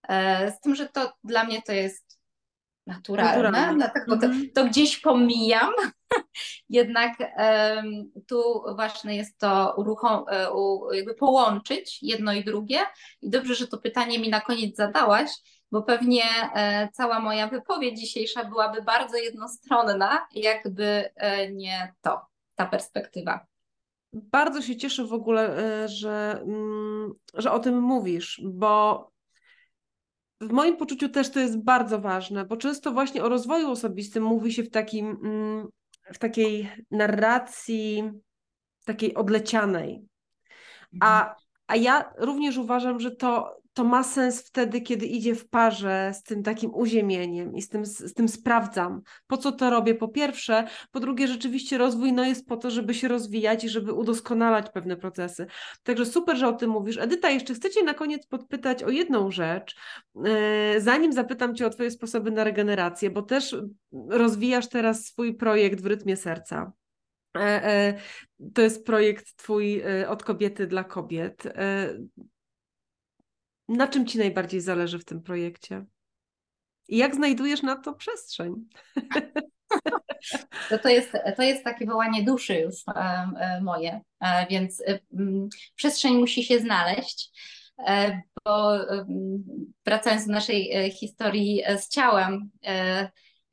E, 0.09 0.51
z 0.51 0.59
tym, 0.59 0.76
że 0.76 0.89
to 0.89 1.14
dla 1.24 1.43
mnie 1.43 1.62
to 1.62 1.72
jest 1.72 2.20
naturalne, 2.88 3.41
naturalne. 3.41 3.75
dlatego 3.75 4.17
to, 4.17 4.25
mhm. 4.25 4.49
to, 4.55 4.65
gdzieś 4.65 4.97
pomijam. 4.97 5.69
Jednak 6.69 7.13
um, 7.19 8.11
tu 8.27 8.63
ważne 8.77 9.15
jest 9.15 9.38
to 9.38 9.73
uruchom, 9.77 10.25
e, 10.29 10.47
jakby 10.93 11.13
połączyć 11.13 11.99
jedno 12.01 12.34
i 12.34 12.43
drugie. 12.43 12.79
I 13.21 13.29
dobrze, 13.29 13.55
że 13.55 13.67
to 13.67 13.77
pytanie 13.77 14.19
mi 14.19 14.29
na 14.29 14.41
koniec 14.41 14.75
zadałaś, 14.75 15.29
bo 15.71 15.84
pewnie 15.84 16.23
e, 16.55 16.89
cała 16.93 17.19
moja 17.19 17.47
wypowiedź 17.47 17.99
dzisiejsza 17.99 18.45
byłaby 18.45 18.82
bardzo 18.82 19.17
jednostronna, 19.17 20.27
jakby 20.34 21.09
e, 21.15 21.51
nie 21.51 21.93
to, 22.01 22.21
ta 22.55 22.65
perspektywa. 22.65 23.45
Bardzo 24.13 24.61
się 24.61 24.75
cieszę 24.75 25.05
w 25.05 25.13
ogóle, 25.13 25.57
e, 25.57 25.88
że, 25.88 26.41
mm, 26.43 27.13
że 27.34 27.51
o 27.51 27.59
tym 27.59 27.82
mówisz, 27.82 28.41
bo 28.43 29.11
w 30.42 30.52
moim 30.52 30.78
poczuciu 30.78 31.10
też 31.10 31.32
to 31.32 31.39
jest 31.39 31.64
bardzo 31.64 32.00
ważne, 32.00 32.46
bo 32.46 32.58
często 32.58 32.92
właśnie 32.92 33.24
o 33.24 33.30
rozwoju 33.30 33.72
osobistym 33.72 34.24
mówi 34.24 34.54
się 34.54 34.64
w 34.64 34.70
takim, 34.70 35.08
mm, 35.24 35.68
w 36.14 36.18
takiej 36.18 36.72
narracji 36.92 38.12
takiej 38.86 39.16
odlecianej. 39.16 40.02
A, 41.00 41.22
mhm. 41.22 41.36
a 41.68 41.76
ja 41.76 42.14
również 42.18 42.58
uważam, 42.58 43.00
że 43.00 43.12
to 43.12 43.61
to 43.74 43.84
ma 43.84 44.03
sens 44.03 44.41
wtedy, 44.41 44.82
kiedy 44.82 45.05
idzie 45.05 45.36
w 45.36 45.49
parze 45.49 46.11
z 46.13 46.24
tym 46.24 46.43
takim 46.43 46.74
uziemieniem 46.74 47.55
i 47.55 47.61
z 47.61 47.69
tym, 47.69 47.86
z 47.86 48.13
tym 48.13 48.30
sprawdzam, 48.30 49.01
po 49.28 49.38
co 49.38 49.51
to 49.51 49.69
robię, 49.69 49.95
po 49.95 50.07
pierwsze. 50.07 50.67
Po 50.91 50.99
drugie, 50.99 51.28
rzeczywiście 51.28 51.78
rozwój 51.78 52.13
no, 52.13 52.24
jest 52.24 52.47
po 52.47 52.57
to, 52.57 52.72
żeby 52.72 52.93
się 52.93 53.07
rozwijać 53.07 53.63
i 53.63 53.69
żeby 53.69 53.93
udoskonalać 53.93 54.69
pewne 54.69 54.97
procesy. 54.97 55.47
Także 55.84 56.05
super, 56.05 56.38
że 56.38 56.47
o 56.47 56.53
tym 56.53 56.69
mówisz. 56.69 56.97
Edyta, 56.97 57.30
jeszcze 57.30 57.53
chcę 57.53 57.69
Cię 57.69 57.84
na 57.84 57.93
koniec 57.93 58.28
podpytać 58.28 58.84
o 58.84 58.89
jedną 58.89 59.32
rzecz, 59.32 59.76
e, 60.26 60.82
zanim 60.82 61.13
zapytam 61.13 61.55
Cię 61.55 61.67
o 61.67 61.69
Twoje 61.69 61.91
sposoby 61.91 62.32
na 62.32 62.43
regenerację, 62.43 63.09
bo 63.09 63.22
też 63.22 63.55
rozwijasz 64.09 64.69
teraz 64.69 65.05
swój 65.05 65.36
projekt 65.36 65.82
w 65.82 65.86
rytmie 65.86 66.17
serca. 66.17 66.72
E, 67.38 67.65
e, 67.65 67.93
to 68.53 68.61
jest 68.61 68.86
projekt 68.86 69.36
Twój 69.36 69.84
od 70.07 70.24
kobiety 70.24 70.67
dla 70.67 70.84
kobiet. 70.84 71.43
Na 73.72 73.88
czym 73.88 74.07
Ci 74.07 74.17
najbardziej 74.17 74.61
zależy 74.61 74.99
w 74.99 75.05
tym 75.05 75.22
projekcie? 75.22 75.86
I 76.88 76.97
jak 76.97 77.15
znajdujesz 77.15 77.61
na 77.61 77.76
to 77.76 77.93
przestrzeń? 77.93 78.53
To, 80.69 80.80
to, 80.80 80.89
jest, 80.89 81.11
to 81.38 81.43
jest 81.43 81.63
takie 81.63 81.86
wołanie 81.86 82.24
duszy 82.24 82.55
już 82.55 82.76
e, 82.88 82.93
e, 82.95 83.61
moje, 83.61 84.01
e, 84.19 84.47
więc 84.49 84.84
przestrzeń 85.76 86.17
musi 86.17 86.43
się 86.43 86.59
znaleźć, 86.59 87.32
bo 88.45 88.78
wracając 89.86 90.28
do 90.28 90.34
naszej 90.34 90.91
historii 90.91 91.63
z 91.78 91.89
ciałem, 91.89 92.49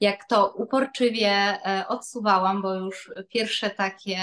jak 0.01 0.29
to 0.29 0.55
uporczywie 0.57 1.59
odsuwałam, 1.89 2.63
bo 2.63 2.75
już 2.75 3.13
pierwsze 3.29 3.71
takie, 3.71 4.19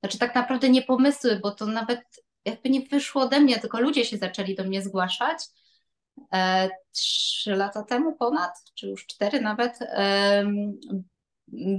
znaczy 0.00 0.18
tak 0.18 0.34
naprawdę 0.34 0.70
nie 0.70 0.82
pomysły, 0.82 1.40
bo 1.42 1.50
to 1.50 1.66
nawet 1.66 2.00
jakby 2.48 2.70
nie 2.70 2.80
wyszło 2.80 3.22
ode 3.22 3.40
mnie, 3.40 3.58
tylko 3.58 3.80
ludzie 3.80 4.04
się 4.04 4.16
zaczęli 4.16 4.54
do 4.54 4.64
mnie 4.64 4.82
zgłaszać. 4.82 5.38
E, 6.32 6.70
trzy 6.92 7.56
lata 7.56 7.82
temu 7.82 8.16
ponad, 8.16 8.52
czy 8.74 8.88
już 8.88 9.06
cztery 9.06 9.40
nawet, 9.40 9.78
e, 9.82 10.44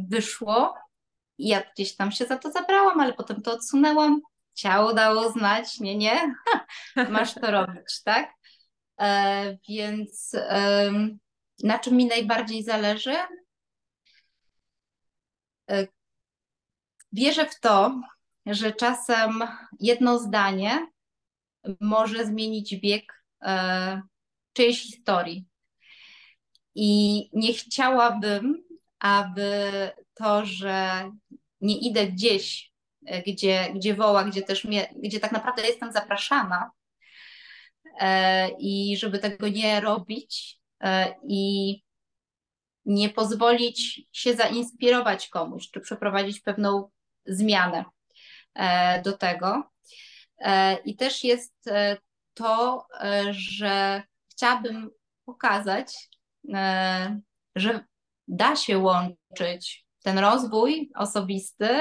wyszło. 0.09 0.75
Ja 1.37 1.63
gdzieś 1.73 1.95
tam 1.95 2.11
się 2.11 2.25
za 2.25 2.37
to 2.37 2.51
zabrałam, 2.51 2.99
ale 2.99 3.13
potem 3.13 3.41
to 3.41 3.51
odsunęłam. 3.51 4.21
Ciało 4.53 4.93
dało 4.93 5.31
znać, 5.31 5.79
nie, 5.79 5.97
nie, 5.97 6.35
masz 7.09 7.33
to 7.33 7.51
robić, 7.51 8.03
tak? 8.05 8.33
E, 9.01 9.57
więc 9.69 10.35
na 11.63 11.79
czym 11.79 11.95
mi 11.95 12.05
najbardziej 12.05 12.63
zależy? 12.63 13.15
Wierzę 17.11 17.45
w 17.45 17.59
to, 17.59 18.01
że 18.45 18.71
czasem 18.71 19.43
jedno 19.79 20.19
zdanie 20.19 20.87
może 21.79 22.25
zmienić 22.25 22.75
bieg 22.75 23.23
e, 23.41 24.01
czyjejś 24.53 24.81
historii. 24.81 25.45
I 26.75 27.29
nie 27.33 27.53
chciałabym, 27.53 28.63
aby 28.99 29.71
to, 30.13 30.45
że 30.45 31.11
nie 31.61 31.77
idę 31.77 32.07
gdzieś, 32.07 32.71
e, 33.05 33.21
gdzie, 33.21 33.73
gdzie 33.75 33.95
woła, 33.95 34.23
gdzie 34.23 34.41
też 34.41 34.63
mnie, 34.63 34.93
gdzie 35.03 35.19
tak 35.19 35.31
naprawdę 35.31 35.67
jestem 35.67 35.91
zapraszana, 35.91 36.71
e, 37.99 38.49
i 38.59 38.97
żeby 38.97 39.19
tego 39.19 39.47
nie 39.47 39.79
robić 39.81 40.59
e, 40.81 41.15
i 41.27 41.83
nie 42.85 43.09
pozwolić 43.09 44.01
się 44.11 44.33
zainspirować 44.33 45.29
komuś, 45.29 45.69
czy 45.71 45.79
przeprowadzić 45.79 46.39
pewną 46.39 46.89
zmianę. 47.25 47.85
E, 48.59 49.01
do 49.01 49.17
tego. 49.17 49.63
E, 50.39 50.77
I 50.85 50.95
też 50.95 51.23
jest 51.23 51.67
e, 51.67 51.97
to, 52.33 52.87
że 53.31 54.03
chciałabym 54.31 54.89
pokazać, 55.25 56.09
że 57.55 57.85
da 58.27 58.55
się 58.55 58.77
łączyć 58.77 59.85
ten 60.03 60.19
rozwój 60.19 60.91
osobisty, 60.95 61.79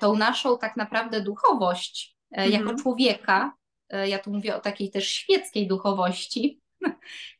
tą 0.00 0.16
naszą 0.16 0.58
tak 0.58 0.76
naprawdę 0.76 1.20
duchowość 1.20 2.16
mhm. 2.30 2.52
jako 2.52 2.82
człowieka. 2.82 3.52
Ja 4.06 4.18
tu 4.18 4.30
mówię 4.30 4.56
o 4.56 4.60
takiej 4.60 4.90
też 4.90 5.08
świeckiej 5.08 5.68
duchowości. 5.68 6.60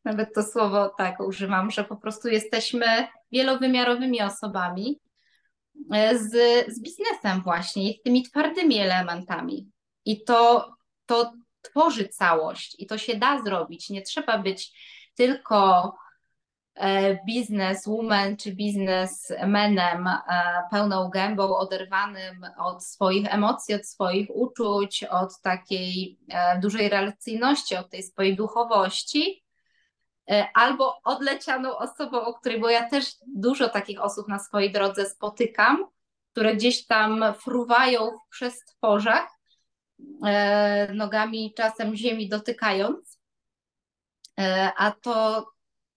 Nawet 0.05 0.35
to 0.35 0.43
słowo 0.43 0.89
tak 0.89 1.21
używam, 1.21 1.71
że 1.71 1.85
po 1.85 1.97
prostu 1.97 2.29
jesteśmy 2.29 3.09
wielowymiarowymi 3.33 4.23
osobami, 4.23 5.01
z, 6.15 6.31
z 6.75 6.83
biznesem 6.83 7.43
właśnie 7.43 7.93
z 7.93 8.03
tymi 8.03 8.23
twardymi 8.23 8.79
elementami. 8.79 9.71
I 10.05 10.25
to, 10.25 10.71
to 11.07 11.33
tworzy 11.63 12.09
całość 12.09 12.77
i 12.79 12.87
to 12.87 12.99
się 12.99 13.17
da 13.17 13.43
zrobić. 13.43 13.91
Nie 13.91 14.03
trzeba 14.03 14.39
być 14.39 14.73
tylko 15.15 15.93
e, 16.75 17.25
bizneswoman 17.25 18.37
czy 18.37 18.55
biznesmenem 18.55 20.07
e, 20.07 20.23
pełną 20.71 21.09
gębą, 21.09 21.57
oderwanym 21.57 22.47
od 22.59 22.85
swoich 22.85 23.35
emocji, 23.35 23.75
od 23.75 23.87
swoich 23.87 24.29
uczuć, 24.35 25.05
od 25.05 25.41
takiej 25.41 26.19
dużej 26.63 26.89
relacyjności, 26.89 27.77
od 27.77 27.91
tej 27.91 28.03
swojej 28.03 28.37
duchowości, 28.37 29.46
E, 29.46 29.46
albo 30.55 31.01
odlecianą 31.05 31.77
osobą, 31.77 32.21
o 32.21 32.35
której, 32.35 32.61
bo 32.61 32.71
ja 32.71 32.89
też 32.89 33.17
dużo 33.27 33.69
takich 33.69 34.01
osób 34.01 34.29
na 34.29 34.39
swojej 34.39 34.73
drodze 34.73 35.07
spotykam, 35.07 35.85
które 36.33 36.57
gdzieś 36.57 36.87
tam 36.87 37.25
fruwają 37.41 38.11
w 38.11 38.29
przestworzach, 38.31 39.29
e, 40.27 40.93
nogami 40.95 41.55
czasem 41.57 41.97
ziemi 41.97 42.29
dotykając, 42.29 43.21
e, 44.39 44.73
a 44.77 44.91
to, 44.91 45.47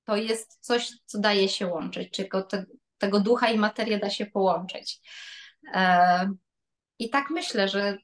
to 0.04 0.16
jest 0.16 0.58
coś, 0.66 0.92
co 1.06 1.20
daje 1.20 1.50
się 1.50 1.68
łączyć, 1.68 2.12
czego 2.12 2.42
te, 2.42 2.66
tego 2.98 3.20
ducha 3.20 3.50
i 3.50 3.58
materię 3.58 4.00
da 4.00 4.10
się 4.10 4.26
połączyć. 4.26 5.02
I 7.00 7.10
tak 7.10 7.30
myślę, 7.30 7.68
że 7.68 7.98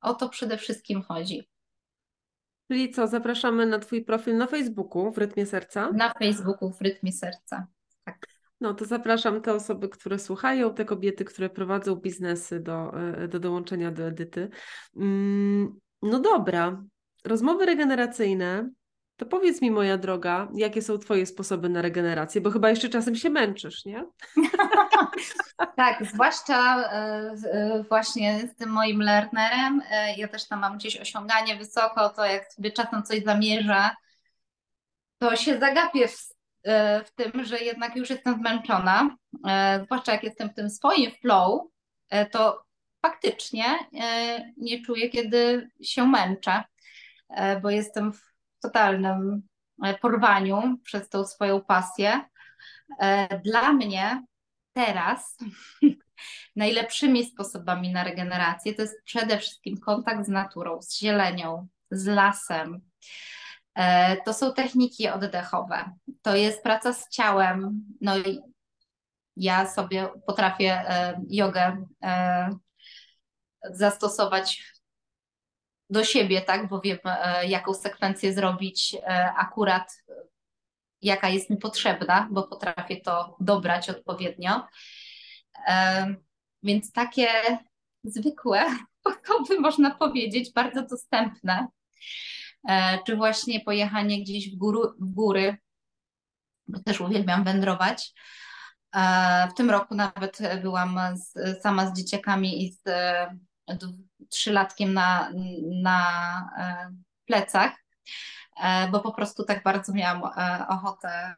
o 0.00 0.14
to 0.14 0.28
przede 0.28 0.58
wszystkim 0.58 1.02
chodzi. 1.02 1.49
Czyli 2.70 2.90
co, 2.90 3.06
zapraszamy 3.06 3.66
na 3.66 3.78
Twój 3.78 4.04
profil 4.04 4.36
na 4.36 4.46
Facebooku 4.46 5.12
w 5.12 5.18
Rytmie 5.18 5.46
Serca? 5.46 5.90
Na 5.92 6.12
Facebooku 6.12 6.72
w 6.72 6.80
Rytmie 6.80 7.12
Serca, 7.12 7.66
tak. 8.04 8.26
No 8.60 8.74
to 8.74 8.84
zapraszam 8.84 9.40
te 9.40 9.54
osoby, 9.54 9.88
które 9.88 10.18
słuchają, 10.18 10.74
te 10.74 10.84
kobiety, 10.84 11.24
które 11.24 11.50
prowadzą 11.50 11.96
biznesy 11.96 12.60
do, 12.60 13.00
e, 13.00 13.28
do 13.28 13.40
dołączenia 13.40 13.90
do 13.90 14.06
Edyty. 14.06 14.48
Mm, 14.96 15.78
no 16.02 16.20
dobra, 16.20 16.84
rozmowy 17.24 17.66
regeneracyjne 17.66 18.70
to 19.20 19.26
powiedz 19.26 19.62
mi, 19.62 19.70
moja 19.70 19.98
droga, 19.98 20.48
jakie 20.54 20.82
są 20.82 20.98
Twoje 20.98 21.26
sposoby 21.26 21.68
na 21.68 21.82
regenerację, 21.82 22.40
bo 22.40 22.50
chyba 22.50 22.70
jeszcze 22.70 22.88
czasem 22.88 23.16
się 23.16 23.30
męczysz, 23.30 23.84
nie? 23.84 24.04
tak, 25.76 26.04
zwłaszcza 26.04 26.76
e, 26.76 26.92
e, 27.52 27.84
właśnie 27.88 28.48
z 28.52 28.56
tym 28.56 28.70
moim 28.70 29.02
learnerem. 29.02 29.82
E, 29.90 30.14
ja 30.16 30.28
też 30.28 30.48
tam 30.48 30.60
mam 30.60 30.78
gdzieś 30.78 30.96
osiąganie 30.96 31.56
wysoko, 31.56 32.08
to 32.08 32.24
jak 32.24 32.52
sobie 32.52 32.72
czasem 32.72 33.02
coś 33.02 33.22
zamierzę, 33.22 33.90
to 35.18 35.36
się 35.36 35.58
zagapię 35.58 36.08
w, 36.08 36.34
w 37.04 37.10
tym, 37.14 37.44
że 37.44 37.58
jednak 37.58 37.96
już 37.96 38.10
jestem 38.10 38.34
zmęczona. 38.34 39.16
Zwłaszcza 39.84 40.12
jak 40.12 40.24
jestem 40.24 40.50
w 40.50 40.54
tym 40.54 40.70
swoim 40.70 41.10
flow, 41.10 41.62
to 42.30 42.64
faktycznie 43.02 43.64
nie 44.56 44.82
czuję, 44.82 45.10
kiedy 45.10 45.70
się 45.82 46.06
męczę, 46.06 46.62
bo 47.62 47.70
jestem 47.70 48.12
w 48.12 48.29
totalnym 48.60 49.42
e, 49.84 49.94
porwaniu 49.94 50.78
przez 50.84 51.08
tą 51.08 51.24
swoją 51.24 51.60
pasję. 51.60 52.24
E, 53.00 53.38
dla 53.38 53.72
mnie 53.72 54.24
teraz 54.72 55.38
najlepszymi 56.56 57.26
sposobami 57.26 57.92
na 57.92 58.04
regenerację 58.04 58.74
to 58.74 58.82
jest 58.82 59.04
przede 59.04 59.38
wszystkim 59.38 59.78
kontakt 59.78 60.26
z 60.26 60.28
naturą, 60.28 60.82
z 60.82 60.98
zielenią, 60.98 61.68
z 61.90 62.06
lasem. 62.06 62.80
E, 63.74 64.16
to 64.16 64.34
są 64.34 64.54
techniki 64.54 65.08
oddechowe, 65.08 65.92
to 66.22 66.36
jest 66.36 66.62
praca 66.62 66.92
z 66.92 67.08
ciałem. 67.08 67.84
No 68.00 68.18
i 68.18 68.40
ja 69.36 69.66
sobie 69.68 70.08
potrafię 70.26 70.84
jogę 71.28 71.86
zastosować 73.70 74.79
do 75.90 76.04
siebie, 76.04 76.40
tak, 76.40 76.68
bo 76.68 76.80
wiem, 76.80 76.98
e, 77.04 77.46
jaką 77.46 77.74
sekwencję 77.74 78.34
zrobić 78.34 78.96
e, 79.02 79.32
akurat, 79.36 80.04
jaka 81.02 81.28
jest 81.28 81.50
mi 81.50 81.56
potrzebna, 81.56 82.28
bo 82.30 82.42
potrafię 82.42 83.00
to 83.00 83.36
dobrać 83.40 83.90
odpowiednio. 83.90 84.66
E, 85.68 86.14
więc 86.62 86.92
takie 86.92 87.28
zwykłe 88.04 88.64
sposoby, 89.00 89.60
można 89.60 89.94
powiedzieć, 89.94 90.52
bardzo 90.52 90.86
dostępne. 90.86 91.66
czy 93.06 93.16
właśnie 93.16 93.60
pojechanie 93.60 94.20
gdzieś 94.20 94.54
w, 94.54 94.56
góry, 94.56 94.78
w 94.98 95.14
góry, 95.14 95.56
bo 96.68 96.78
też 96.78 97.00
uwielbiam 97.00 97.44
wędrować. 97.44 98.12
W 99.50 99.54
tym 99.56 99.70
roku 99.70 99.94
nawet 99.94 100.38
byłam 100.62 101.00
z, 101.16 101.62
sama 101.62 101.86
z 101.86 101.98
dzieciakami 101.98 102.64
i 102.64 102.72
z 102.72 102.82
trzylatkiem 104.30 104.94
na, 104.94 105.32
na 105.82 106.04
plecach, 107.24 107.72
bo 108.92 109.00
po 109.00 109.12
prostu 109.12 109.44
tak 109.44 109.62
bardzo 109.62 109.92
miałam 109.92 110.22
ochotę 110.68 111.34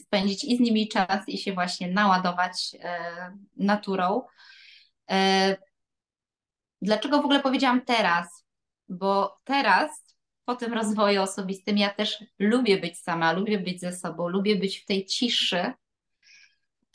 spędzić 0.00 0.44
i 0.44 0.56
z 0.56 0.60
nimi 0.60 0.88
czas 0.88 1.28
i 1.28 1.38
się 1.38 1.52
właśnie 1.52 1.88
naładować 1.92 2.76
naturą. 3.56 4.22
Dlaczego 6.82 7.22
w 7.22 7.24
ogóle 7.24 7.40
powiedziałam 7.40 7.84
teraz? 7.84 8.44
Bo 8.88 9.38
teraz, 9.44 10.16
po 10.44 10.54
tym 10.56 10.72
rozwoju 10.72 11.22
osobistym, 11.22 11.78
ja 11.78 11.90
też 11.90 12.24
lubię 12.38 12.80
być 12.80 12.98
sama, 12.98 13.32
lubię 13.32 13.58
być 13.58 13.80
ze 13.80 13.92
sobą, 13.92 14.28
lubię 14.28 14.56
być 14.56 14.78
w 14.78 14.84
tej 14.86 15.06
ciszy, 15.06 15.72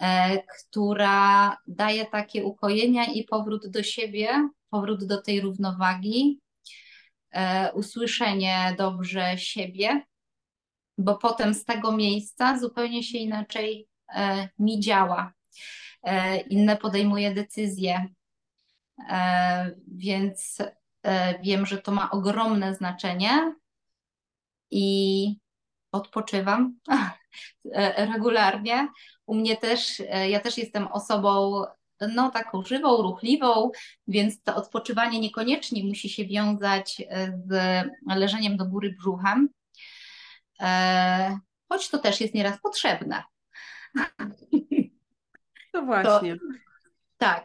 e, 0.02 0.38
która 0.44 1.58
daje 1.68 2.06
takie 2.06 2.44
ukojenia 2.44 3.06
i 3.06 3.24
powrót 3.24 3.68
do 3.68 3.84
siebie, 3.84 4.50
powrót 4.72 5.06
do 5.06 5.22
tej 5.22 5.42
równowagi, 5.42 6.40
e, 7.32 7.72
usłyszenie 7.74 8.76
dobrze 8.78 9.38
siebie, 9.38 10.02
bo 10.98 11.18
potem 11.18 11.54
z 11.54 11.66
tego 11.66 11.92
miejsca 11.92 12.60
zupełnie 12.60 13.04
się 13.04 13.18
inaczej 13.18 13.88
e, 14.16 14.50
mi 14.60 14.80
działa, 14.80 15.34
inne 16.50 16.78
podejmuje 16.78 17.34
decyzje, 17.34 18.08
E, 19.10 19.72
więc 19.88 20.58
e, 21.06 21.40
wiem, 21.40 21.66
że 21.66 21.78
to 21.78 21.92
ma 21.92 22.12
ogromne 22.12 22.76
znaczenie 22.76 23.56
i 24.72 25.36
odpoczywam 25.92 26.80
e, 27.74 28.06
regularnie. 28.06 28.88
U 29.26 29.36
mnie 29.36 29.58
też, 29.58 30.02
ja 30.30 30.40
też 30.40 30.58
jestem 30.58 30.88
osobą 30.88 31.64
no, 32.08 32.32
taką 32.32 32.64
żywą, 32.64 33.02
ruchliwą, 33.02 33.72
więc 34.08 34.42
to 34.44 34.56
odpoczywanie 34.56 35.20
niekoniecznie 35.20 35.84
musi 35.84 36.10
się 36.10 36.26
wiązać 36.26 37.02
z 37.48 37.86
leżeniem 38.16 38.58
do 38.58 38.66
góry 38.66 38.96
brzuchem, 39.00 39.50
choć 41.70 41.90
to 41.90 41.98
też 41.98 42.22
jest 42.22 42.34
nieraz 42.34 42.62
potrzebne. 42.62 43.24
No 45.74 45.82
właśnie. 45.82 46.36
To, 46.36 46.42
tak, 47.18 47.44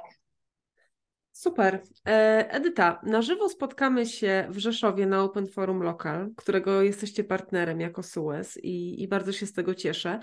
Super. 1.37 1.83
E, 2.09 2.47
Edyta, 2.51 3.01
na 3.03 3.23
żywo 3.23 3.49
spotkamy 3.49 4.07
się 4.07 4.47
w 4.51 4.59
Rzeszowie 4.59 5.07
na 5.07 5.23
Open 5.23 5.47
Forum 5.47 5.83
Local, 5.83 6.31
którego 6.37 6.83
jesteście 6.83 7.25
partnerem 7.25 7.81
jako 7.81 8.03
SUES 8.03 8.59
i, 8.63 9.03
i 9.03 9.09
bardzo 9.09 9.33
się 9.33 9.47
z 9.47 9.53
tego 9.53 9.75
cieszę. 9.75 10.21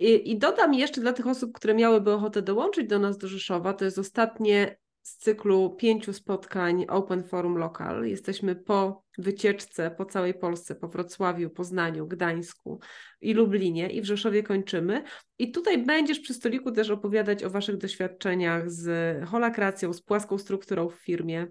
I, 0.00 0.30
I, 0.30 0.38
dodam 0.38 0.74
jeszcze 0.74 1.00
dla 1.00 1.12
tych 1.12 1.26
osób, 1.26 1.52
które 1.52 1.74
miałyby 1.74 2.12
ochotę 2.12 2.42
dołączyć 2.42 2.88
do 2.88 2.98
nas 2.98 3.18
do 3.18 3.28
Rzeszowa, 3.28 3.72
to 3.72 3.84
jest 3.84 3.98
ostatnie 3.98 4.76
z 5.02 5.16
cyklu 5.16 5.76
pięciu 5.76 6.12
spotkań 6.12 6.86
Open 6.88 7.24
Forum 7.24 7.58
Local. 7.58 8.06
Jesteśmy 8.06 8.56
po 8.56 9.04
wycieczce 9.18 9.90
po 9.90 10.04
całej 10.04 10.34
Polsce, 10.34 10.74
po 10.74 10.88
Wrocławiu, 10.88 11.50
Poznaniu, 11.50 12.06
Gdańsku 12.06 12.80
i 13.20 13.34
Lublinie 13.34 13.90
i 13.90 14.02
w 14.02 14.04
Rzeszowie 14.04 14.42
kończymy. 14.42 15.02
I 15.38 15.50
tutaj 15.50 15.78
będziesz 15.84 16.20
przy 16.20 16.34
stoliku 16.34 16.72
też 16.72 16.90
opowiadać 16.90 17.44
o 17.44 17.50
Waszych 17.50 17.76
doświadczeniach 17.76 18.70
z 18.70 19.16
holakracją, 19.28 19.92
z 19.92 20.02
płaską 20.02 20.38
strukturą 20.38 20.88
w 20.88 20.94
firmie. 20.94 21.46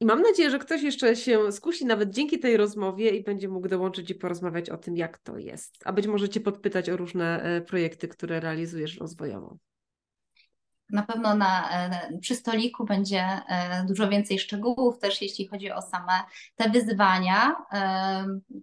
I 0.00 0.06
mam 0.06 0.22
nadzieję, 0.22 0.50
że 0.50 0.58
ktoś 0.58 0.82
jeszcze 0.82 1.16
się 1.16 1.52
skusi 1.52 1.86
nawet 1.86 2.10
dzięki 2.10 2.38
tej 2.38 2.56
rozmowie 2.56 3.10
i 3.10 3.24
będzie 3.24 3.48
mógł 3.48 3.68
dołączyć 3.68 4.10
i 4.10 4.14
porozmawiać 4.14 4.70
o 4.70 4.76
tym, 4.76 4.96
jak 4.96 5.18
to 5.18 5.38
jest. 5.38 5.74
A 5.84 5.92
być 5.92 6.06
może 6.06 6.28
Cię 6.28 6.40
podpytać 6.40 6.90
o 6.90 6.96
różne 6.96 7.42
e, 7.42 7.60
projekty, 7.60 8.08
które 8.08 8.40
realizujesz 8.40 8.98
rozwojowo 8.98 9.56
na 10.92 11.02
pewno 11.02 11.34
na, 11.34 11.70
e, 11.70 12.18
przy 12.20 12.34
stoliku 12.34 12.84
będzie 12.84 13.22
e, 13.22 13.84
dużo 13.88 14.08
więcej 14.08 14.38
szczegółów, 14.38 14.98
też 14.98 15.22
jeśli 15.22 15.46
chodzi 15.46 15.70
o 15.70 15.82
same 15.82 16.12
te 16.56 16.70
wyzwania, 16.70 17.56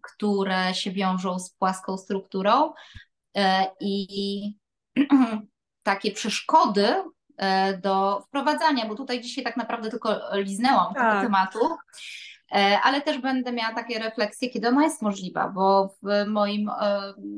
które 0.02 0.74
się 0.74 0.92
wiążą 0.92 1.40
z 1.40 1.50
płaską 1.50 1.98
strukturą 1.98 2.74
i 3.80 4.54
takie 5.84 6.12
przeszkody 6.12 6.88
do 7.84 8.22
wprowadzania, 8.22 8.86
bo 8.86 8.96
tutaj 8.96 9.22
dzisiaj 9.22 9.44
tak 9.44 9.58
naprawdę 9.58 9.90
tylko 9.90 10.20
liznęłam 10.34 10.94
tak. 10.94 11.12
tego 11.12 11.22
tematu 11.22 11.60
ale 12.84 13.02
też 13.02 13.18
będę 13.18 13.52
miała 13.52 13.76
takie 13.76 14.00
refleksje, 14.00 14.50
kiedy 14.50 14.68
ona 14.68 14.84
jest 14.84 15.02
możliwa, 15.02 15.48
bo 15.48 15.96
w 16.04 16.28
moim 16.28 16.72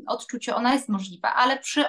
odczuciu 0.07 0.55
ona 0.55 0.73
jest 0.73 0.89
możliwa, 0.89 1.33
ale 1.33 1.57
przy 1.57 1.85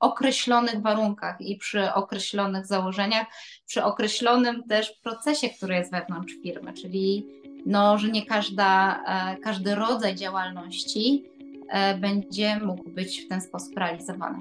określonych 0.00 0.82
warunkach 0.82 1.40
i 1.40 1.56
przy 1.56 1.92
określonych 1.92 2.66
założeniach, 2.66 3.26
przy 3.66 3.84
określonym 3.84 4.62
też 4.62 4.92
procesie, 5.02 5.48
który 5.48 5.74
jest 5.74 5.92
wewnątrz 5.92 6.34
firmy, 6.42 6.72
czyli 6.72 7.26
no, 7.66 7.98
że 7.98 8.08
nie 8.08 8.26
każda, 8.26 9.02
e, 9.06 9.36
każdy 9.36 9.74
rodzaj 9.74 10.14
działalności 10.14 11.24
e, 11.68 11.94
będzie 11.94 12.60
mógł 12.60 12.90
być 12.90 13.20
w 13.20 13.28
ten 13.28 13.40
sposób 13.40 13.78
realizowany. 13.78 14.38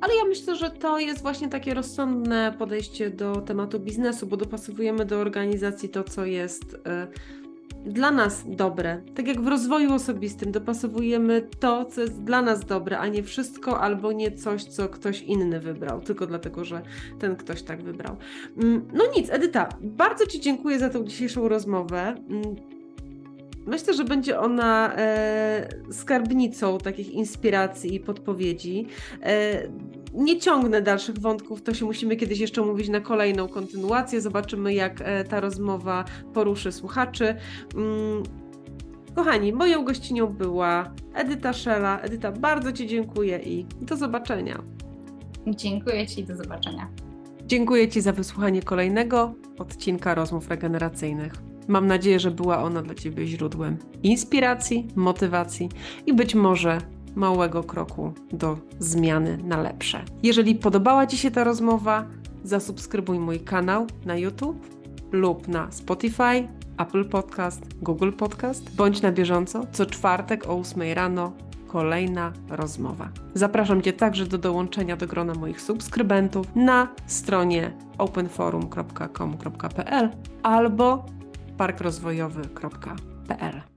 Ale 0.00 0.16
ja 0.16 0.24
myślę, 0.24 0.56
że 0.56 0.70
to 0.70 0.98
jest 0.98 1.22
właśnie 1.22 1.48
takie 1.48 1.74
rozsądne 1.74 2.54
podejście 2.58 3.10
do 3.10 3.36
tematu 3.36 3.80
biznesu, 3.80 4.26
bo 4.26 4.36
dopasowujemy 4.36 5.04
do 5.04 5.18
organizacji 5.18 5.88
to, 5.88 6.04
co 6.04 6.24
jest 6.24 6.76
e, 6.86 7.06
dla 7.86 8.10
nas 8.10 8.44
dobre. 8.46 9.02
Tak 9.14 9.28
jak 9.28 9.40
w 9.40 9.48
rozwoju 9.48 9.94
osobistym 9.94 10.52
dopasowujemy 10.52 11.48
to, 11.60 11.84
co 11.84 12.00
jest 12.00 12.22
dla 12.22 12.42
nas 12.42 12.64
dobre, 12.64 12.98
a 12.98 13.08
nie 13.08 13.22
wszystko 13.22 13.80
albo 13.80 14.12
nie 14.12 14.32
coś, 14.32 14.64
co 14.64 14.88
ktoś 14.88 15.22
inny 15.22 15.60
wybrał, 15.60 16.00
tylko 16.00 16.26
dlatego, 16.26 16.64
że 16.64 16.82
ten 17.18 17.36
ktoś 17.36 17.62
tak 17.62 17.82
wybrał. 17.82 18.16
Mm, 18.62 18.88
no 18.92 19.04
nic, 19.16 19.30
Edyta, 19.30 19.68
bardzo 19.80 20.26
Ci 20.26 20.40
dziękuję 20.40 20.78
za 20.78 20.90
tą 20.90 21.04
dzisiejszą 21.04 21.48
rozmowę. 21.48 22.14
Myślę, 23.66 23.94
że 23.94 24.04
będzie 24.04 24.38
ona 24.38 24.94
e, 24.96 25.68
skarbnicą 25.92 26.78
takich 26.78 27.10
inspiracji 27.10 27.94
i 27.94 28.00
podpowiedzi. 28.00 28.86
E, 29.22 29.62
nie 30.14 30.40
ciągnę 30.40 30.82
dalszych 30.82 31.18
wątków, 31.18 31.62
to 31.62 31.74
się 31.74 31.84
musimy 31.84 32.16
kiedyś 32.16 32.40
jeszcze 32.40 32.62
mówić 32.62 32.88
na 32.88 33.00
kolejną 33.00 33.48
kontynuację. 33.48 34.20
Zobaczymy, 34.20 34.74
jak 34.74 35.00
e, 35.00 35.24
ta 35.24 35.40
rozmowa 35.40 36.04
poruszy 36.34 36.72
słuchaczy. 36.72 37.36
Mm, 37.74 38.22
kochani, 39.14 39.52
moją 39.52 39.84
gościnią 39.84 40.26
była 40.26 40.94
Edyta 41.14 41.52
Szela. 41.52 42.00
Edyta, 42.00 42.32
bardzo 42.32 42.72
Ci 42.72 42.86
dziękuję 42.86 43.38
i 43.38 43.66
do 43.80 43.96
zobaczenia. 43.96 44.62
Dziękuję 45.46 46.06
Ci 46.06 46.20
i 46.20 46.24
do 46.24 46.36
zobaczenia. 46.36 46.88
Dziękuję 47.46 47.88
Ci 47.88 48.00
za 48.00 48.12
wysłuchanie 48.12 48.62
kolejnego 48.62 49.34
odcinka 49.58 50.14
rozmów 50.14 50.48
regeneracyjnych. 50.48 51.53
Mam 51.68 51.86
nadzieję, 51.86 52.20
że 52.20 52.30
była 52.30 52.62
ona 52.62 52.82
dla 52.82 52.94
Ciebie 52.94 53.26
źródłem 53.26 53.76
inspiracji, 54.02 54.88
motywacji 54.96 55.68
i 56.06 56.12
być 56.12 56.34
może 56.34 56.78
małego 57.14 57.64
kroku 57.64 58.12
do 58.32 58.58
zmiany 58.78 59.38
na 59.44 59.62
lepsze. 59.62 60.04
Jeżeli 60.22 60.54
podobała 60.54 61.06
Ci 61.06 61.18
się 61.18 61.30
ta 61.30 61.44
rozmowa, 61.44 62.06
zasubskrybuj 62.44 63.18
mój 63.18 63.40
kanał 63.40 63.86
na 64.04 64.16
YouTube 64.16 64.66
lub 65.12 65.48
na 65.48 65.72
Spotify, 65.72 66.48
Apple 66.78 67.04
Podcast, 67.04 67.74
Google 67.82 68.12
Podcast. 68.12 68.76
Bądź 68.76 69.02
na 69.02 69.12
bieżąco 69.12 69.66
co 69.72 69.86
czwartek 69.86 70.48
o 70.48 70.58
8 70.58 70.82
rano 70.94 71.32
kolejna 71.68 72.32
rozmowa. 72.50 73.08
Zapraszam 73.34 73.82
Cię 73.82 73.92
także 73.92 74.26
do 74.26 74.38
dołączenia 74.38 74.96
do 74.96 75.06
grona 75.06 75.34
moich 75.34 75.60
subskrybentów 75.60 76.46
na 76.54 76.88
stronie 77.06 77.72
openforum.com.pl 77.98 80.10
albo 80.42 81.06
parkrozwojowy.pl. 81.56 83.73